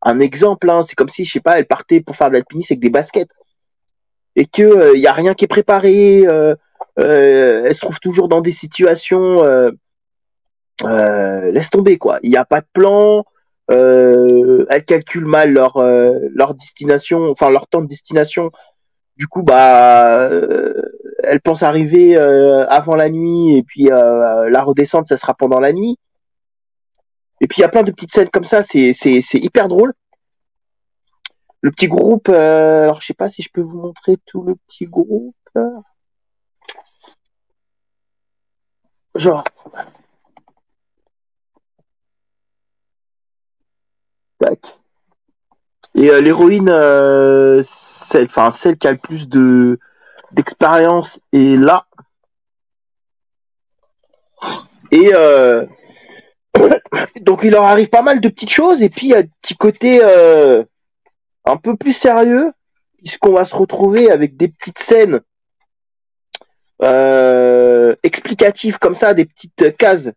un 0.00 0.20
exemple, 0.20 0.70
hein, 0.70 0.82
c'est 0.82 0.94
comme 0.94 1.08
si, 1.08 1.24
je 1.24 1.32
sais 1.32 1.40
pas, 1.40 1.58
elle 1.58 1.66
partait 1.66 2.00
pour 2.00 2.16
faire 2.16 2.28
de 2.28 2.34
l'alpinisme 2.34 2.72
avec 2.72 2.80
des 2.80 2.90
baskets 2.90 3.28
et 4.36 4.46
que 4.46 4.62
il 4.62 4.96
euh, 4.96 4.96
y 4.96 5.06
a 5.06 5.12
rien 5.12 5.34
qui 5.34 5.44
est 5.44 5.48
préparé. 5.48 6.26
Euh, 6.26 6.54
euh, 6.98 7.64
elle 7.64 7.74
se 7.74 7.80
trouve 7.80 8.00
toujours 8.00 8.28
dans 8.28 8.40
des 8.40 8.52
situations. 8.52 9.42
laisse 10.82 11.70
tomber 11.70 11.98
quoi. 11.98 12.18
Il 12.22 12.30
n'y 12.30 12.36
a 12.36 12.44
pas 12.44 12.60
de 12.60 12.66
plan. 12.72 13.24
Euh, 13.70 14.66
elles 14.70 14.84
calculent 14.84 15.26
mal 15.26 15.52
leur 15.52 15.78
leur 15.78 16.54
destination, 16.54 17.30
enfin 17.30 17.50
leur 17.50 17.66
temps 17.66 17.82
de 17.82 17.86
destination. 17.86 18.48
Du 19.18 19.26
coup, 19.28 19.42
bah, 19.42 20.30
elles 21.22 21.40
pensent 21.42 21.62
arriver 21.62 22.16
avant 22.16 22.96
la 22.96 23.10
nuit 23.10 23.56
et 23.56 23.62
puis 23.62 23.84
la 23.84 24.62
redescente, 24.62 25.06
ça 25.06 25.16
sera 25.16 25.34
pendant 25.34 25.60
la 25.60 25.72
nuit. 25.72 25.96
Et 27.40 27.48
puis 27.48 27.58
il 27.58 27.62
y 27.62 27.64
a 27.64 27.68
plein 27.68 27.82
de 27.82 27.90
petites 27.90 28.12
scènes 28.12 28.28
comme 28.28 28.44
ça, 28.44 28.62
c'est 28.62 28.92
c'est 28.92 29.20
c'est 29.20 29.38
hyper 29.38 29.66
drôle 29.66 29.92
le 31.62 31.70
petit 31.70 31.88
groupe, 31.88 32.28
euh, 32.28 32.82
alors 32.82 33.00
je 33.00 33.06
sais 33.06 33.14
pas 33.14 33.28
si 33.28 33.42
je 33.42 33.50
peux 33.52 33.60
vous 33.62 33.78
montrer 33.80 34.16
tout 34.26 34.42
le 34.42 34.56
petit 34.56 34.86
groupe. 34.86 35.34
Genre. 39.14 39.44
Tac. 44.40 44.78
Et 45.94 46.10
euh, 46.10 46.20
l'héroïne, 46.20 46.68
euh, 46.68 47.62
celle, 47.64 48.28
celle 48.52 48.76
qui 48.76 48.88
a 48.88 48.92
le 48.92 48.98
plus 48.98 49.28
de 49.28 49.78
d'expérience 50.32 51.20
est 51.32 51.56
là. 51.56 51.86
Et 54.90 55.12
donc 57.20 57.40
il 57.44 57.50
leur 57.52 57.64
arrive 57.64 57.88
pas 57.88 58.02
mal 58.02 58.20
de 58.20 58.28
petites 58.28 58.50
choses 58.50 58.82
et 58.82 58.88
puis 58.88 59.08
il 59.08 59.10
y 59.10 59.14
a 59.14 59.18
un 59.18 59.24
petit 59.42 59.56
côté 59.56 60.00
un 61.44 61.56
peu 61.56 61.76
plus 61.76 61.92
sérieux, 61.92 62.52
puisqu'on 62.98 63.32
va 63.32 63.44
se 63.44 63.54
retrouver 63.54 64.10
avec 64.10 64.36
des 64.36 64.48
petites 64.48 64.78
scènes 64.78 65.20
euh, 66.82 67.94
explicatives 68.02 68.78
comme 68.78 68.94
ça, 68.94 69.14
des 69.14 69.24
petites 69.24 69.76
cases 69.76 70.10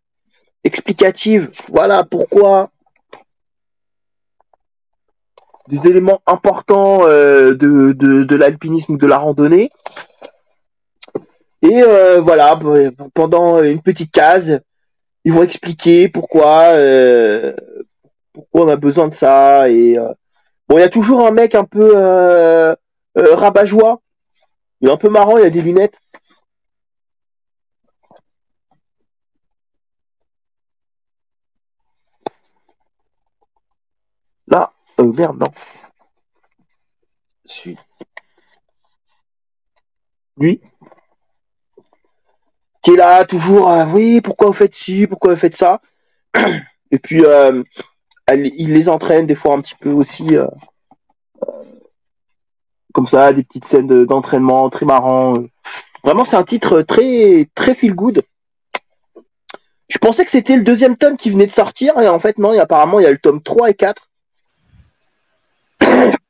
explicatives. 0.64 1.52
Voilà 1.70 2.04
pourquoi 2.04 2.72
des 5.70 5.88
éléments 5.88 6.22
importants 6.28 7.08
euh, 7.08 7.56
de, 7.56 7.92
de, 7.92 8.36
l'alpinisme 8.36 8.94
ou 8.94 8.98
de 8.98 9.08
la 9.08 9.18
randonnée. 9.18 9.70
Et 11.64 11.82
euh, 11.82 12.22
voilà, 12.22 12.60
pendant 13.16 13.64
une 13.64 13.82
petite 13.82 14.12
case, 14.12 14.60
ils 15.24 15.34
vont 15.34 15.42
expliquer 15.42 16.08
pourquoi, 16.08 16.70
pourquoi 18.32 18.66
on 18.66 18.68
a 18.68 18.76
besoin 18.76 19.08
de 19.08 19.14
ça 19.14 19.70
et 19.70 19.98
Bon, 20.68 20.78
il 20.78 20.82
y 20.82 20.84
a 20.84 20.90
toujours 20.90 21.26
un 21.28 21.32
mec 21.32 21.54
un 21.56 21.64
peu 21.66 21.92
euh, 21.96 22.76
euh, 23.18 23.36
rabat-joie. 23.36 24.02
Il 24.82 24.90
est 24.90 24.92
un 24.92 24.98
peu 24.98 25.10
marrant, 25.10 25.38
il 25.38 25.46
a 25.46 25.50
des 25.50 25.62
lunettes. 25.62 26.00
Là, 34.48 34.72
euh, 35.00 35.12
merde, 35.14 35.38
non. 35.40 35.52
Suis. 37.46 37.78
Lui. 40.38 40.62
Qui 42.82 42.92
est 42.92 42.96
là, 42.96 43.26
toujours, 43.26 43.70
oui, 43.94 44.22
pourquoi 44.22 44.48
vous 44.48 44.54
faites 44.54 44.76
ci, 44.76 45.08
pourquoi 45.08 45.34
vous 45.34 45.40
faites 45.40 45.56
ça? 45.56 45.82
Et 46.92 47.00
puis, 47.00 47.24
il 48.34 48.74
les 48.74 48.90
entraîne 48.90 49.28
des 49.28 49.36
fois 49.36 49.54
un 49.56 49.62
petit 49.62 49.76
peu 49.76 49.92
aussi. 49.92 50.36
Euh, 50.36 50.48
euh, 51.44 51.64
comme 52.94 53.08
ça, 53.08 53.34
des 53.34 53.44
petites 53.44 53.66
scènes 53.66 54.06
d'entraînement 54.06 54.70
très 54.70 54.86
marrant. 54.86 55.34
Vraiment, 56.04 56.24
c'est 56.24 56.38
un 56.38 56.44
titre 56.44 56.82
très 56.82 57.48
très 57.54 57.76
feel 57.76 57.94
good. 57.94 58.24
Je 59.90 59.98
pensais 59.98 60.24
que 60.24 60.32
c'était 60.32 60.56
le 60.56 60.64
deuxième 60.64 60.96
tome 60.96 61.18
qui 61.18 61.30
venait 61.30 61.46
de 61.46 61.52
sortir, 61.52 62.00
et 62.00 62.08
en 62.08 62.20
fait, 62.20 62.38
non, 62.38 62.58
apparemment, 62.58 63.00
il 63.00 63.04
y 63.04 63.06
a 63.06 63.12
le 63.12 63.18
tome 63.18 63.42
3 63.42 63.70
et 63.70 63.74
4. 63.74 64.10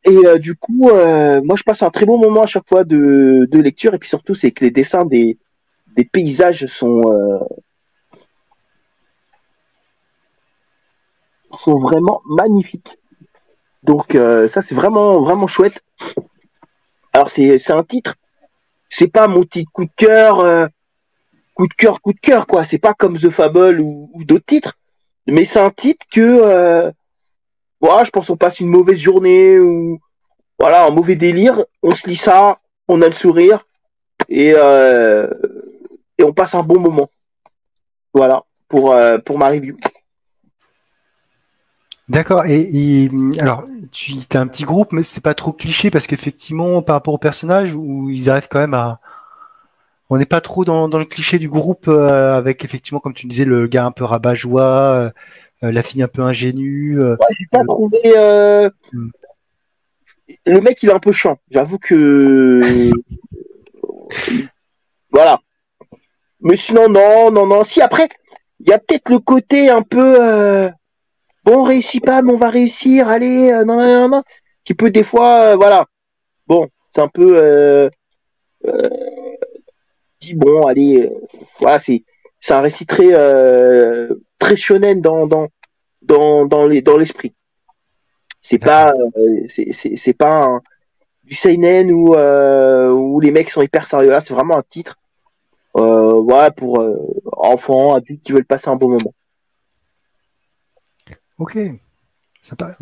Et 0.08 0.18
euh, 0.18 0.38
du 0.38 0.56
coup, 0.56 0.90
moi, 0.92 1.56
je 1.56 1.64
passe 1.64 1.82
un 1.82 1.90
très 1.90 2.06
bon 2.06 2.20
moment 2.20 2.44
à 2.44 2.46
chaque 2.46 2.68
fois 2.68 2.84
de, 2.84 3.48
lecture, 3.54 3.96
et 3.96 3.98
puis 3.98 4.10
surtout, 4.10 4.36
c'est 4.36 4.52
que 4.52 4.64
les 4.64 4.70
dessins 4.70 5.04
des, 5.04 5.40
des 5.96 6.06
paysages 6.06 6.68
sont, 6.68 7.02
sont 11.56 11.80
vraiment 11.80 12.22
magnifiques. 12.26 12.98
Donc 13.86 14.16
euh, 14.16 14.48
ça 14.48 14.62
c'est 14.62 14.76
vraiment 14.76 15.22
vraiment 15.22 15.48
chouette. 15.48 15.84
Alors 17.14 17.30
c'est 17.30 17.72
un 17.72 17.84
titre, 17.84 18.16
c'est 18.90 19.08
pas 19.08 19.28
mon 19.28 19.42
petit 19.42 19.66
coup 19.66 19.86
de 19.86 19.92
cœur, 19.96 20.40
euh, 20.40 20.66
coup 21.54 21.68
de 21.68 21.74
cœur, 21.74 22.02
coup 22.02 22.14
de 22.14 22.20
cœur 22.20 22.48
quoi. 22.48 22.66
C'est 22.66 22.80
pas 22.80 22.94
comme 22.94 23.18
The 23.18 23.30
Fable 23.30 23.80
ou, 23.80 24.10
d'autres 24.26 24.46
titres, 24.46 24.74
mais 25.28 25.46
c'est 25.46 25.60
un 25.60 25.70
titre 25.70 26.06
que 26.12 26.22
euh, 26.22 26.92
voilà, 27.80 28.04
je 28.04 28.12
pense 28.12 28.30
on 28.30 28.38
passe 28.38 28.60
une 28.60 28.70
mauvaise 28.70 29.00
journée 29.00 29.60
ou 29.60 30.00
voilà 30.58 30.86
un 30.86 30.90
mauvais 30.90 31.16
délire, 31.16 31.64
on 31.84 31.92
se 31.92 32.10
lit 32.10 32.16
ça, 32.16 32.58
on 32.88 33.02
a 33.02 33.06
le 33.06 33.14
sourire 33.14 33.66
et 34.30 34.56
et 36.18 36.24
on 36.24 36.34
passe 36.34 36.56
un 36.56 36.64
bon 36.64 36.80
moment. 36.80 37.10
Voilà 38.14 38.44
pour 38.68 38.96
pour 39.26 39.38
ma 39.38 39.50
review. 39.50 39.78
D'accord. 42.08 42.46
Et, 42.46 43.10
alors, 43.40 43.66
tu 43.92 44.14
as 44.34 44.40
un 44.40 44.48
petit 44.48 44.64
groupe, 44.64 44.92
mais 44.92 45.02
c'est 45.02 45.24
pas 45.24 45.34
trop 45.34 45.54
cliché 45.54 45.90
parce 45.90 46.06
qu'effectivement, 46.06 46.82
par 46.82 46.98
rapport 46.98 47.16
aux 47.16 47.20
personnages, 47.20 47.74
où 47.74 48.10
ils 48.10 48.30
arrivent 48.30 48.48
quand 48.50 48.60
même 48.60 48.76
à. 48.76 49.00
On 50.12 50.18
n'est 50.18 50.28
pas 50.28 50.42
trop 50.42 50.66
dans, 50.66 50.88
le 50.88 51.06
cliché 51.06 51.40
du 51.40 51.50
groupe 51.50 51.88
euh, 51.88 52.38
avec 52.38 52.64
effectivement, 52.64 53.00
comme 53.00 53.16
tu 53.16 53.26
disais, 53.26 53.44
le 53.44 53.66
gars 53.66 53.86
un 53.86 53.92
peu 53.92 54.04
rabat-joie, 54.04 54.64
euh, 54.64 55.10
euh, 55.64 55.72
la 55.72 55.82
fille 55.82 56.04
un 56.04 56.08
peu 56.08 56.22
ingénue. 56.22 57.02
ouais, 57.02 57.16
j'ai 57.40 57.48
pas 57.52 57.64
trouvé. 57.64 57.98
Hmm. 58.94 59.10
Le 60.46 60.60
mec, 60.62 60.84
il 60.84 60.90
est 60.90 60.94
un 60.94 61.00
peu 61.00 61.12
chiant. 61.12 61.40
J'avoue 61.50 61.80
que. 61.80 62.92
voilà. 65.12 65.40
Mais 66.42 66.56
sinon, 66.56 66.88
non, 66.88 67.32
non, 67.32 67.48
non. 67.48 67.64
Si 67.64 67.82
après, 67.82 68.08
il 68.60 68.70
y 68.70 68.74
a 68.74 68.78
peut-être 68.78 69.10
le 69.10 69.18
côté 69.18 69.72
un 69.72 69.82
peu 69.82 70.70
bon, 71.46 71.60
on 71.60 71.64
réussit 71.64 72.04
pas, 72.04 72.22
mais 72.22 72.34
on 72.34 72.38
va 72.38 72.50
réussir, 72.50 73.08
allez, 73.08 73.52
euh, 73.52 73.64
non, 73.64 73.78
non, 73.78 74.10
non, 74.10 74.24
qui 74.64 74.74
peut 74.74 74.90
des 74.90 75.04
fois, 75.04 75.52
euh, 75.52 75.56
voilà. 75.56 75.86
Bon, 76.48 76.68
c'est 76.90 77.02
un 77.02 77.08
peu 77.08 77.38
euh, 77.38 77.90
dit 80.20 80.34
bon, 80.34 80.66
allez, 80.66 81.10
voilà, 81.60 81.80
c'est 81.80 82.04
un 82.50 82.62
récit 82.62 82.86
très 82.86 83.12
très 84.40 84.56
shonen 84.56 85.02
dans 85.02 85.28
dans 85.28 85.48
dans 86.02 86.46
dans 86.46 86.66
les 86.68 86.82
dans 86.82 86.98
l'esprit. 86.98 87.34
C'est 88.42 88.60
pas, 88.60 88.94
c'est 89.48 90.14
pas 90.14 90.60
du 91.24 91.34
seinen 91.34 91.92
où, 91.92 92.16
où 92.16 93.20
les 93.20 93.32
mecs 93.32 93.50
sont 93.50 93.64
hyper 93.64 93.88
sérieux. 93.88 94.12
Là, 94.12 94.22
c'est 94.22 94.36
vraiment 94.36 94.58
un 94.58 94.64
titre 94.68 94.98
ouais, 95.74 96.52
pour 96.56 96.84
enfants, 97.38 97.96
adultes 97.96 98.22
qui 98.24 98.34
veulent 98.34 98.46
passer 98.46 98.70
un 98.70 98.76
bon 98.76 98.90
moment. 98.90 99.14
Ok. 101.38 101.58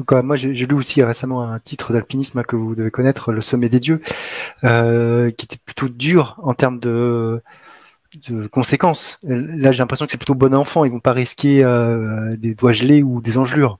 Moi, 0.10 0.36
j'ai 0.36 0.66
lu 0.66 0.76
aussi 0.76 1.04
récemment 1.04 1.42
un 1.42 1.60
titre 1.60 1.94
d'alpinisme 1.94 2.44
que 2.44 2.56
vous 2.56 2.76
devez 2.76 2.92
connaître, 2.92 3.32
Le 3.32 3.42
Sommet 3.42 3.70
des 3.70 3.80
Dieux, 3.80 4.02
euh, 4.64 5.32
qui 5.32 5.46
était 5.46 5.58
plutôt 5.64 5.88
dur 5.88 6.38
en 6.44 6.54
termes 6.54 6.80
de, 6.80 7.42
conséquences. 8.52 9.20
Là, 9.24 9.72
j'ai 9.72 9.80
l'impression 9.80 10.06
que 10.06 10.12
c'est 10.12 10.18
plutôt 10.18 10.36
bon 10.36 10.54
enfant. 10.54 10.86
Ils 10.86 10.92
vont 10.92 11.00
pas 11.00 11.14
risquer 11.14 11.64
euh, 11.64 12.36
des 12.38 12.56
doigts 12.56 12.74
gelés 12.74 13.04
ou 13.04 13.22
des 13.22 13.38
engelures. 13.38 13.80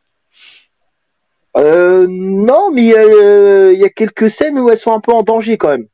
Euh, 1.56 2.08
non, 2.10 2.72
mais 2.74 2.84
il 2.84 3.80
y 3.80 3.84
a 3.84 3.90
quelques 3.90 4.30
scènes 4.30 4.58
où 4.58 4.70
elles 4.70 4.78
sont 4.78 4.94
un 4.94 5.02
peu 5.02 5.12
en 5.12 5.22
danger 5.22 5.58
quand 5.58 5.70
même. 5.70 5.88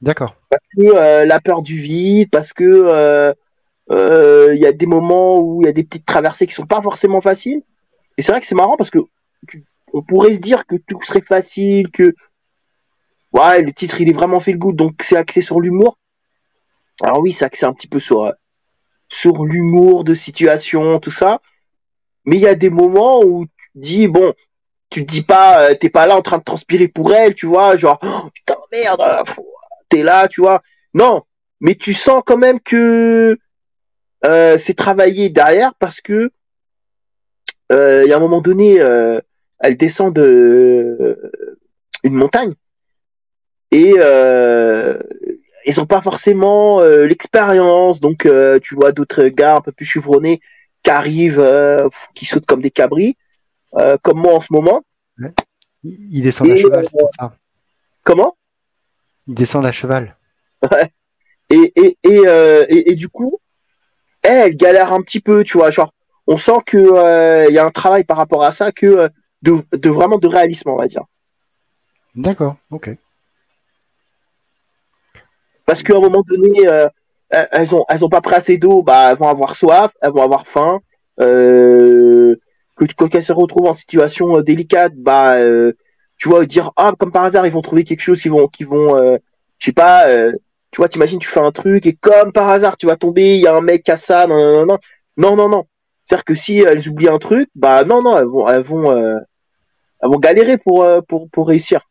D'accord. 0.00 0.36
Parce 0.50 0.62
que 0.76 1.24
la 1.24 1.40
peur 1.40 1.62
du 1.62 1.80
vide, 1.80 2.28
parce 2.30 2.52
que 2.52 3.32
il 3.90 4.58
y 4.58 4.66
a 4.66 4.72
des 4.72 4.86
moments 4.86 5.38
où 5.38 5.62
il 5.62 5.66
y 5.66 5.68
a 5.68 5.72
des 5.72 5.84
petites 5.84 6.06
traversées 6.06 6.46
qui 6.46 6.54
sont 6.54 6.66
pas 6.66 6.82
forcément 6.82 7.20
faciles. 7.20 7.62
Et 8.18 8.22
c'est 8.22 8.32
vrai 8.32 8.40
que 8.40 8.46
c'est 8.46 8.54
marrant 8.54 8.76
parce 8.76 8.90
que 8.90 8.98
on 9.92 10.02
pourrait 10.02 10.34
se 10.34 10.38
dire 10.38 10.66
que 10.66 10.76
tout 10.76 11.00
serait 11.02 11.22
facile, 11.22 11.90
que 11.90 12.14
ouais, 13.32 13.62
le 13.62 13.72
titre 13.72 14.00
il 14.00 14.08
est 14.08 14.14
vraiment 14.14 14.40
fait 14.40 14.52
le 14.52 14.58
goût, 14.58 14.72
donc 14.72 15.02
c'est 15.02 15.16
axé 15.16 15.40
sur 15.40 15.60
l'humour. 15.60 15.98
Alors 17.02 17.20
oui, 17.20 17.32
c'est 17.32 17.44
axé 17.44 17.66
un 17.66 17.72
petit 17.72 17.88
peu 17.88 17.98
sur 17.98 18.24
euh, 18.24 18.32
sur 19.08 19.44
l'humour 19.44 20.04
de 20.04 20.14
situation, 20.14 20.98
tout 20.98 21.10
ça. 21.10 21.40
Mais 22.24 22.36
il 22.36 22.42
y 22.42 22.46
a 22.46 22.54
des 22.54 22.70
moments 22.70 23.22
où 23.22 23.46
tu 23.46 23.70
dis 23.74 24.08
bon, 24.08 24.34
tu 24.90 25.04
te 25.04 25.10
dis 25.10 25.22
pas, 25.22 25.70
euh, 25.70 25.74
t'es 25.74 25.90
pas 25.90 26.06
là 26.06 26.16
en 26.16 26.22
train 26.22 26.38
de 26.38 26.44
transpirer 26.44 26.88
pour 26.88 27.12
elle, 27.14 27.34
tu 27.34 27.46
vois, 27.46 27.76
genre 27.76 27.98
oh, 28.02 28.30
putain 28.34 28.56
merde, 28.70 29.02
t'es 29.88 30.02
là, 30.02 30.28
tu 30.28 30.40
vois. 30.40 30.62
Non, 30.94 31.22
mais 31.60 31.74
tu 31.74 31.92
sens 31.92 32.22
quand 32.24 32.36
même 32.36 32.60
que 32.60 33.38
euh, 34.24 34.58
c'est 34.58 34.74
travaillé 34.74 35.30
derrière 35.30 35.74
parce 35.78 36.00
que 36.00 36.30
il 37.70 38.06
y 38.06 38.12
a 38.12 38.16
un 38.16 38.20
moment 38.20 38.40
donné, 38.40 38.76
elle 39.58 39.76
descend 39.76 40.14
de 40.14 41.32
une 42.04 42.14
montagne 42.14 42.54
et 43.70 43.94
euh, 43.98 44.98
ils 45.64 45.80
ont 45.80 45.86
pas 45.86 46.02
forcément 46.02 46.80
euh, 46.80 47.06
l'expérience. 47.06 48.00
Donc 48.00 48.26
euh, 48.26 48.58
tu 48.60 48.74
vois 48.74 48.92
d'autres 48.92 49.24
gars 49.28 49.56
un 49.56 49.60
peu 49.60 49.72
plus 49.72 49.86
chevronnés 49.86 50.40
qui 50.82 50.90
arrivent, 50.90 51.40
euh, 51.40 51.88
qui 52.14 52.26
sautent 52.26 52.46
comme 52.46 52.60
des 52.60 52.70
cabris, 52.70 53.16
comme 54.02 54.18
moi 54.18 54.34
en 54.34 54.40
ce 54.40 54.52
moment. 54.52 54.82
Ils 55.84 56.22
descendent 56.22 56.50
à 56.50 56.56
cheval, 56.56 56.86
c'est 56.88 56.98
pour 56.98 57.10
ça. 57.18 57.34
Comment? 58.02 58.36
Ils 59.26 59.34
descendent 59.34 59.66
à 59.66 59.72
cheval. 59.72 60.16
Ouais. 60.70 60.92
Et, 61.50 61.72
et, 61.76 61.98
et, 62.04 62.90
et, 62.90 62.94
du 62.94 63.08
coup, 63.08 63.38
elle 64.22 64.56
galère 64.56 64.92
un 64.92 65.02
petit 65.02 65.20
peu, 65.20 65.44
tu 65.44 65.58
vois, 65.58 65.70
genre, 65.70 65.92
on 66.32 66.36
sent 66.36 66.60
que 66.66 67.48
il 67.48 67.54
y 67.54 67.58
a 67.58 67.64
un 67.64 67.70
travail 67.70 68.04
par 68.04 68.16
rapport 68.16 68.42
à 68.42 68.50
ça 68.50 68.72
que 68.72 69.10
de, 69.42 69.88
vraiment 69.88 70.18
de 70.18 70.26
réalisme, 70.26 70.70
on 70.70 70.76
va 70.76 70.88
dire. 70.88 71.04
D'accord, 72.14 72.56
ok. 72.70 72.90
Parce 75.66 75.82
qu'à 75.82 75.96
un 75.96 76.00
moment 76.00 76.22
donné, 76.28 76.66
euh, 76.66 76.88
elles 77.30 77.74
ont 77.74 77.84
elles 77.88 78.04
ont 78.04 78.08
pas 78.08 78.20
pris 78.20 78.34
assez 78.34 78.58
d'eau, 78.58 78.82
bah 78.82 79.10
elles 79.10 79.16
vont 79.16 79.28
avoir 79.28 79.54
soif, 79.54 79.92
elles 80.02 80.12
vont 80.12 80.22
avoir 80.22 80.46
faim. 80.46 80.80
Euh, 81.20 82.36
que 82.76 82.84
quand 82.96 83.14
elles 83.14 83.22
se 83.22 83.32
retrouvent 83.32 83.68
en 83.68 83.72
situation 83.72 84.38
euh, 84.38 84.42
délicate, 84.42 84.94
bah 84.96 85.36
tu 86.18 86.28
vois 86.28 86.44
dire 86.44 86.72
ah 86.76 86.92
comme 86.98 87.12
par 87.12 87.24
hasard 87.24 87.46
ils 87.46 87.52
vont 87.52 87.62
trouver 87.62 87.84
quelque 87.84 88.00
chose 88.00 88.20
qui 88.20 88.28
vont 88.28 88.48
qui 88.48 88.64
vont 88.64 88.96
je 89.58 89.64
sais 89.64 89.72
pas 89.72 90.06
tu 90.70 90.78
vois 90.78 90.88
t'imagines 90.88 91.18
tu 91.18 91.28
fais 91.28 91.40
un 91.40 91.52
truc 91.52 91.86
et 91.86 91.94
comme 91.94 92.32
par 92.32 92.48
hasard 92.48 92.76
tu 92.76 92.86
vas 92.86 92.96
tomber 92.96 93.36
il 93.36 93.40
y 93.40 93.46
a 93.46 93.54
un 93.54 93.60
mec 93.60 93.88
à 93.88 93.96
ça 93.96 94.26
non 94.26 94.38
non 94.38 94.66
non 94.66 94.78
non 95.16 95.36
non 95.36 95.48
non 95.48 95.66
à 96.10 96.14
dire 96.14 96.24
que 96.24 96.34
si 96.34 96.58
elles 96.58 96.88
oublient 96.88 97.08
un 97.08 97.18
truc 97.18 97.48
bah 97.54 97.84
non 97.84 98.02
non 98.02 98.18
elles 98.18 98.26
vont 98.26 98.48
elles 98.48 98.62
vont 98.62 99.20
elles 100.02 100.10
vont 100.10 100.18
galérer 100.18 100.58
pour, 100.58 100.82
euh, 100.82 101.00
pour, 101.00 101.30
pour 101.30 101.48
réussir. 101.48 101.88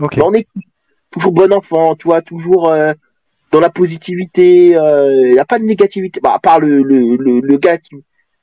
Okay. 0.00 0.20
On 0.22 0.32
est 0.32 0.48
toujours 1.10 1.32
bon 1.32 1.52
enfant, 1.52 1.94
tu 1.94 2.08
vois, 2.08 2.22
toujours 2.22 2.70
euh, 2.70 2.92
dans 3.52 3.60
la 3.60 3.70
positivité. 3.70 4.70
Il 4.70 4.76
euh, 4.76 5.32
n'y 5.32 5.38
a 5.38 5.44
pas 5.44 5.58
de 5.58 5.64
négativité, 5.64 6.20
bah, 6.20 6.32
à 6.34 6.38
part 6.38 6.60
le, 6.60 6.82
le, 6.82 7.16
le, 7.16 7.56
gars 7.58 7.76
qui, 7.76 7.94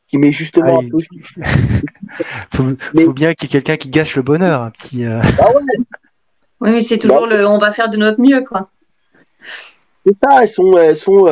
qui 0.08 0.18
met 0.18 0.32
justement 0.32 0.80
un 0.80 0.88
peu. 0.88 1.00
faut, 2.52 2.70
faut 2.96 3.14
bien 3.14 3.34
qu'il 3.34 3.48
y 3.48 3.50
ait 3.50 3.62
quelqu'un 3.62 3.76
qui 3.76 3.90
gâche 3.90 4.16
le 4.16 4.22
bonheur, 4.22 4.62
un 4.62 4.70
petit. 4.70 5.04
Ah 5.06 5.20
ouais. 5.20 5.84
Oui, 6.62 6.72
mais 6.72 6.82
c'est 6.82 7.00
toujours 7.00 7.28
bah 7.28 7.38
le 7.38 7.48
on 7.48 7.58
va 7.58 7.72
faire 7.72 7.90
de 7.90 7.98
notre 7.98 8.22
mieux, 8.22 8.44
quoi. 8.44 8.70
C'est 10.06 10.16
ça, 10.24 10.44
elles 10.44 10.48
sont, 10.48 10.78
elles 10.78 10.96
sont 10.96 11.26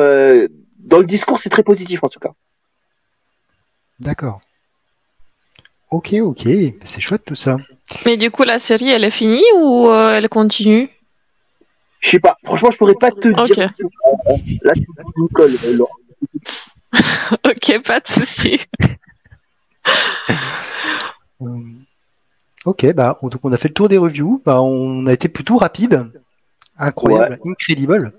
dans 0.80 0.98
le 0.98 1.04
discours, 1.04 1.38
c'est 1.38 1.50
très 1.50 1.62
positif 1.62 2.02
en 2.02 2.08
tout 2.08 2.18
cas. 2.18 2.32
D'accord. 4.00 4.40
Ok, 5.90 6.14
ok, 6.20 6.48
c'est 6.84 7.00
chouette 7.00 7.24
tout 7.24 7.34
ça. 7.34 7.56
Mais 8.06 8.16
du 8.16 8.30
coup, 8.30 8.44
la 8.44 8.58
série, 8.58 8.90
elle 8.90 9.04
est 9.04 9.10
finie 9.10 9.42
ou 9.56 9.88
euh, 9.88 10.12
elle 10.14 10.28
continue? 10.28 10.88
Je 11.98 12.10
sais 12.10 12.20
pas. 12.20 12.36
Franchement, 12.44 12.70
je 12.70 12.78
pourrais 12.78 12.94
pas 12.94 13.10
te 13.10 13.28
dire. 13.28 13.70
Là, 14.62 14.74
tu 14.74 14.86
me 15.16 15.80
ok, 17.46 17.82
pas 17.84 18.00
de 18.00 18.08
souci. 18.08 18.60
Euh, 21.42 21.58
ok, 22.66 22.92
bah 22.92 23.16
donc 23.22 23.42
on 23.42 23.50
a 23.50 23.56
fait 23.56 23.68
le 23.68 23.74
tour 23.74 23.88
des 23.88 23.96
reviews. 23.96 24.42
Bah, 24.44 24.60
on 24.60 25.06
a 25.06 25.12
été 25.14 25.30
plutôt 25.30 25.56
rapide, 25.56 26.12
incroyable, 26.76 27.38
incredible, 27.46 28.12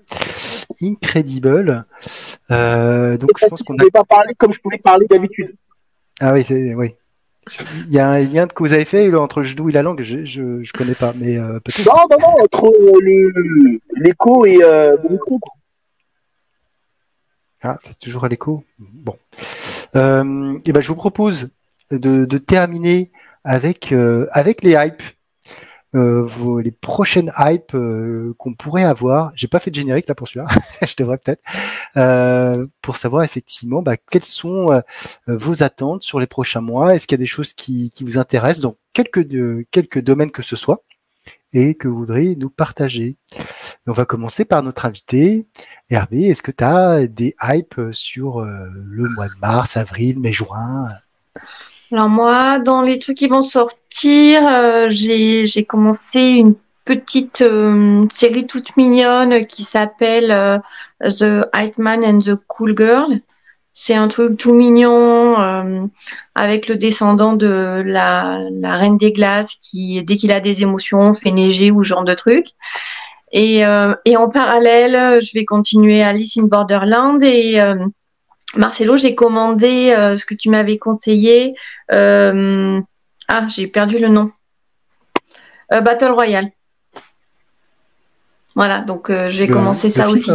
incredible. 0.82 1.84
Euh, 2.50 3.16
donc 3.16 3.30
je 3.38 3.46
pense 3.46 3.62
qu'on 3.62 3.76
a. 3.76 3.84
pas 3.92 4.02
parler 4.02 4.34
comme 4.34 4.52
je 4.52 4.58
pouvais 4.58 4.78
parler 4.78 5.06
d'habitude. 5.06 5.54
Ah 6.22 6.32
oui, 6.32 6.44
c'est 6.44 6.72
oui. 6.74 6.94
Il 7.88 7.92
y 7.92 7.98
a 7.98 8.08
un 8.08 8.22
lien 8.22 8.46
que 8.46 8.62
vous 8.62 8.72
avez 8.72 8.84
fait 8.84 9.12
entre 9.16 9.40
le 9.40 9.44
genou 9.44 9.68
et 9.68 9.72
la 9.72 9.82
langue, 9.82 10.02
je, 10.02 10.24
je, 10.24 10.72
connais 10.72 10.94
pas, 10.94 11.12
mais 11.16 11.36
euh, 11.36 11.58
peut-être. 11.58 11.84
Non, 11.84 12.06
non, 12.08 12.16
non, 12.20 12.44
entre 12.44 12.66
euh, 12.66 13.80
l'écho 13.96 14.46
et 14.46 14.62
euh, 14.62 14.96
le 15.02 15.08
micro. 15.08 15.40
Ah, 17.60 17.76
t'es 17.82 17.94
toujours 17.94 18.24
à 18.24 18.28
l'écho? 18.28 18.62
Bon. 18.78 19.16
et 19.94 20.72
ben, 20.72 20.80
je 20.80 20.88
vous 20.88 20.94
propose 20.94 21.50
de, 21.90 22.24
de 22.24 22.38
terminer 22.38 23.10
avec, 23.42 23.92
avec 24.30 24.62
les 24.62 24.72
hypes. 24.72 25.02
Euh, 25.94 26.62
les 26.62 26.70
prochaines 26.70 27.30
hypes 27.38 27.74
euh, 27.74 28.34
qu'on 28.38 28.54
pourrait 28.54 28.84
avoir. 28.84 29.30
J'ai 29.34 29.46
pas 29.46 29.58
fait 29.58 29.70
de 29.70 29.74
générique 29.74 30.08
là 30.08 30.14
pour 30.14 30.26
celui-là, 30.26 30.46
je 30.86 30.94
devrais 30.96 31.18
peut-être, 31.18 31.42
euh, 31.98 32.66
pour 32.80 32.96
savoir 32.96 33.24
effectivement 33.24 33.82
bah, 33.82 33.96
quelles 34.10 34.24
sont 34.24 34.82
vos 35.26 35.62
attentes 35.62 36.02
sur 36.02 36.18
les 36.18 36.26
prochains 36.26 36.62
mois? 36.62 36.94
Est-ce 36.94 37.06
qu'il 37.06 37.18
y 37.18 37.20
a 37.20 37.24
des 37.24 37.26
choses 37.26 37.52
qui, 37.52 37.90
qui 37.90 38.04
vous 38.04 38.16
intéressent 38.16 38.62
dans 38.62 38.76
quelques, 38.94 39.26
quelques 39.70 40.00
domaines 40.00 40.30
que 40.30 40.42
ce 40.42 40.56
soit 40.56 40.82
et 41.52 41.74
que 41.74 41.88
vous 41.88 41.98
voudriez 41.98 42.36
nous 42.36 42.50
partager? 42.50 43.16
On 43.86 43.92
va 43.92 44.06
commencer 44.06 44.46
par 44.46 44.62
notre 44.62 44.86
invité. 44.86 45.46
Hervé, 45.90 46.28
est-ce 46.28 46.42
que 46.42 46.52
tu 46.52 46.64
as 46.64 47.06
des 47.06 47.34
hypes 47.42 47.80
sur 47.90 48.40
le 48.40 49.08
mois 49.10 49.28
de 49.28 49.38
mars, 49.42 49.76
avril, 49.76 50.18
mai, 50.18 50.32
juin? 50.32 50.88
Alors 51.92 52.08
moi, 52.08 52.58
dans 52.58 52.80
les 52.80 52.98
trucs 52.98 53.18
qui 53.18 53.28
vont 53.28 53.42
sortir, 53.42 54.46
euh, 54.46 54.86
j'ai 54.88 55.64
commencé 55.64 56.20
une 56.20 56.54
petite 56.86 57.42
euh, 57.42 58.06
série 58.10 58.46
toute 58.46 58.74
mignonne 58.78 59.46
qui 59.46 59.62
s'appelle 59.62 60.30
euh, 60.32 60.58
The 61.00 61.46
Iceman 61.54 62.02
and 62.02 62.18
the 62.20 62.34
Cool 62.46 62.74
Girl. 62.76 63.20
C'est 63.74 63.94
un 63.94 64.08
truc 64.08 64.38
tout 64.38 64.54
mignon 64.54 65.88
avec 66.34 66.68
le 66.68 66.76
descendant 66.76 67.32
de 67.32 67.82
la, 67.86 68.40
la, 68.50 68.76
reine 68.76 68.98
des 68.98 69.12
glaces 69.12 69.54
qui, 69.54 70.02
dès 70.04 70.18
qu'il 70.18 70.30
a 70.30 70.40
des 70.40 70.60
émotions, 70.60 71.14
fait 71.14 71.30
neiger 71.30 71.70
ou 71.70 71.82
genre 71.82 72.04
de 72.04 72.12
trucs. 72.12 72.48
Et, 73.32 73.60
et 74.04 74.16
en 74.18 74.28
parallèle, 74.28 75.22
je 75.22 75.32
vais 75.32 75.46
continuer 75.46 76.02
Alice 76.02 76.36
in 76.36 76.48
Borderland 76.48 77.22
et 77.22 77.62
Marcelo, 78.56 78.96
j'ai 78.96 79.14
commandé 79.14 79.94
euh, 79.96 80.16
ce 80.16 80.26
que 80.26 80.34
tu 80.34 80.50
m'avais 80.50 80.78
conseillé. 80.78 81.54
Euh, 81.90 82.80
ah, 83.28 83.46
j'ai 83.48 83.66
perdu 83.66 83.98
le 83.98 84.08
nom. 84.08 84.30
Euh, 85.72 85.80
Battle 85.80 86.12
Royale. 86.12 86.50
Voilà, 88.54 88.80
donc 88.82 89.10
je 89.10 89.38
vais 89.38 89.48
commencer 89.48 89.88
ça 89.88 90.10
aussi. 90.10 90.30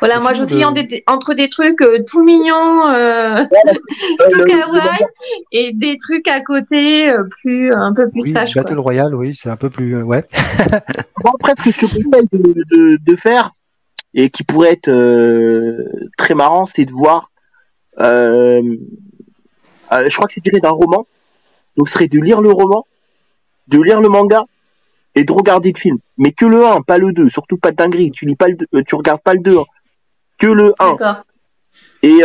voilà, 0.00 0.18
moi 0.18 0.32
je 0.32 0.42
suis 0.42 0.64
entre 0.64 1.34
des 1.34 1.48
trucs 1.48 1.84
tout 2.08 2.24
mignons, 2.24 2.78
tout 4.32 4.44
kawaii, 4.44 5.06
et 5.52 5.72
des 5.72 5.96
trucs 5.98 6.26
à 6.26 6.40
côté 6.40 7.14
plus 7.30 7.72
un 7.72 7.94
peu 7.94 8.10
plus 8.10 8.22
oui, 8.24 8.32
Battle 8.32 8.80
Royale, 8.80 9.14
oui, 9.14 9.36
c'est 9.36 9.50
un 9.50 9.56
peu 9.56 9.70
plus 9.70 10.02
ouais. 10.02 10.24
bon, 11.22 11.30
après, 11.40 11.54
ce 11.70 11.78
que 11.78 11.86
je 11.86 11.98
de, 12.00 12.96
de, 12.96 13.16
faire, 13.16 13.52
et 14.14 14.30
qui 14.30 14.44
pourrait 14.44 14.72
être 14.72 14.88
euh, 14.88 15.84
très 16.16 16.34
marrant, 16.34 16.64
c'est 16.64 16.84
de 16.84 16.92
voir. 16.92 17.30
Euh, 17.98 18.76
euh, 19.92 20.08
je 20.08 20.14
crois 20.14 20.26
que 20.26 20.34
c'est 20.34 20.40
tiré 20.40 20.60
d'un 20.60 20.70
roman. 20.70 21.06
donc 21.76 21.88
ce 21.88 21.94
serait 21.94 22.08
de 22.08 22.18
lire 22.20 22.40
le 22.40 22.50
roman, 22.50 22.86
de 23.68 23.80
lire 23.80 24.00
le 24.00 24.08
manga 24.08 24.44
et 25.14 25.24
de 25.24 25.32
regarder 25.32 25.72
le 25.72 25.78
film. 25.78 25.98
Mais 26.18 26.32
que 26.32 26.44
le 26.44 26.64
1, 26.64 26.82
pas 26.82 26.98
le 26.98 27.12
2, 27.12 27.28
surtout 27.28 27.56
pas 27.56 27.70
de 27.70 27.76
dinguerie. 27.76 28.10
Tu 28.10 28.26
lis 28.26 28.36
pas 28.36 28.48
le 28.48 28.84
tu 28.84 28.94
regardes 28.94 29.22
pas 29.22 29.34
le 29.34 29.40
2, 29.40 29.58
hein. 29.58 29.64
que 30.38 30.46
le 30.46 30.74
1. 30.78 31.22
Et, 32.02 32.20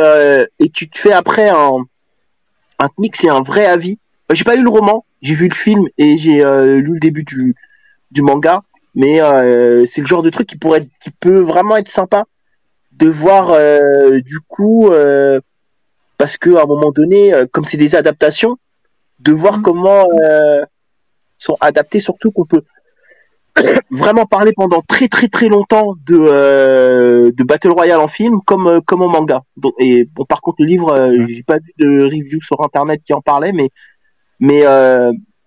et 0.60 0.70
tu 0.70 0.90
te 0.90 0.98
fais 0.98 1.12
après 1.12 1.50
un, 1.50 1.86
un 2.80 2.90
mix 2.98 3.24
et 3.24 3.30
un 3.30 3.42
vrai 3.42 3.66
avis. 3.66 3.98
J'ai 4.32 4.44
pas 4.44 4.56
lu 4.56 4.64
le 4.64 4.70
roman, 4.70 5.06
j'ai 5.22 5.36
vu 5.36 5.48
le 5.48 5.54
film 5.54 5.86
et 5.98 6.18
j'ai 6.18 6.38
lu 6.38 6.94
le 6.94 7.00
début 7.00 7.24
du, 7.24 7.56
du 8.12 8.22
manga. 8.22 8.64
Mais 8.96 9.20
c'est 9.88 10.02
le 10.02 10.08
genre 10.08 10.24
de 10.24 10.30
truc 10.30 10.48
qui 10.48 10.58
pourrait 10.58 10.80
être, 10.80 10.90
qui 11.02 11.12
peut 11.12 11.40
vraiment 11.40 11.76
être 11.76 11.90
sympa 11.90 12.26
de 12.94 13.08
voir 13.08 13.52
du 14.22 14.40
coup 14.48 14.90
parce 16.18 16.38
que 16.38 16.56
à 16.56 16.64
un 16.64 16.66
moment 16.66 16.92
donné, 16.92 17.34
comme 17.52 17.66
c'est 17.66 17.78
des 17.78 17.96
adaptations, 17.96 18.58
de 19.20 19.34
voir 19.34 19.60
mmh. 19.60 19.62
comment 19.64 20.08
sont 21.38 21.58
adaptés, 21.60 22.00
surtout 22.00 22.32
qu'on 22.32 22.46
peut 22.46 22.64
vraiment 23.92 24.26
parler 24.26 24.52
pendant 24.54 24.82
très 24.82 25.08
très 25.08 25.28
très 25.28 25.48
longtemps 25.48 25.96
de, 26.08 26.18
euh, 26.18 27.32
de 27.32 27.44
Battle 27.44 27.72
Royale 27.72 28.00
en 28.00 28.08
film 28.08 28.40
comme 28.46 28.68
euh, 28.68 28.82
comme 28.82 29.02
en 29.02 29.10
manga. 29.10 29.44
et 29.80 30.06
bon 30.14 30.26
par 30.26 30.42
contre 30.42 30.58
le 30.60 30.68
livre 30.68 30.90
euh, 30.90 31.16
j'ai 31.28 31.44
pas 31.44 31.58
vu 31.58 31.74
de 31.78 32.04
review 32.04 32.42
sur 32.42 32.62
internet 32.62 33.02
qui 33.04 33.14
en 33.14 33.22
parlait 33.22 33.54
mais 33.54 33.70
mais 34.40 34.64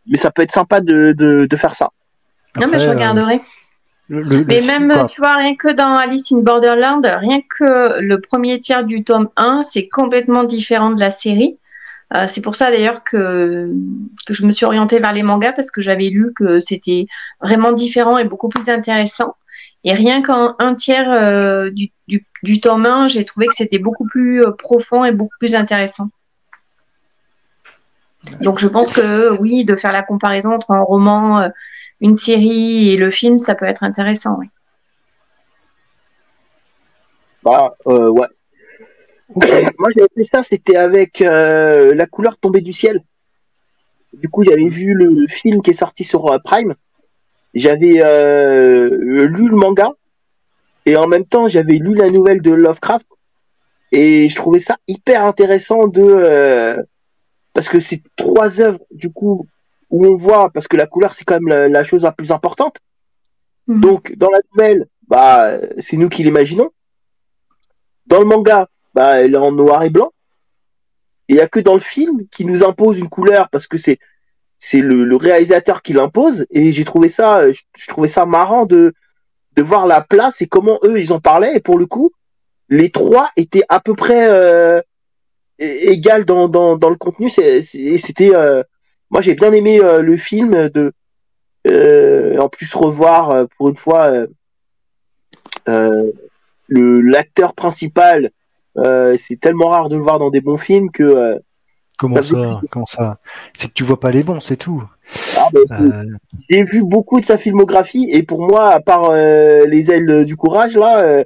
mais 0.06 0.16
ça 0.16 0.30
peut 0.30 0.42
être 0.42 0.52
sympa 0.52 0.80
de, 0.80 1.12
de, 1.12 1.56
faire 1.56 1.74
ça. 1.74 1.90
Non 2.56 2.66
mais 2.70 2.80
je 2.80 2.88
regarderai. 2.88 3.40
mais 4.08 4.60
même 4.62 5.06
tu 5.10 5.20
vois 5.20 5.36
rien 5.36 5.54
que 5.54 5.72
dans 5.72 5.94
Alice 5.94 6.32
in 6.32 6.38
Borderland, 6.38 7.04
rien 7.04 7.40
que 7.58 8.00
le 8.00 8.20
premier 8.20 8.58
tiers 8.60 8.84
du 8.84 9.04
tome 9.04 9.28
1, 9.36 9.62
c'est 9.68 9.88
complètement 9.88 10.44
différent 10.44 10.90
de 10.90 11.00
la 11.00 11.10
série. 11.10 11.58
Euh, 12.14 12.26
c'est 12.26 12.40
pour 12.40 12.56
ça 12.56 12.70
d'ailleurs 12.70 13.04
que, 13.04 13.70
que 14.26 14.32
je 14.32 14.46
me 14.46 14.50
suis 14.50 14.64
orientée 14.64 14.98
vers 14.98 15.12
les 15.12 15.22
mangas 15.22 15.52
parce 15.52 15.70
que 15.70 15.82
j'avais 15.82 16.06
lu 16.06 16.32
que 16.34 16.58
c'était 16.58 17.06
vraiment 17.42 17.72
différent 17.72 18.16
et 18.16 18.24
beaucoup 18.24 18.48
plus 18.48 18.70
intéressant. 18.70 19.36
Et 19.84 19.92
rien 19.92 20.22
qu'en 20.22 20.54
un 20.58 20.74
tiers 20.74 21.10
euh, 21.10 21.70
du, 21.70 21.90
du, 22.08 22.26
du, 22.42 22.60
tome 22.60 22.86
1, 22.86 23.08
j'ai 23.08 23.24
trouvé 23.24 23.46
que 23.46 23.54
c'était 23.54 23.78
beaucoup 23.78 24.06
plus 24.06 24.42
euh, 24.42 24.52
profond 24.52 25.04
et 25.04 25.12
beaucoup 25.12 25.36
plus 25.38 25.54
intéressant. 25.54 26.08
Donc 28.40 28.58
je 28.58 28.68
pense 28.68 28.90
que 28.90 29.38
oui, 29.38 29.64
de 29.64 29.76
faire 29.76 29.92
la 29.92 30.02
comparaison 30.02 30.52
entre 30.54 30.70
un 30.72 30.80
roman, 30.80 31.48
une 32.00 32.14
série 32.14 32.92
et 32.92 32.96
le 32.96 33.10
film, 33.10 33.38
ça 33.38 33.54
peut 33.54 33.66
être 33.66 33.82
intéressant. 33.82 34.36
Oui. 34.38 34.46
Bah, 37.42 37.74
ouais. 37.86 38.26
Moi, 39.34 39.90
j'avais 39.94 40.08
fait 40.16 40.24
ça, 40.24 40.42
c'était 40.42 40.76
avec 40.76 41.20
euh, 41.20 41.94
La 41.94 42.06
couleur 42.06 42.38
tombée 42.38 42.60
du 42.60 42.72
ciel. 42.72 43.02
Du 44.14 44.28
coup, 44.28 44.42
j'avais 44.42 44.68
vu 44.68 44.94
le 44.94 45.26
film 45.26 45.60
qui 45.60 45.70
est 45.70 45.74
sorti 45.74 46.04
sur 46.04 46.32
euh, 46.32 46.38
Prime. 46.38 46.74
J'avais 47.54 48.00
euh, 48.02 48.88
lu 49.26 49.48
le 49.48 49.56
manga. 49.56 49.90
Et 50.86 50.96
en 50.96 51.06
même 51.06 51.26
temps, 51.26 51.48
j'avais 51.48 51.74
lu 51.74 51.94
la 51.94 52.10
nouvelle 52.10 52.40
de 52.40 52.50
Lovecraft. 52.50 53.06
Et 53.92 54.28
je 54.28 54.36
trouvais 54.36 54.60
ça 54.60 54.76
hyper 54.86 55.24
intéressant 55.24 55.86
de... 55.86 56.76
parce 57.52 57.68
que 57.68 57.80
c'est 57.80 58.02
trois 58.16 58.60
œuvres, 58.60 58.80
du 58.90 59.10
coup, 59.10 59.46
où 59.90 60.06
on 60.06 60.16
voit, 60.16 60.50
parce 60.50 60.68
que 60.68 60.76
la 60.76 60.86
couleur, 60.86 61.14
c'est 61.14 61.24
quand 61.24 61.40
même 61.40 61.72
la, 61.72 61.84
chose 61.84 62.02
la 62.02 62.12
plus 62.12 62.32
importante. 62.32 62.78
Mhm. 63.66 63.80
Donc, 63.80 64.14
dans 64.16 64.30
la 64.30 64.40
nouvelle, 64.52 64.86
bah, 65.08 65.58
c'est 65.78 65.96
nous 65.96 66.08
qui 66.08 66.22
l'imaginons. 66.22 66.70
Dans 68.06 68.18
le 68.20 68.26
manga, 68.26 68.68
bah, 68.94 69.20
elle 69.20 69.34
est 69.34 69.38
en 69.38 69.52
noir 69.52 69.82
et 69.82 69.90
blanc. 69.90 70.12
Il 71.28 71.34
n'y 71.34 71.40
a 71.40 71.48
que 71.48 71.60
dans 71.60 71.74
le 71.74 71.80
film 71.80 72.26
qui 72.30 72.44
nous 72.44 72.64
impose 72.64 72.98
une 72.98 73.08
couleur 73.08 73.50
parce 73.50 73.66
que 73.66 73.76
c'est 73.76 73.98
c'est 74.58 74.80
le, 74.80 75.14
réalisateur 75.14 75.82
qui 75.82 75.92
l'impose. 75.92 76.46
Et 76.50 76.72
j'ai 76.72 76.84
trouvé 76.84 77.08
ça, 77.08 77.52
je, 77.52 77.86
trouvais 77.86 78.08
ça 78.08 78.26
marrant 78.26 78.66
de 78.66 78.94
de 79.56 79.62
voir 79.62 79.86
la 79.86 80.00
place 80.00 80.40
et 80.40 80.46
comment 80.46 80.78
eux 80.84 80.98
ils 80.98 81.12
en 81.12 81.20
parlaient. 81.20 81.56
Et 81.56 81.60
pour 81.60 81.78
le 81.78 81.86
coup, 81.86 82.12
les 82.68 82.90
trois 82.90 83.30
étaient 83.36 83.64
à 83.68 83.80
peu 83.80 83.94
près 83.94 84.28
euh, 84.30 84.80
égales 85.58 86.24
dans, 86.24 86.48
dans, 86.48 86.76
dans 86.76 86.90
le 86.90 86.96
contenu. 86.96 87.28
C'était 87.28 88.34
euh, 88.34 88.62
moi 89.10 89.20
j'ai 89.20 89.34
bien 89.34 89.52
aimé 89.52 89.80
euh, 89.80 90.02
le 90.02 90.16
film 90.16 90.68
de 90.68 90.92
en 92.38 92.48
plus 92.48 92.72
revoir 92.74 93.46
pour 93.56 93.68
une 93.68 93.76
fois 93.76 94.10
le 95.66 97.00
l'acteur 97.00 97.54
principal 97.54 98.30
euh, 98.78 99.16
c'est 99.18 99.40
tellement 99.40 99.68
rare 99.68 99.88
de 99.88 99.96
le 99.96 100.02
voir 100.02 100.18
dans 100.18 100.30
des 100.30 100.40
bons 100.40 100.56
films 100.56 100.90
que. 100.90 101.02
Euh, 101.02 101.38
comment 101.96 102.22
ça 102.22 102.60
Comment 102.70 102.86
ça? 102.86 103.18
C'est 103.52 103.68
que 103.68 103.72
tu 103.72 103.84
vois 103.84 103.98
pas 103.98 104.10
les 104.10 104.22
bons, 104.22 104.40
c'est 104.40 104.56
tout. 104.56 104.82
Ah, 105.36 105.48
euh, 105.54 106.04
j'ai 106.48 106.62
vu 106.64 106.82
beaucoup 106.84 107.18
de 107.20 107.24
sa 107.24 107.38
filmographie 107.38 108.06
et 108.10 108.22
pour 108.22 108.46
moi, 108.46 108.70
à 108.70 108.80
part 108.80 109.12
les 109.12 109.90
ailes 109.90 110.24
du 110.24 110.36
courage 110.36 110.76
là. 110.76 111.24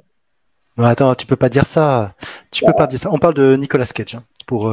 Non, 0.75 0.85
attends, 0.85 1.13
tu 1.13 1.27
peux 1.27 1.35
pas 1.35 1.49
dire 1.49 1.67
ça. 1.67 2.15
Tu 2.49 2.65
peux 2.65 2.73
pas 2.73 2.87
dire 2.87 2.97
ça. 2.97 3.09
On 3.11 3.19
parle 3.19 3.35
de 3.35 3.55
Nicolas 3.55 3.85
Cage. 3.85 4.15
Hein, 4.15 4.23
pour. 4.45 4.71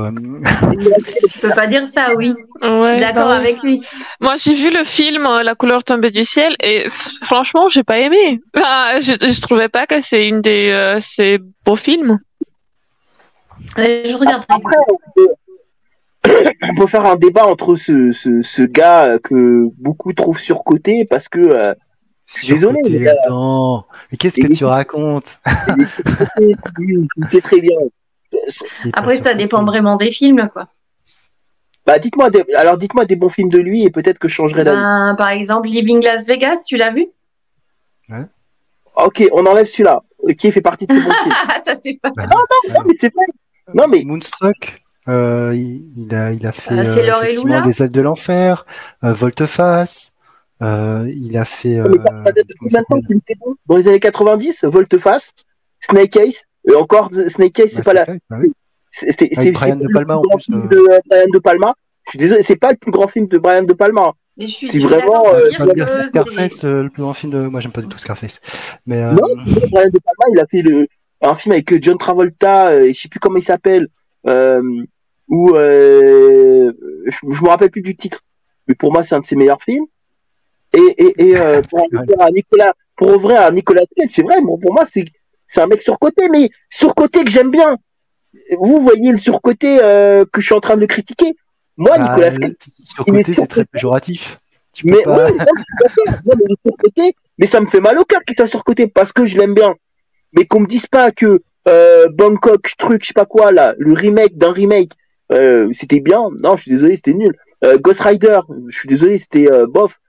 tu 1.31 1.39
peux 1.39 1.51
pas 1.51 1.67
dire 1.67 1.87
ça, 1.87 2.15
oui. 2.17 2.35
D'accord 2.61 3.29
bah 3.29 3.37
avec 3.37 3.63
lui. 3.63 3.83
Moi, 4.21 4.35
j'ai 4.37 4.55
vu 4.55 4.71
le 4.71 4.85
film 4.85 5.29
La 5.43 5.55
couleur 5.55 5.85
tombée 5.85 6.11
du 6.11 6.25
ciel 6.25 6.55
et 6.63 6.89
franchement, 7.23 7.69
j'ai 7.69 7.83
pas 7.83 7.99
aimé. 7.99 8.41
je, 8.57 9.33
je 9.33 9.41
trouvais 9.41 9.69
pas 9.69 9.87
que 9.87 10.01
c'est 10.01 10.29
une 10.29 10.43
des 10.43 10.99
ces 11.01 11.39
beaux 11.65 11.77
films. 11.77 12.19
Je 13.77 14.17
regarde. 14.17 14.45
Après, 14.49 14.77
on 16.63 16.75
peut, 16.75 16.87
faire 16.87 17.07
un 17.07 17.17
débat 17.17 17.47
entre 17.47 17.77
ce, 17.77 18.13
ce, 18.13 18.43
ce, 18.43 18.63
gars 18.63 19.19
que 19.19 19.69
beaucoup 19.79 20.13
trouvent 20.13 20.39
surcoté 20.39 21.05
parce 21.09 21.29
que. 21.29 21.39
Euh, 21.39 21.75
désolé. 22.47 22.81
Mais, 22.89 23.09
attends. 23.09 23.87
Mais 24.11 24.19
qu'est-ce 24.19 24.41
que 24.41 24.53
tu 24.53 24.65
racontes? 24.65 25.39
C'est 27.31 27.41
très 27.41 27.61
bien. 27.61 27.79
Après, 28.93 29.19
ça 29.19 29.35
dépend 29.35 29.65
vraiment 29.65 29.97
des 29.97 30.11
films, 30.11 30.49
quoi. 30.53 30.69
Bah, 31.87 31.99
dites-moi, 31.99 32.31
alors 32.57 32.77
dites-moi 32.77 33.05
des 33.05 33.17
bons 33.17 33.31
films 33.31 33.49
de 33.49 33.59
lui 33.59 33.85
et 33.85 33.91
peut-être 33.91 34.19
que 34.19 34.29
je 34.29 34.35
changerai 34.35 34.65
d'avis. 34.65 34.77
Ben, 34.77 35.15
par 35.17 35.31
exemple, 35.31 35.69
Living 35.69 36.03
Las 36.05 36.27
Vegas, 36.27 36.63
tu 36.67 36.77
l'as 36.77 36.93
vu? 36.93 37.07
Ouais. 38.09 38.27
Ok, 38.97 39.25
on 39.33 39.47
enlève 39.47 39.67
celui-là, 39.67 40.03
qui 40.39 40.53
fait 40.53 40.61
partie 40.61 40.87
de 40.87 40.93
ces 40.93 41.01
bons 41.01 41.11
films. 41.11 41.35
ça 41.65 41.75
c'est 41.81 41.99
pas. 42.01 42.11
Non, 42.17 42.25
non, 42.27 42.75
non, 42.75 42.81
mais 42.87 42.95
c'est 42.99 43.11
pas. 43.11 43.23
Non, 43.75 43.89
mais. 43.89 44.03
Moonstruck, 44.05 44.83
euh, 45.09 45.55
il, 45.55 46.15
a, 46.15 46.33
il 46.33 46.47
a 46.47 46.53
fait 46.53 46.75
euh, 46.75 46.85
euh 46.85 47.63
Les 47.65 47.83
ailes 47.83 47.91
de 47.91 48.01
l'enfer, 48.01 48.67
euh, 49.05 49.13
Volteface. 49.13 50.13
Euh, 50.63 51.11
il 51.15 51.37
a 51.37 51.45
fait. 51.45 51.79
Euh, 51.79 51.89
Dans 53.67 53.77
les 53.77 53.89
années 53.89 54.01
90, 54.01 54.65
Volteface, 54.65 55.33
Snake 55.81 56.17
Eyes, 56.17 56.43
et 56.69 56.75
encore 56.75 57.11
Snake 57.29 57.59
Eyes, 57.59 57.69
c'est 57.69 57.85
pas 57.85 57.93
la. 57.95 58.07
Bah 58.29 58.39
c'est 58.93 59.53
Brian 59.53 59.77
de 59.77 59.89
Palma 59.93 60.17
en 60.17 60.23
plus. 60.23 60.49
De 60.49 61.01
Brian 61.09 61.27
de 61.33 61.39
Palma. 61.39 61.75
Je 62.07 62.11
suis 62.11 62.19
désolé, 62.19 62.43
c'est 62.43 62.57
pas 62.57 62.73
le 62.73 62.77
plus 62.77 62.91
grand 62.91 63.07
film 63.07 63.29
de 63.29 63.39
Brian 63.39 63.63
de 63.63 63.73
Palma. 63.73 64.13
C'est 64.39 64.79
vraiment. 64.79 65.25
c'est 65.87 66.03
Scarface, 66.03 66.65
le 66.65 66.89
plus 66.89 67.03
grand 67.03 67.15
film 67.15 67.33
de. 67.33 67.39
Moi, 67.41 67.61
j'aime 67.61 67.73
pas 67.73 67.83
du 67.83 67.89
tout 67.89 67.99
Scarface. 67.99 68.41
Mais, 68.87 69.01
Non, 69.01 69.29
Brian 69.71 69.89
de 69.89 69.99
Palma, 69.99 70.25
il 70.33 70.41
a 70.41 70.47
fait 70.47 70.63
le, 70.63 70.87
un 71.23 71.35
film 71.35 71.53
avec 71.53 71.83
John 71.83 71.99
Travolta, 71.99 72.69
euh, 72.69 72.85
et 72.85 72.93
je 72.93 73.01
sais 73.01 73.09
plus 73.09 73.21
comment 73.21 73.37
il 73.37 73.43
s'appelle, 73.43 73.89
euh, 74.27 74.63
où 75.29 75.55
euh, 75.55 76.73
je, 77.07 77.19
je 77.31 77.45
me 77.45 77.49
rappelle 77.49 77.71
plus 77.71 77.83
du 77.83 77.97
titre, 77.97 78.21
mais 78.67 78.75
pour 78.75 78.93
moi 78.93 79.03
c'est 79.03 79.15
un 79.15 79.21
de 79.21 79.27
ses 79.27 79.37
meilleurs 79.37 79.63
films. 79.63 79.87
Et, 80.73 80.79
et, 80.79 81.29
et 81.29 81.37
euh, 81.37 81.61
pour 81.69 81.85
ouvrir 81.93 82.23
à 82.23 82.31
Nicolas, 82.31 82.73
pour 82.97 83.15
ouvrir 83.15 83.41
à 83.43 83.51
Nicolas 83.51 83.83
c'est 84.09 84.23
vrai, 84.23 84.41
bon, 84.41 84.59
pour 84.59 84.73
moi 84.73 84.85
c'est 84.87 85.05
c'est 85.51 85.61
un 85.61 85.67
mec 85.67 85.83
surcoté, 85.83 86.29
mais 86.29 86.51
surcoté 86.69 87.25
que 87.25 87.31
j'aime 87.31 87.51
bien. 87.51 87.77
Vous 88.59 88.81
voyez 88.81 89.11
le 89.11 89.19
surcoté 89.19 89.79
euh, 89.83 90.25
que 90.33 90.41
je 90.41 90.47
suis 90.47 90.55
en 90.55 90.61
train 90.61 90.77
de 90.77 90.81
le 90.81 90.87
critiquer. 90.87 91.35
Moi, 91.77 91.97
bah, 91.97 92.09
Nicolas 92.09 92.31
Cage, 92.31 92.53
surcoté 92.85 93.33
c'est 93.33 93.47
très 93.47 93.65
péjoratif. 93.65 94.39
Tu 94.73 94.87
mais, 94.87 95.03
pas... 95.03 95.17
ouais, 95.17 95.33
non, 96.25 96.35
mais, 96.37 96.55
surcoté, 96.65 97.17
mais 97.39 97.47
ça 97.47 97.61
me 97.61 97.67
fait 97.67 97.81
mal 97.81 97.99
au 97.99 98.05
cœur 98.05 98.21
qu'il 98.25 98.37
soit 98.37 98.47
surcoté 98.47 98.87
parce 98.87 99.13
que 99.13 99.27
je 99.27 99.37
l'aime 99.39 99.55
bien 99.55 99.75
mais 100.33 100.47
qu'on 100.47 100.61
me 100.61 100.67
dise 100.67 100.87
pas 100.87 101.11
que 101.11 101.43
euh, 101.69 102.07
Bangkok, 102.09 102.77
truc, 102.79 103.03
je 103.03 103.09
sais 103.09 103.15
pas 103.15 103.27
quoi, 103.27 103.53
là, 103.53 103.75
le 103.79 103.93
remake 103.93 104.37
d'un 104.37 104.53
remake, 104.53 104.93
euh, 105.33 105.71
c'était 105.73 106.01
bien. 106.01 106.29
Non, 106.39 106.57
je 106.57 106.63
suis 106.63 106.71
désolé, 106.71 106.97
c'était 106.97 107.13
nul. 107.13 107.37
Euh, 107.65 107.79
Ghost 107.79 108.01
Rider, 108.01 108.41
je 108.69 108.79
suis 108.79 108.89
désolé, 108.89 109.19
c'était 109.19 109.49
bof. 109.67 110.01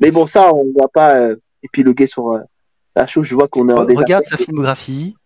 Mais 0.00 0.10
bon, 0.10 0.26
ça, 0.26 0.54
on 0.54 0.72
va 0.78 0.88
pas 0.88 1.28
épiloguer 1.62 2.06
sur 2.06 2.38
la 2.96 3.06
chose. 3.06 3.26
Je 3.26 3.34
vois 3.34 3.48
qu'on 3.48 3.68
est 3.68 3.72
en 3.72 3.84
Regarde 3.84 4.24
sa 4.24 4.36
filmographie. 4.36 5.16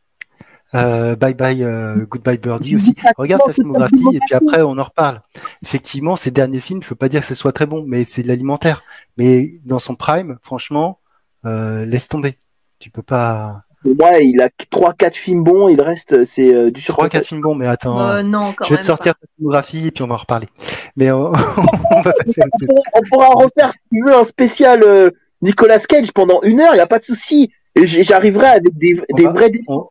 bye 0.72 1.35
bye, 1.35 1.64
goodbye 2.09 2.39
Birdie 2.39 2.76
aussi. 2.76 2.95
Regarde 3.16 3.43
sa 3.47 3.53
filmographie 3.53 4.14
et 4.14 4.20
puis 4.20 4.35
après 4.35 4.62
on 4.62 4.78
en 4.78 4.85
reparle. 4.85 5.20
Effectivement, 5.62 6.16
ces 6.16 6.30
derniers 6.30 6.61
films, 6.61 6.82
je 6.82 6.89
peux 6.89 6.95
pas 6.95 7.09
dire 7.09 7.20
que 7.20 7.26
ce 7.26 7.35
soit 7.35 7.53
très 7.53 7.66
bon, 7.66 7.85
mais 7.87 8.05
c'est 8.05 8.22
de 8.22 8.28
l'alimentaire. 8.28 8.82
Mais 9.16 9.49
dans 9.64 9.78
son 9.78 9.95
prime, 9.95 10.39
franchement, 10.43 10.99
euh, 11.47 11.85
laisse 11.85 12.09
tomber. 12.09 12.39
Tu 12.78 12.91
peux 12.91 13.03
pas. 13.03 13.62
pour 13.82 13.95
moi, 13.97 14.18
il 14.18 14.41
a 14.41 14.49
3-4 14.49 15.14
films 15.14 15.43
bons 15.43 15.68
et 15.68 15.76
le 15.76 15.82
reste, 15.82 16.24
c'est 16.24 16.55
euh, 16.55 16.70
du 16.70 16.80
sur 16.80 16.97
3-4 16.97 17.26
films 17.26 17.41
bons, 17.41 17.55
mais 17.55 17.66
attends. 17.66 18.01
Euh, 18.01 18.22
non, 18.22 18.53
quand 18.57 18.64
je 18.64 18.70
vais 18.70 18.74
même 18.76 18.80
te 18.80 18.87
sortir 18.87 19.14
ta 19.14 19.26
filmographie 19.37 19.87
et 19.87 19.91
puis 19.91 20.03
on 20.03 20.07
va 20.07 20.14
en 20.14 20.18
reparler. 20.18 20.49
Mais 20.97 21.11
euh, 21.11 21.16
on 21.91 22.01
va 22.01 22.12
passer 22.12 22.43
à 22.43 22.47
on 22.95 23.01
pourra 23.09 23.28
refaire, 23.28 23.72
si 23.72 23.78
tu 23.93 24.03
veux, 24.05 24.14
un 24.14 24.24
spécial 24.24 24.82
euh, 24.82 25.11
Nicolas 25.45 25.78
Cage 25.78 26.11
pendant 26.12 26.40
une 26.42 26.61
heure, 26.61 26.72
il 26.72 26.76
n'y 26.76 26.80
a 26.80 26.86
pas 26.86 26.99
de 26.99 27.05
souci. 27.05 27.53
Et 27.76 27.86
j'arriverai 27.86 28.47
avec 28.47 28.76
des, 28.78 29.01
On 29.12 29.16
des 29.16 29.24
va- 29.24 29.32
vrais 29.32 29.53
on... 29.68 29.88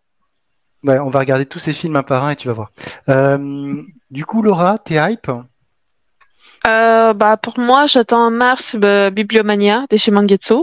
Ouais, 0.83 0.99
on 0.99 1.09
va 1.09 1.19
regarder 1.19 1.45
tous 1.45 1.59
ces 1.59 1.73
films 1.73 1.95
un 1.95 2.03
par 2.03 2.25
un 2.25 2.31
et 2.31 2.35
tu 2.35 2.47
vas 2.49 2.53
voir. 2.53 2.71
Euh, 3.07 3.81
du 4.11 4.25
coup, 4.25 4.41
Laura, 4.41 4.77
t'es 4.77 4.95
hype? 4.95 5.31
Euh, 6.67 7.13
bah, 7.13 7.37
pour 7.37 7.57
moi, 7.59 7.85
j'attends 7.85 8.25
en 8.27 8.31
mars 8.31 8.75
euh, 8.83 9.09
Bibliomania 9.09 9.85
de 9.89 9.97
chez 9.97 10.11
Mangetsu. 10.11 10.55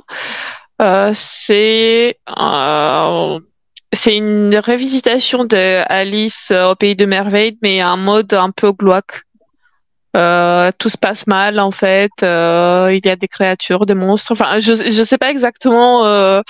Euh, 0.82 1.12
c'est 1.14 2.18
euh, 2.38 3.38
c'est 3.92 4.16
une 4.16 4.56
révisitation 4.56 5.44
de 5.44 5.82
Alice 5.92 6.52
au 6.70 6.74
pays 6.74 6.96
de 6.96 7.06
merveilles, 7.06 7.58
mais 7.62 7.82
en 7.82 7.96
mode 7.96 8.32
un 8.34 8.50
peu 8.50 8.72
glauque. 8.72 9.22
Euh, 10.16 10.72
tout 10.78 10.88
se 10.88 10.98
passe 10.98 11.26
mal 11.26 11.60
en 11.60 11.70
fait. 11.70 12.10
Euh, 12.22 12.88
il 12.90 13.06
y 13.06 13.10
a 13.10 13.16
des 13.16 13.28
créatures, 13.28 13.86
des 13.86 13.94
monstres. 13.94 14.32
Enfin, 14.32 14.58
je 14.58 14.74
je 14.74 15.04
sais 15.04 15.18
pas 15.18 15.30
exactement 15.30 16.04
euh, 16.06 16.42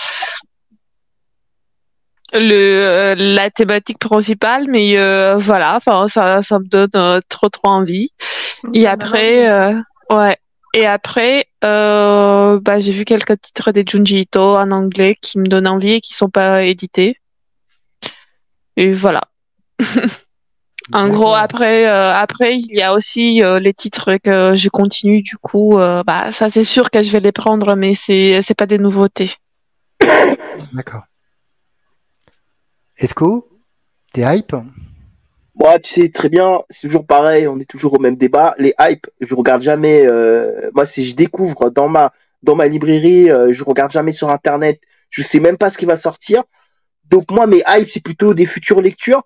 le 2.34 2.54
euh, 2.54 3.14
la 3.16 3.50
thématique 3.50 3.98
principale, 3.98 4.66
mais 4.68 4.96
euh, 4.98 5.36
voilà. 5.38 5.76
Enfin, 5.76 6.08
ça 6.08 6.42
ça 6.42 6.58
me 6.58 6.64
donne 6.66 7.20
trop 7.28 7.48
trop 7.48 7.68
envie. 7.68 8.10
Et 8.74 8.86
après, 8.86 9.50
euh, 9.50 9.74
ouais. 10.10 10.36
Et 10.74 10.86
après, 10.86 11.46
euh, 11.64 12.60
bah, 12.60 12.80
j'ai 12.80 12.92
vu 12.92 13.04
quelques 13.04 13.40
titres 13.40 13.72
de 13.72 13.82
Junji 13.86 14.20
Ito 14.22 14.56
en 14.56 14.70
anglais 14.70 15.16
qui 15.20 15.38
me 15.40 15.46
donnent 15.46 15.68
envie 15.68 15.92
et 15.94 16.00
qui 16.00 16.14
sont 16.14 16.30
pas 16.30 16.62
édités. 16.64 17.16
Et 18.76 18.92
voilà. 18.92 19.20
En 20.92 21.08
gros, 21.08 21.34
après, 21.34 21.88
euh, 21.88 22.12
après, 22.12 22.56
il 22.56 22.76
y 22.76 22.82
a 22.82 22.94
aussi 22.94 23.42
euh, 23.44 23.60
les 23.60 23.74
titres 23.74 24.16
que 24.16 24.54
je 24.54 24.68
continue. 24.68 25.22
Du 25.22 25.36
coup, 25.36 25.78
euh, 25.78 26.02
bah, 26.04 26.32
ça 26.32 26.50
c'est 26.50 26.64
sûr 26.64 26.90
que 26.90 27.02
je 27.02 27.10
vais 27.12 27.20
les 27.20 27.32
prendre, 27.32 27.76
mais 27.76 27.94
c'est 27.94 28.40
c'est 28.46 28.54
pas 28.54 28.66
des 28.66 28.78
nouveautés. 28.78 29.34
D'accord. 30.72 31.02
Esco, 32.96 33.48
t'es 34.12 34.22
hype? 34.22 34.54
Moi, 35.54 35.78
tu 35.78 35.90
sais 35.92 36.08
très 36.10 36.28
bien, 36.28 36.60
c'est 36.70 36.88
toujours 36.88 37.06
pareil, 37.06 37.46
on 37.46 37.58
est 37.58 37.68
toujours 37.68 37.94
au 37.94 37.98
même 37.98 38.16
débat. 38.16 38.54
Les 38.58 38.74
hypes, 38.80 39.06
je 39.20 39.34
regarde 39.34 39.62
jamais. 39.62 40.06
euh, 40.06 40.70
moi, 40.74 40.86
si 40.86 41.04
je 41.04 41.14
découvre 41.14 41.70
dans 41.70 41.88
ma 41.88 42.12
dans 42.42 42.56
ma 42.56 42.66
librairie, 42.66 43.30
euh, 43.30 43.52
je 43.52 43.62
regarde 43.64 43.90
jamais 43.90 44.12
sur 44.12 44.30
internet. 44.30 44.80
Je 45.10 45.22
sais 45.22 45.40
même 45.40 45.58
pas 45.58 45.70
ce 45.70 45.78
qui 45.78 45.84
va 45.84 45.96
sortir. 45.96 46.42
Donc 47.10 47.30
moi, 47.30 47.46
mes 47.46 47.62
hypes, 47.68 47.90
c'est 47.90 48.02
plutôt 48.02 48.34
des 48.34 48.46
futures 48.46 48.80
lectures 48.80 49.22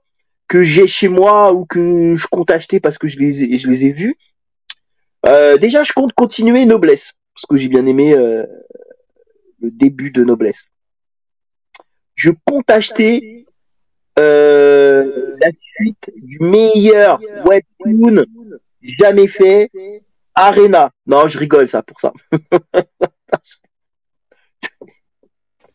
que 0.55 0.63
j'ai 0.63 0.87
chez 0.87 1.09
moi 1.09 1.53
ou 1.53 1.65
que 1.67 2.15
je 2.15 2.29
compte 2.29 2.49
acheter 2.53 2.79
parce 2.79 2.97
que 2.97 3.09
je 3.09 3.19
les 3.19 3.43
ai, 3.43 3.59
je 3.59 3.67
les 3.67 3.87
ai 3.87 3.93
vus. 3.93 4.17
Euh, 5.27 5.57
déjà, 5.57 5.83
je 5.83 5.93
compte 5.93 6.13
continuer 6.13 6.65
Noblesse 6.65 7.15
parce 7.35 7.45
que 7.47 7.57
j'ai 7.57 7.67
bien 7.67 7.85
aimé 7.87 8.15
euh, 8.15 8.47
le 9.61 9.73
début 9.73 10.13
de 10.13 10.23
Noblesse. 10.23 10.67
Je 12.15 12.31
compte 12.45 12.71
acheter 12.71 13.47
euh, 14.21 15.35
la 15.41 15.49
suite 15.75 16.13
du 16.23 16.39
meilleur 16.39 17.19
webtoon 17.45 18.25
jamais 18.81 19.27
fait, 19.27 19.73
Arena. 20.37 20.93
Non, 21.09 21.27
je 21.27 21.37
rigole 21.37 21.67
ça 21.67 21.83
pour 21.83 22.01
ça. 22.01 22.13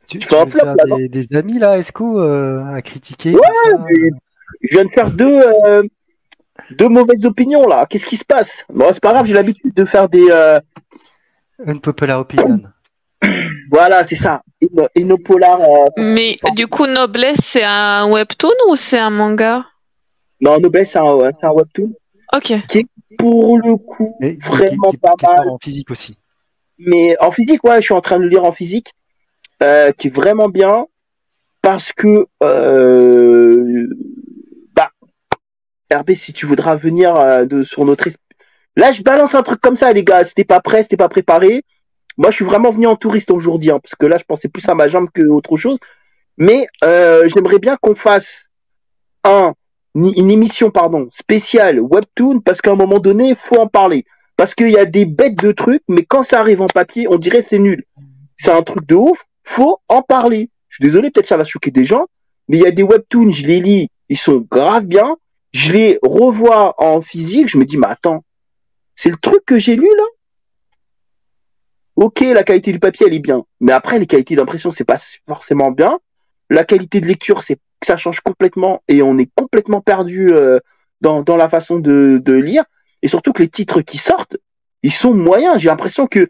Tu, 0.07 0.19
Tu 0.19 0.19
tu 0.19 0.27
fais 0.27 0.37
un 0.37 0.45
veux 0.45 0.51
flop, 0.51 0.59
faire 0.61 0.75
là, 0.75 0.83
non 0.87 0.97
des, 0.99 1.09
des 1.09 1.35
amis 1.35 1.59
là, 1.59 1.77
Esco, 1.77 2.17
euh, 2.21 2.63
à 2.63 2.81
critiquer 2.81 3.33
Ouais, 3.35 3.41
mais- 3.89 4.11
Je 4.61 4.69
viens 4.75 4.85
de 4.85 4.89
faire 4.91 5.09
deux, 5.11 5.41
euh, 5.65 5.83
deux 6.71 6.89
mauvaises 6.89 7.25
opinions 7.25 7.65
là. 7.67 7.85
Qu'est-ce 7.85 8.05
qui 8.05 8.17
se 8.17 8.25
passe? 8.25 8.65
Bon, 8.73 8.85
c'est 8.91 9.01
pas 9.01 9.13
grave, 9.13 9.25
j'ai 9.25 9.33
l'habitude 9.33 9.73
de 9.73 9.85
faire 9.85 10.09
des. 10.09 10.27
euh, 10.29 10.59
Unpopular 11.65 12.19
opinion. 12.19 12.61
Voilà, 13.71 14.03
c'est 14.03 14.15
ça. 14.15 14.41
Une, 14.61 14.87
une 14.95 15.17
polar. 15.21 15.59
euh, 15.61 15.85
Mais 15.97 16.37
du 16.55 16.65
coup, 16.67 16.87
Noblesse, 16.87 17.37
c'est 17.43 17.63
un 17.63 18.09
webtoon 18.09 18.49
ou 18.69 18.75
c'est 18.75 18.97
un 18.97 19.11
manga? 19.11 19.63
Non, 20.41 20.59
Noblesse, 20.59 20.91
c'est 20.93 20.99
un, 20.99 21.03
webtoon. 21.51 21.93
Ok. 22.35 22.53
Pour 23.19 23.59
le 23.59 23.75
coup, 23.75 24.15
Mais 24.19 24.31
qui, 24.31 24.39
qui, 24.39 24.47
vraiment 24.49 24.87
qui- 24.89 24.97
pas 24.97 25.13
qui 25.19 25.25
mal. 25.25 25.49
en 25.49 25.57
physique 25.61 25.91
aussi. 25.91 26.17
Mais 26.79 27.15
en 27.21 27.29
physique, 27.29 27.63
ouais, 27.63 27.75
je 27.77 27.81
suis 27.85 27.93
en 27.93 28.01
train 28.01 28.17
de 28.17 28.23
le 28.23 28.29
lire 28.29 28.43
en 28.45 28.51
physique, 28.51 28.91
euh, 29.61 29.91
qui 29.91 30.07
est 30.07 30.15
vraiment 30.15 30.49
bien 30.49 30.87
parce 31.61 31.91
que 31.91 32.25
Hervé, 35.89 36.15
si 36.15 36.33
tu 36.33 36.45
voudras 36.45 36.75
venir 36.75 37.15
euh, 37.15 37.45
de 37.45 37.63
sur 37.63 37.85
notre 37.85 38.09
là, 38.75 38.91
je 38.91 39.01
balance 39.01 39.35
un 39.35 39.43
truc 39.43 39.59
comme 39.59 39.75
ça, 39.75 39.91
les 39.91 40.03
gars. 40.03 40.23
C'était 40.23 40.43
pas 40.43 40.61
prêt, 40.61 40.83
c'était 40.83 40.97
pas 40.97 41.09
préparé. 41.09 41.63
Moi, 42.17 42.31
je 42.31 42.35
suis 42.35 42.45
vraiment 42.45 42.69
venu 42.69 42.87
en 42.87 42.95
touriste 42.95 43.31
aujourd'hui, 43.31 43.71
hein, 43.71 43.79
parce 43.81 43.95
que 43.95 44.05
là, 44.05 44.17
je 44.17 44.23
pensais 44.23 44.49
plus 44.49 44.67
à 44.69 44.75
ma 44.75 44.87
jambe 44.87 45.07
que 45.13 45.21
autre 45.23 45.55
chose. 45.55 45.77
Mais 46.37 46.67
euh, 46.83 47.27
j'aimerais 47.27 47.59
bien 47.59 47.77
qu'on 47.81 47.95
fasse 47.95 48.45
un 49.23 49.53
une 49.95 50.29
émission 50.29 50.69
pardon 50.69 51.07
spéciale 51.09 51.79
webtoon 51.79 52.41
parce 52.41 52.61
qu'à 52.61 52.71
un 52.71 52.75
moment 52.75 52.99
donné, 52.99 53.29
il 53.29 53.35
faut 53.35 53.57
en 53.57 53.67
parler 53.67 54.05
parce 54.37 54.55
qu'il 54.55 54.69
y 54.69 54.77
a 54.77 54.85
des 54.85 55.05
bêtes 55.05 55.35
de 55.35 55.51
trucs, 55.51 55.83
mais 55.89 56.03
quand 56.03 56.23
ça 56.23 56.39
arrive 56.39 56.61
en 56.61 56.67
papier, 56.67 57.07
on 57.09 57.17
dirait 57.17 57.41
c'est 57.41 57.59
nul. 57.59 57.83
C'est 58.37 58.51
un 58.51 58.61
truc 58.61 58.85
de 58.87 58.95
ouf, 58.95 59.25
faut 59.43 59.79
en 59.89 60.01
parler. 60.01 60.49
Je 60.69 60.75
suis 60.75 60.83
désolé, 60.83 61.11
peut-être 61.11 61.27
ça 61.27 61.35
va 61.35 61.43
choquer 61.43 61.71
des 61.71 61.83
gens, 61.83 62.05
mais 62.47 62.57
il 62.57 62.63
y 62.63 62.67
a 62.67 62.71
des 62.71 62.83
webtoons, 62.83 63.31
je 63.31 63.45
les 63.45 63.59
lis, 63.59 63.89
ils 64.07 64.17
sont 64.17 64.45
grave 64.49 64.85
bien. 64.85 65.17
Je 65.51 65.73
les 65.73 65.99
revois 66.03 66.75
en 66.81 67.01
physique, 67.01 67.47
je 67.47 67.57
me 67.57 67.65
dis, 67.65 67.77
mais 67.77 67.87
attends, 67.87 68.23
c'est 68.95 69.09
le 69.09 69.17
truc 69.17 69.43
que 69.45 69.57
j'ai 69.57 69.75
lu 69.75 69.87
là? 69.97 70.03
Ok, 71.95 72.21
la 72.21 72.43
qualité 72.43 72.71
du 72.71 72.79
papier, 72.79 73.07
elle 73.07 73.13
est 73.13 73.19
bien, 73.19 73.43
mais 73.59 73.73
après, 73.73 73.99
les 73.99 74.07
qualités 74.07 74.35
d'impression, 74.35 74.71
c'est 74.71 74.85
pas 74.85 74.99
forcément 75.27 75.71
bien. 75.71 75.99
La 76.49 76.63
qualité 76.63 77.01
de 77.01 77.07
lecture, 77.07 77.43
c'est 77.43 77.59
ça 77.83 77.97
change 77.97 78.19
complètement 78.21 78.81
et 78.87 79.01
on 79.01 79.17
est 79.17 79.29
complètement 79.35 79.81
perdu 79.81 80.33
euh, 80.33 80.59
dans, 81.01 81.23
la 81.37 81.49
façon 81.49 81.79
de, 81.79 82.21
lire 82.33 82.63
et 83.01 83.07
surtout 83.07 83.33
que 83.33 83.41
les 83.41 83.49
titres 83.49 83.81
qui 83.81 83.97
sortent, 83.97 84.37
ils 84.83 84.93
sont 84.93 85.13
moyens. 85.13 85.59
J'ai 85.59 85.69
l'impression 85.69 86.07
que, 86.07 86.27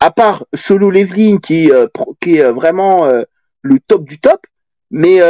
à 0.00 0.10
part 0.10 0.44
Solo 0.54 0.90
Leveling 0.90 1.40
qui 1.40 1.66
est, 1.66 1.72
euh, 1.72 1.88
euh, 2.26 2.52
vraiment 2.52 3.10
le 3.62 3.80
top 3.80 4.04
du 4.04 4.18
top, 4.18 4.46
mais 4.90 5.20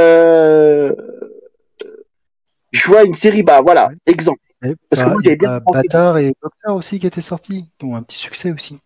je 2.73 2.87
vois 2.89 3.05
une 3.05 3.15
série, 3.15 3.43
bah 3.43 3.61
voilà, 3.63 3.89
Ouais. 3.89 3.95
exemple. 4.07 4.41
Et 4.65 4.75
Parce 4.91 5.03
que 5.03 5.07
bah, 5.09 5.13
moi, 5.15 5.21
il 5.23 5.27
y 5.27 5.29
a 5.29 5.31
j'avais 5.31 5.37
bien 5.37 5.61
pensé. 5.61 5.79
Bâtard 5.83 6.19
et 6.19 6.33
Docteur 6.43 6.77
aussi 6.77 6.99
qui 6.99 7.07
étaient 7.07 7.21
sortis, 7.21 7.67
qui 7.79 7.85
ont 7.85 7.97
un 7.97 8.03
petit 8.03 8.19
succès 8.19 8.53
aussi. 8.53 8.79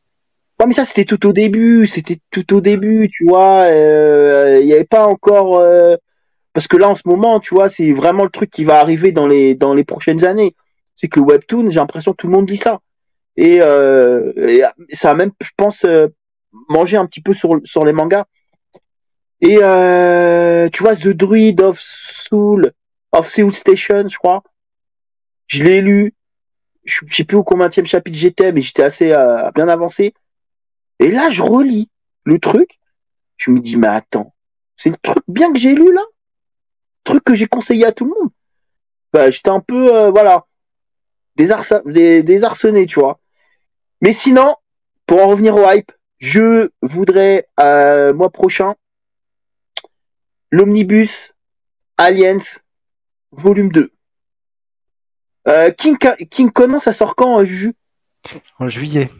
Ouais, 0.59 0.67
mais 0.67 0.73
ça, 0.73 0.85
c'était 0.87 1.05
tout 1.05 1.27
au 1.27 1.33
début, 1.33 1.87
c'était 1.87 2.19
tout 2.31 2.55
au 2.55 2.61
début, 2.63 3.09
tu 3.13 3.27
vois. 3.27 3.65
euh, 3.69 4.59
Il 4.61 4.67
n'y 4.67 4.73
avait 4.73 4.85
pas 4.85 5.07
encore. 5.07 5.59
euh, 5.59 5.97
Parce 6.55 6.67
que 6.67 6.79
là, 6.79 6.89
en 6.89 6.95
ce 6.95 7.03
moment, 7.05 7.41
tu 7.41 7.55
vois, 7.55 7.69
c'est 7.69 7.93
vraiment 7.93 8.25
le 8.25 8.31
truc 8.31 8.49
qui 8.51 8.65
va 8.65 8.81
arriver 8.81 9.13
dans 9.13 9.27
les, 9.27 9.55
dans 9.55 9.75
les 9.75 9.85
prochaines 9.85 10.25
années. 10.25 10.55
C'est 10.95 11.09
que 11.09 11.21
le 11.21 11.27
webtoon, 11.27 11.69
j'ai 11.69 11.79
l'impression 11.79 12.13
que 12.13 12.17
tout 12.17 12.27
le 12.29 12.33
monde 12.33 12.47
dit 12.47 12.57
ça. 12.57 12.81
Et, 13.37 13.59
euh, 13.61 14.33
et 14.49 14.63
ça 14.97 15.11
a 15.11 15.15
même, 15.15 15.31
je 15.43 15.51
pense, 15.59 15.85
euh, 15.85 16.07
mangé 16.71 16.97
un 16.97 17.05
petit 17.05 17.21
peu 17.21 17.35
sur, 17.35 17.61
sur 17.65 17.85
les 17.85 17.93
mangas. 17.93 18.25
Et 19.43 19.59
euh, 19.63 20.71
tu 20.73 20.83
vois, 20.83 20.97
The 20.97 21.09
Druid 21.09 21.61
of 21.61 21.79
Soul, 21.79 22.73
of 23.17 23.29
Seoul 23.29 23.53
Station, 23.53 24.07
je 24.09 24.17
crois. 24.19 24.43
Je 25.47 25.63
l'ai 25.63 25.81
lu. 25.81 26.15
Je 26.85 27.01
sais 27.11 27.25
plus 27.25 27.37
au 27.37 27.43
combien 27.43 27.71
chapitre 27.71 28.17
j'étais, 28.17 28.53
mais 28.53 28.61
j'étais 28.61 28.83
assez 28.83 29.13
euh, 29.13 29.51
bien 29.53 29.69
avancé. 29.69 30.15
Et 31.01 31.11
là, 31.11 31.31
je 31.31 31.43
relis 31.43 31.91
le 32.25 32.39
truc. 32.39 32.79
Je 33.37 33.51
me 33.51 33.61
dis, 33.61 33.77
mais 33.77 33.89
attends, 33.89 34.35
c'est 34.77 34.91
le 34.91 34.97
truc 34.97 35.25
bien 35.29 35.53
que 35.53 35.59
j'ai 35.59 35.75
lu 35.75 35.93
là 35.93 36.03
Truc 37.05 37.25
que 37.25 37.35
j'ai 37.35 37.47
conseillé 37.47 37.85
à 37.85 37.93
tout 37.93 38.05
le 38.05 38.11
monde. 38.11 38.31
Bah, 39.13 39.31
j'étais 39.31 39.51
un 39.51 39.61
peu, 39.61 39.95
euh, 39.95 40.11
voilà, 40.11 40.47
désarçonné, 41.37 42.87
tu 42.87 43.01
vois. 43.01 43.21
Mais 44.01 44.13
sinon, 44.13 44.57
pour 45.07 45.23
en 45.23 45.29
revenir 45.29 45.57
au 45.57 45.71
hype, 45.71 45.93
je 46.19 46.71
voudrais, 46.83 47.49
euh, 47.61 48.13
mois 48.15 48.31
prochain, 48.31 48.75
l'Omnibus 50.51 51.35
Aliens, 51.99 52.39
volume 53.37 53.71
2. 53.71 53.91
Euh, 55.49 55.71
King, 55.71 55.97
King 56.31 56.51
Conan, 56.51 56.79
ça 56.79 56.93
sort 56.93 57.15
quand, 57.15 57.41
euh, 57.41 57.45
Juju? 57.45 57.75
En 58.59 58.69
juillet. 58.69 59.11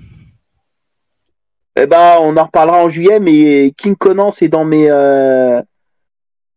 Eh 1.77 1.87
ben, 1.87 2.19
on 2.21 2.37
en 2.37 2.45
reparlera 2.45 2.83
en 2.83 2.89
juillet, 2.89 3.21
mais 3.21 3.73
King 3.77 3.97
Conan, 3.97 4.31
c'est 4.31 4.49
dans 4.49 4.65
mes, 4.65 4.91
euh, 4.91 5.63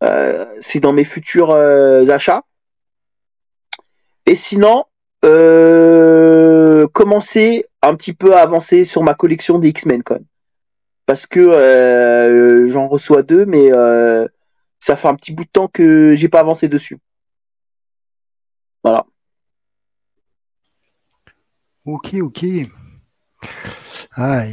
euh, 0.03 0.45
c'est 0.59 0.79
dans 0.79 0.93
mes 0.93 1.03
futurs 1.03 1.51
achats. 1.51 2.43
Et 4.25 4.35
sinon, 4.35 4.85
commencer 6.93 7.63
un 7.81 7.95
petit 7.95 8.13
peu 8.13 8.35
à 8.35 8.41
avancer 8.41 8.85
sur 8.85 9.03
ma 9.03 9.13
collection 9.13 9.59
des 9.59 9.69
X-Men 9.69 10.01
quand 10.03 10.15
même, 10.15 10.25
parce 11.05 11.27
que 11.27 12.65
j'en 12.69 12.87
reçois 12.87 13.21
deux, 13.21 13.45
mais 13.45 13.69
ça 14.79 14.95
fait 14.95 15.09
un 15.09 15.15
petit 15.15 15.33
bout 15.33 15.43
de 15.43 15.49
temps 15.49 15.67
que 15.67 16.15
j'ai 16.15 16.29
pas 16.29 16.39
avancé 16.39 16.69
dessus. 16.69 16.97
Voilà. 18.83 19.05
Ok, 21.85 22.15
ok. 22.21 22.45
Ah, 24.15 24.43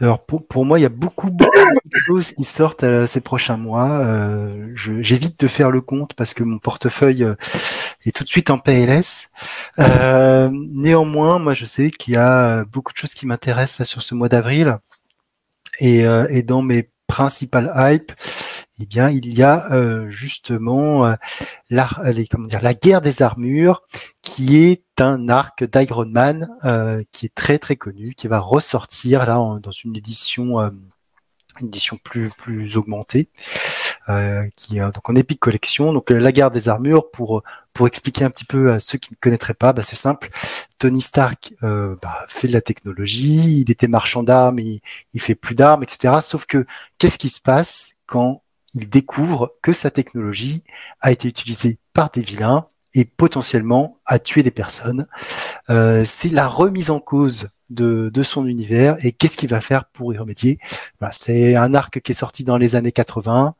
alors 0.00 0.24
pour, 0.24 0.46
pour, 0.46 0.64
moi, 0.64 0.78
il 0.78 0.82
y 0.82 0.86
a 0.86 0.90
beaucoup, 0.90 1.30
beaucoup 1.30 1.78
de 1.84 1.98
choses 2.06 2.32
qui 2.32 2.44
sortent 2.44 2.84
euh, 2.84 3.06
ces 3.06 3.20
prochains 3.20 3.56
mois. 3.56 4.00
Euh, 4.00 4.72
J'évite 4.74 5.38
de 5.40 5.46
faire 5.46 5.70
le 5.70 5.80
compte 5.80 6.14
parce 6.14 6.34
que 6.34 6.42
mon 6.42 6.58
portefeuille 6.58 7.24
euh, 7.24 7.34
est 8.04 8.16
tout 8.16 8.24
de 8.24 8.28
suite 8.28 8.50
en 8.50 8.58
PLS. 8.58 9.28
Néanmoins, 9.78 11.38
moi, 11.38 11.54
je 11.54 11.64
sais 11.66 11.90
qu'il 11.90 12.14
y 12.14 12.16
a 12.16 12.64
beaucoup 12.64 12.92
de 12.92 12.98
choses 12.98 13.14
qui 13.14 13.26
m'intéressent 13.26 13.86
sur 13.86 14.02
ce 14.02 14.14
mois 14.14 14.28
d'avril. 14.28 14.78
Et, 15.78 16.00
et, 16.00 16.42
dans 16.42 16.62
mes 16.62 16.90
principales 17.06 17.72
hypes, 17.74 18.12
eh 18.80 18.86
bien, 18.86 19.08
il 19.10 19.36
y 19.36 19.42
a 19.42 19.70
euh, 19.72 20.08
justement 20.10 21.14
la, 21.70 21.88
les, 22.06 22.26
comment 22.26 22.46
dire, 22.46 22.62
la 22.62 22.74
guerre 22.74 23.00
des 23.00 23.22
armures, 23.22 23.82
qui 24.22 24.56
est 24.56 25.00
un 25.00 25.28
arc 25.28 25.64
d'Iron 25.64 26.06
Man 26.06 26.48
euh, 26.64 27.02
qui 27.12 27.26
est 27.26 27.34
très 27.34 27.58
très 27.58 27.76
connu, 27.76 28.14
qui 28.14 28.28
va 28.28 28.38
ressortir 28.38 29.26
là 29.26 29.58
dans 29.60 29.70
une 29.70 29.96
édition, 29.96 30.60
euh, 30.60 30.70
une 31.60 31.68
édition 31.68 31.98
plus 32.02 32.30
plus 32.30 32.76
augmentée, 32.76 33.30
euh, 34.08 34.46
qui 34.56 34.78
est 34.78 34.80
donc 34.80 35.08
en 35.08 35.16
Epic 35.16 35.40
Collection. 35.40 35.92
Donc 35.92 36.10
la 36.10 36.32
guerre 36.32 36.50
des 36.50 36.68
armures 36.68 37.10
pour 37.10 37.42
pour 37.72 37.86
expliquer 37.86 38.24
un 38.24 38.30
petit 38.30 38.44
peu 38.44 38.72
à 38.72 38.80
ceux 38.80 38.98
qui 38.98 39.12
ne 39.12 39.16
connaîtraient 39.20 39.54
pas, 39.54 39.72
bah, 39.72 39.82
c'est 39.82 39.96
simple. 39.96 40.28
Tony 40.78 41.00
Stark 41.00 41.52
bah, 41.62 42.26
fait 42.28 42.48
de 42.48 42.52
la 42.52 42.60
technologie, 42.60 43.62
il 43.62 43.70
était 43.70 43.88
marchand 43.88 44.22
d'armes, 44.22 44.58
il, 44.58 44.80
il 45.14 45.20
fait 45.20 45.34
plus 45.34 45.54
d'armes, 45.54 45.82
etc. 45.82 46.14
Sauf 46.22 46.46
que 46.46 46.66
qu'est-ce 46.98 47.18
qui 47.18 47.28
se 47.28 47.40
passe 47.40 47.94
quand 48.06 48.42
il 48.74 48.88
découvre 48.88 49.54
que 49.62 49.72
sa 49.72 49.90
technologie 49.90 50.62
a 51.00 51.12
été 51.12 51.28
utilisée 51.28 51.78
par 51.92 52.10
des 52.10 52.22
vilains 52.22 52.66
et 52.94 53.04
potentiellement 53.04 53.98
à 54.06 54.18
tuer 54.18 54.42
des 54.42 54.50
personnes. 54.50 55.06
Euh, 55.68 56.04
c'est 56.04 56.28
la 56.28 56.48
remise 56.48 56.90
en 56.90 57.00
cause 57.00 57.48
de, 57.70 58.10
son 58.22 58.46
univers 58.46 58.96
et 59.04 59.12
qu'est-ce 59.12 59.36
qu'il 59.36 59.48
va 59.48 59.60
faire 59.60 59.84
pour 59.86 60.12
y 60.12 60.18
remédier? 60.18 60.58
C'est 61.12 61.56
un 61.56 61.74
arc 61.74 62.00
qui 62.00 62.12
est 62.12 62.14
sorti 62.14 62.44
dans 62.44 62.56
les 62.56 62.74
années 62.74 62.92
80, 62.92 63.54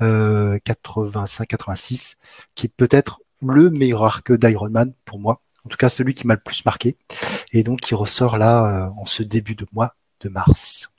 euh, 0.00 0.58
85-86, 0.66 2.16
qui 2.54 2.66
est 2.66 2.72
peut-être 2.74 3.20
le 3.42 3.70
meilleur 3.70 4.04
arc 4.04 4.32
d'Iron 4.32 4.70
Man 4.70 4.92
pour 5.04 5.18
moi, 5.18 5.40
en 5.64 5.68
tout 5.68 5.76
cas 5.76 5.88
celui 5.88 6.14
qui 6.14 6.26
m'a 6.26 6.34
le 6.34 6.40
plus 6.40 6.64
marqué, 6.64 6.96
et 7.52 7.62
donc 7.62 7.80
qui 7.80 7.94
ressort 7.94 8.38
là 8.38 8.86
euh, 8.86 8.90
en 8.98 9.06
ce 9.06 9.22
début 9.22 9.54
de 9.54 9.66
mois 9.72 9.94
de 10.20 10.28
mars. 10.28 10.90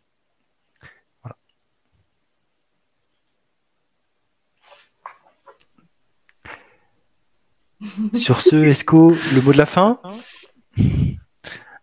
Sur 8.13 8.41
ce, 8.41 8.55
Esco, 8.55 9.13
le 9.33 9.41
mot 9.41 9.53
de 9.53 9.57
la 9.57 9.65
fin 9.65 9.99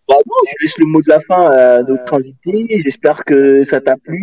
bah 0.08 0.16
Je 0.46 0.62
laisse 0.62 0.78
le 0.78 0.86
mot 0.86 1.02
de 1.02 1.08
la 1.08 1.20
fin 1.20 1.50
à 1.50 1.82
notre 1.82 2.14
invité. 2.14 2.80
J'espère 2.82 3.24
que 3.24 3.64
ça 3.64 3.80
t'a 3.80 3.96
plu, 3.96 4.20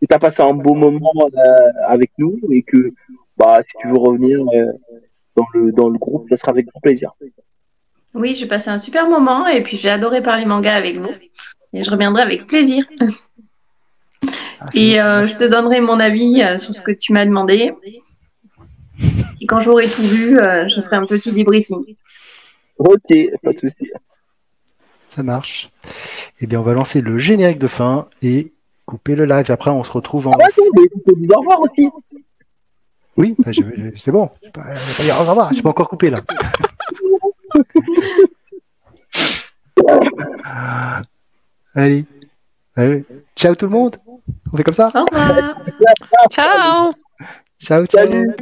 que 0.00 0.06
tu 0.06 0.14
as 0.14 0.18
passé 0.18 0.42
un 0.42 0.54
beau 0.54 0.74
moment 0.74 1.12
euh, 1.18 1.70
avec 1.86 2.10
nous 2.18 2.38
et 2.50 2.62
que 2.62 2.92
bah, 3.36 3.60
si 3.62 3.72
tu 3.80 3.88
veux 3.88 3.98
revenir 3.98 4.40
euh, 4.40 4.66
dans, 5.36 5.46
le, 5.54 5.72
dans 5.72 5.88
le 5.88 5.98
groupe, 5.98 6.26
ça 6.30 6.36
sera 6.36 6.50
avec 6.50 6.66
grand 6.66 6.80
plaisir. 6.80 7.12
Oui, 8.14 8.34
j'ai 8.34 8.46
passé 8.46 8.68
un 8.68 8.78
super 8.78 9.08
moment 9.08 9.46
et 9.46 9.62
puis 9.62 9.76
j'ai 9.78 9.88
adoré 9.88 10.22
parler 10.22 10.44
manga 10.44 10.74
avec 10.74 10.98
vous. 10.98 11.12
Et 11.72 11.80
je 11.80 11.90
reviendrai 11.90 12.22
avec 12.22 12.46
plaisir. 12.46 12.84
Ah, 14.60 14.68
et 14.74 15.00
euh, 15.00 15.26
je 15.26 15.34
te 15.34 15.44
donnerai 15.44 15.80
mon 15.80 15.98
avis 15.98 16.42
sur 16.58 16.74
ce 16.74 16.82
que 16.82 16.92
tu 16.92 17.12
m'as 17.14 17.24
demandé. 17.24 17.72
Et 19.40 19.46
quand 19.46 19.60
j'aurai 19.60 19.88
tout 19.88 20.02
vu, 20.02 20.38
euh, 20.38 20.68
je 20.68 20.80
ferai 20.80 20.96
un 20.96 21.06
petit 21.06 21.32
débriefing. 21.32 21.94
Ok, 22.78 23.12
pas 23.42 23.52
de 23.52 23.58
souci. 23.58 23.90
Ça 25.08 25.22
marche. 25.22 25.70
Eh 26.40 26.46
bien, 26.46 26.60
on 26.60 26.62
va 26.62 26.72
lancer 26.72 27.00
le 27.00 27.18
générique 27.18 27.58
de 27.58 27.66
fin 27.66 28.08
et 28.22 28.52
couper 28.86 29.14
le 29.14 29.24
live. 29.26 29.50
Après, 29.50 29.70
on 29.70 29.84
se 29.84 29.92
retrouve 29.92 30.28
en. 30.28 30.32
Ah, 30.32 30.46
au 30.56 31.38
revoir 31.38 31.60
aussi. 31.60 31.88
Oui, 33.16 33.34
bah, 33.38 33.50
c'est 33.94 34.10
bon. 34.10 34.30
Je 34.42 34.48
ne 34.48 34.52
pas 34.52 35.02
dire 35.02 35.16
au 35.20 35.24
revoir. 35.24 35.52
Je 35.52 35.60
peux 35.60 35.68
encore 35.68 35.88
couper 35.88 36.10
là. 36.10 36.22
Allez. 41.74 42.04
Allez. 42.76 43.04
Ciao 43.36 43.54
tout 43.54 43.66
le 43.66 43.72
monde. 43.72 43.96
On 44.52 44.56
fait 44.56 44.64
comme 44.64 44.74
ça 44.74 44.90
Au 44.94 45.04
revoir. 45.04 45.58
ciao. 46.30 46.90
Ciao, 47.58 47.86
ciao. 47.86 48.06
Salut. 48.06 48.34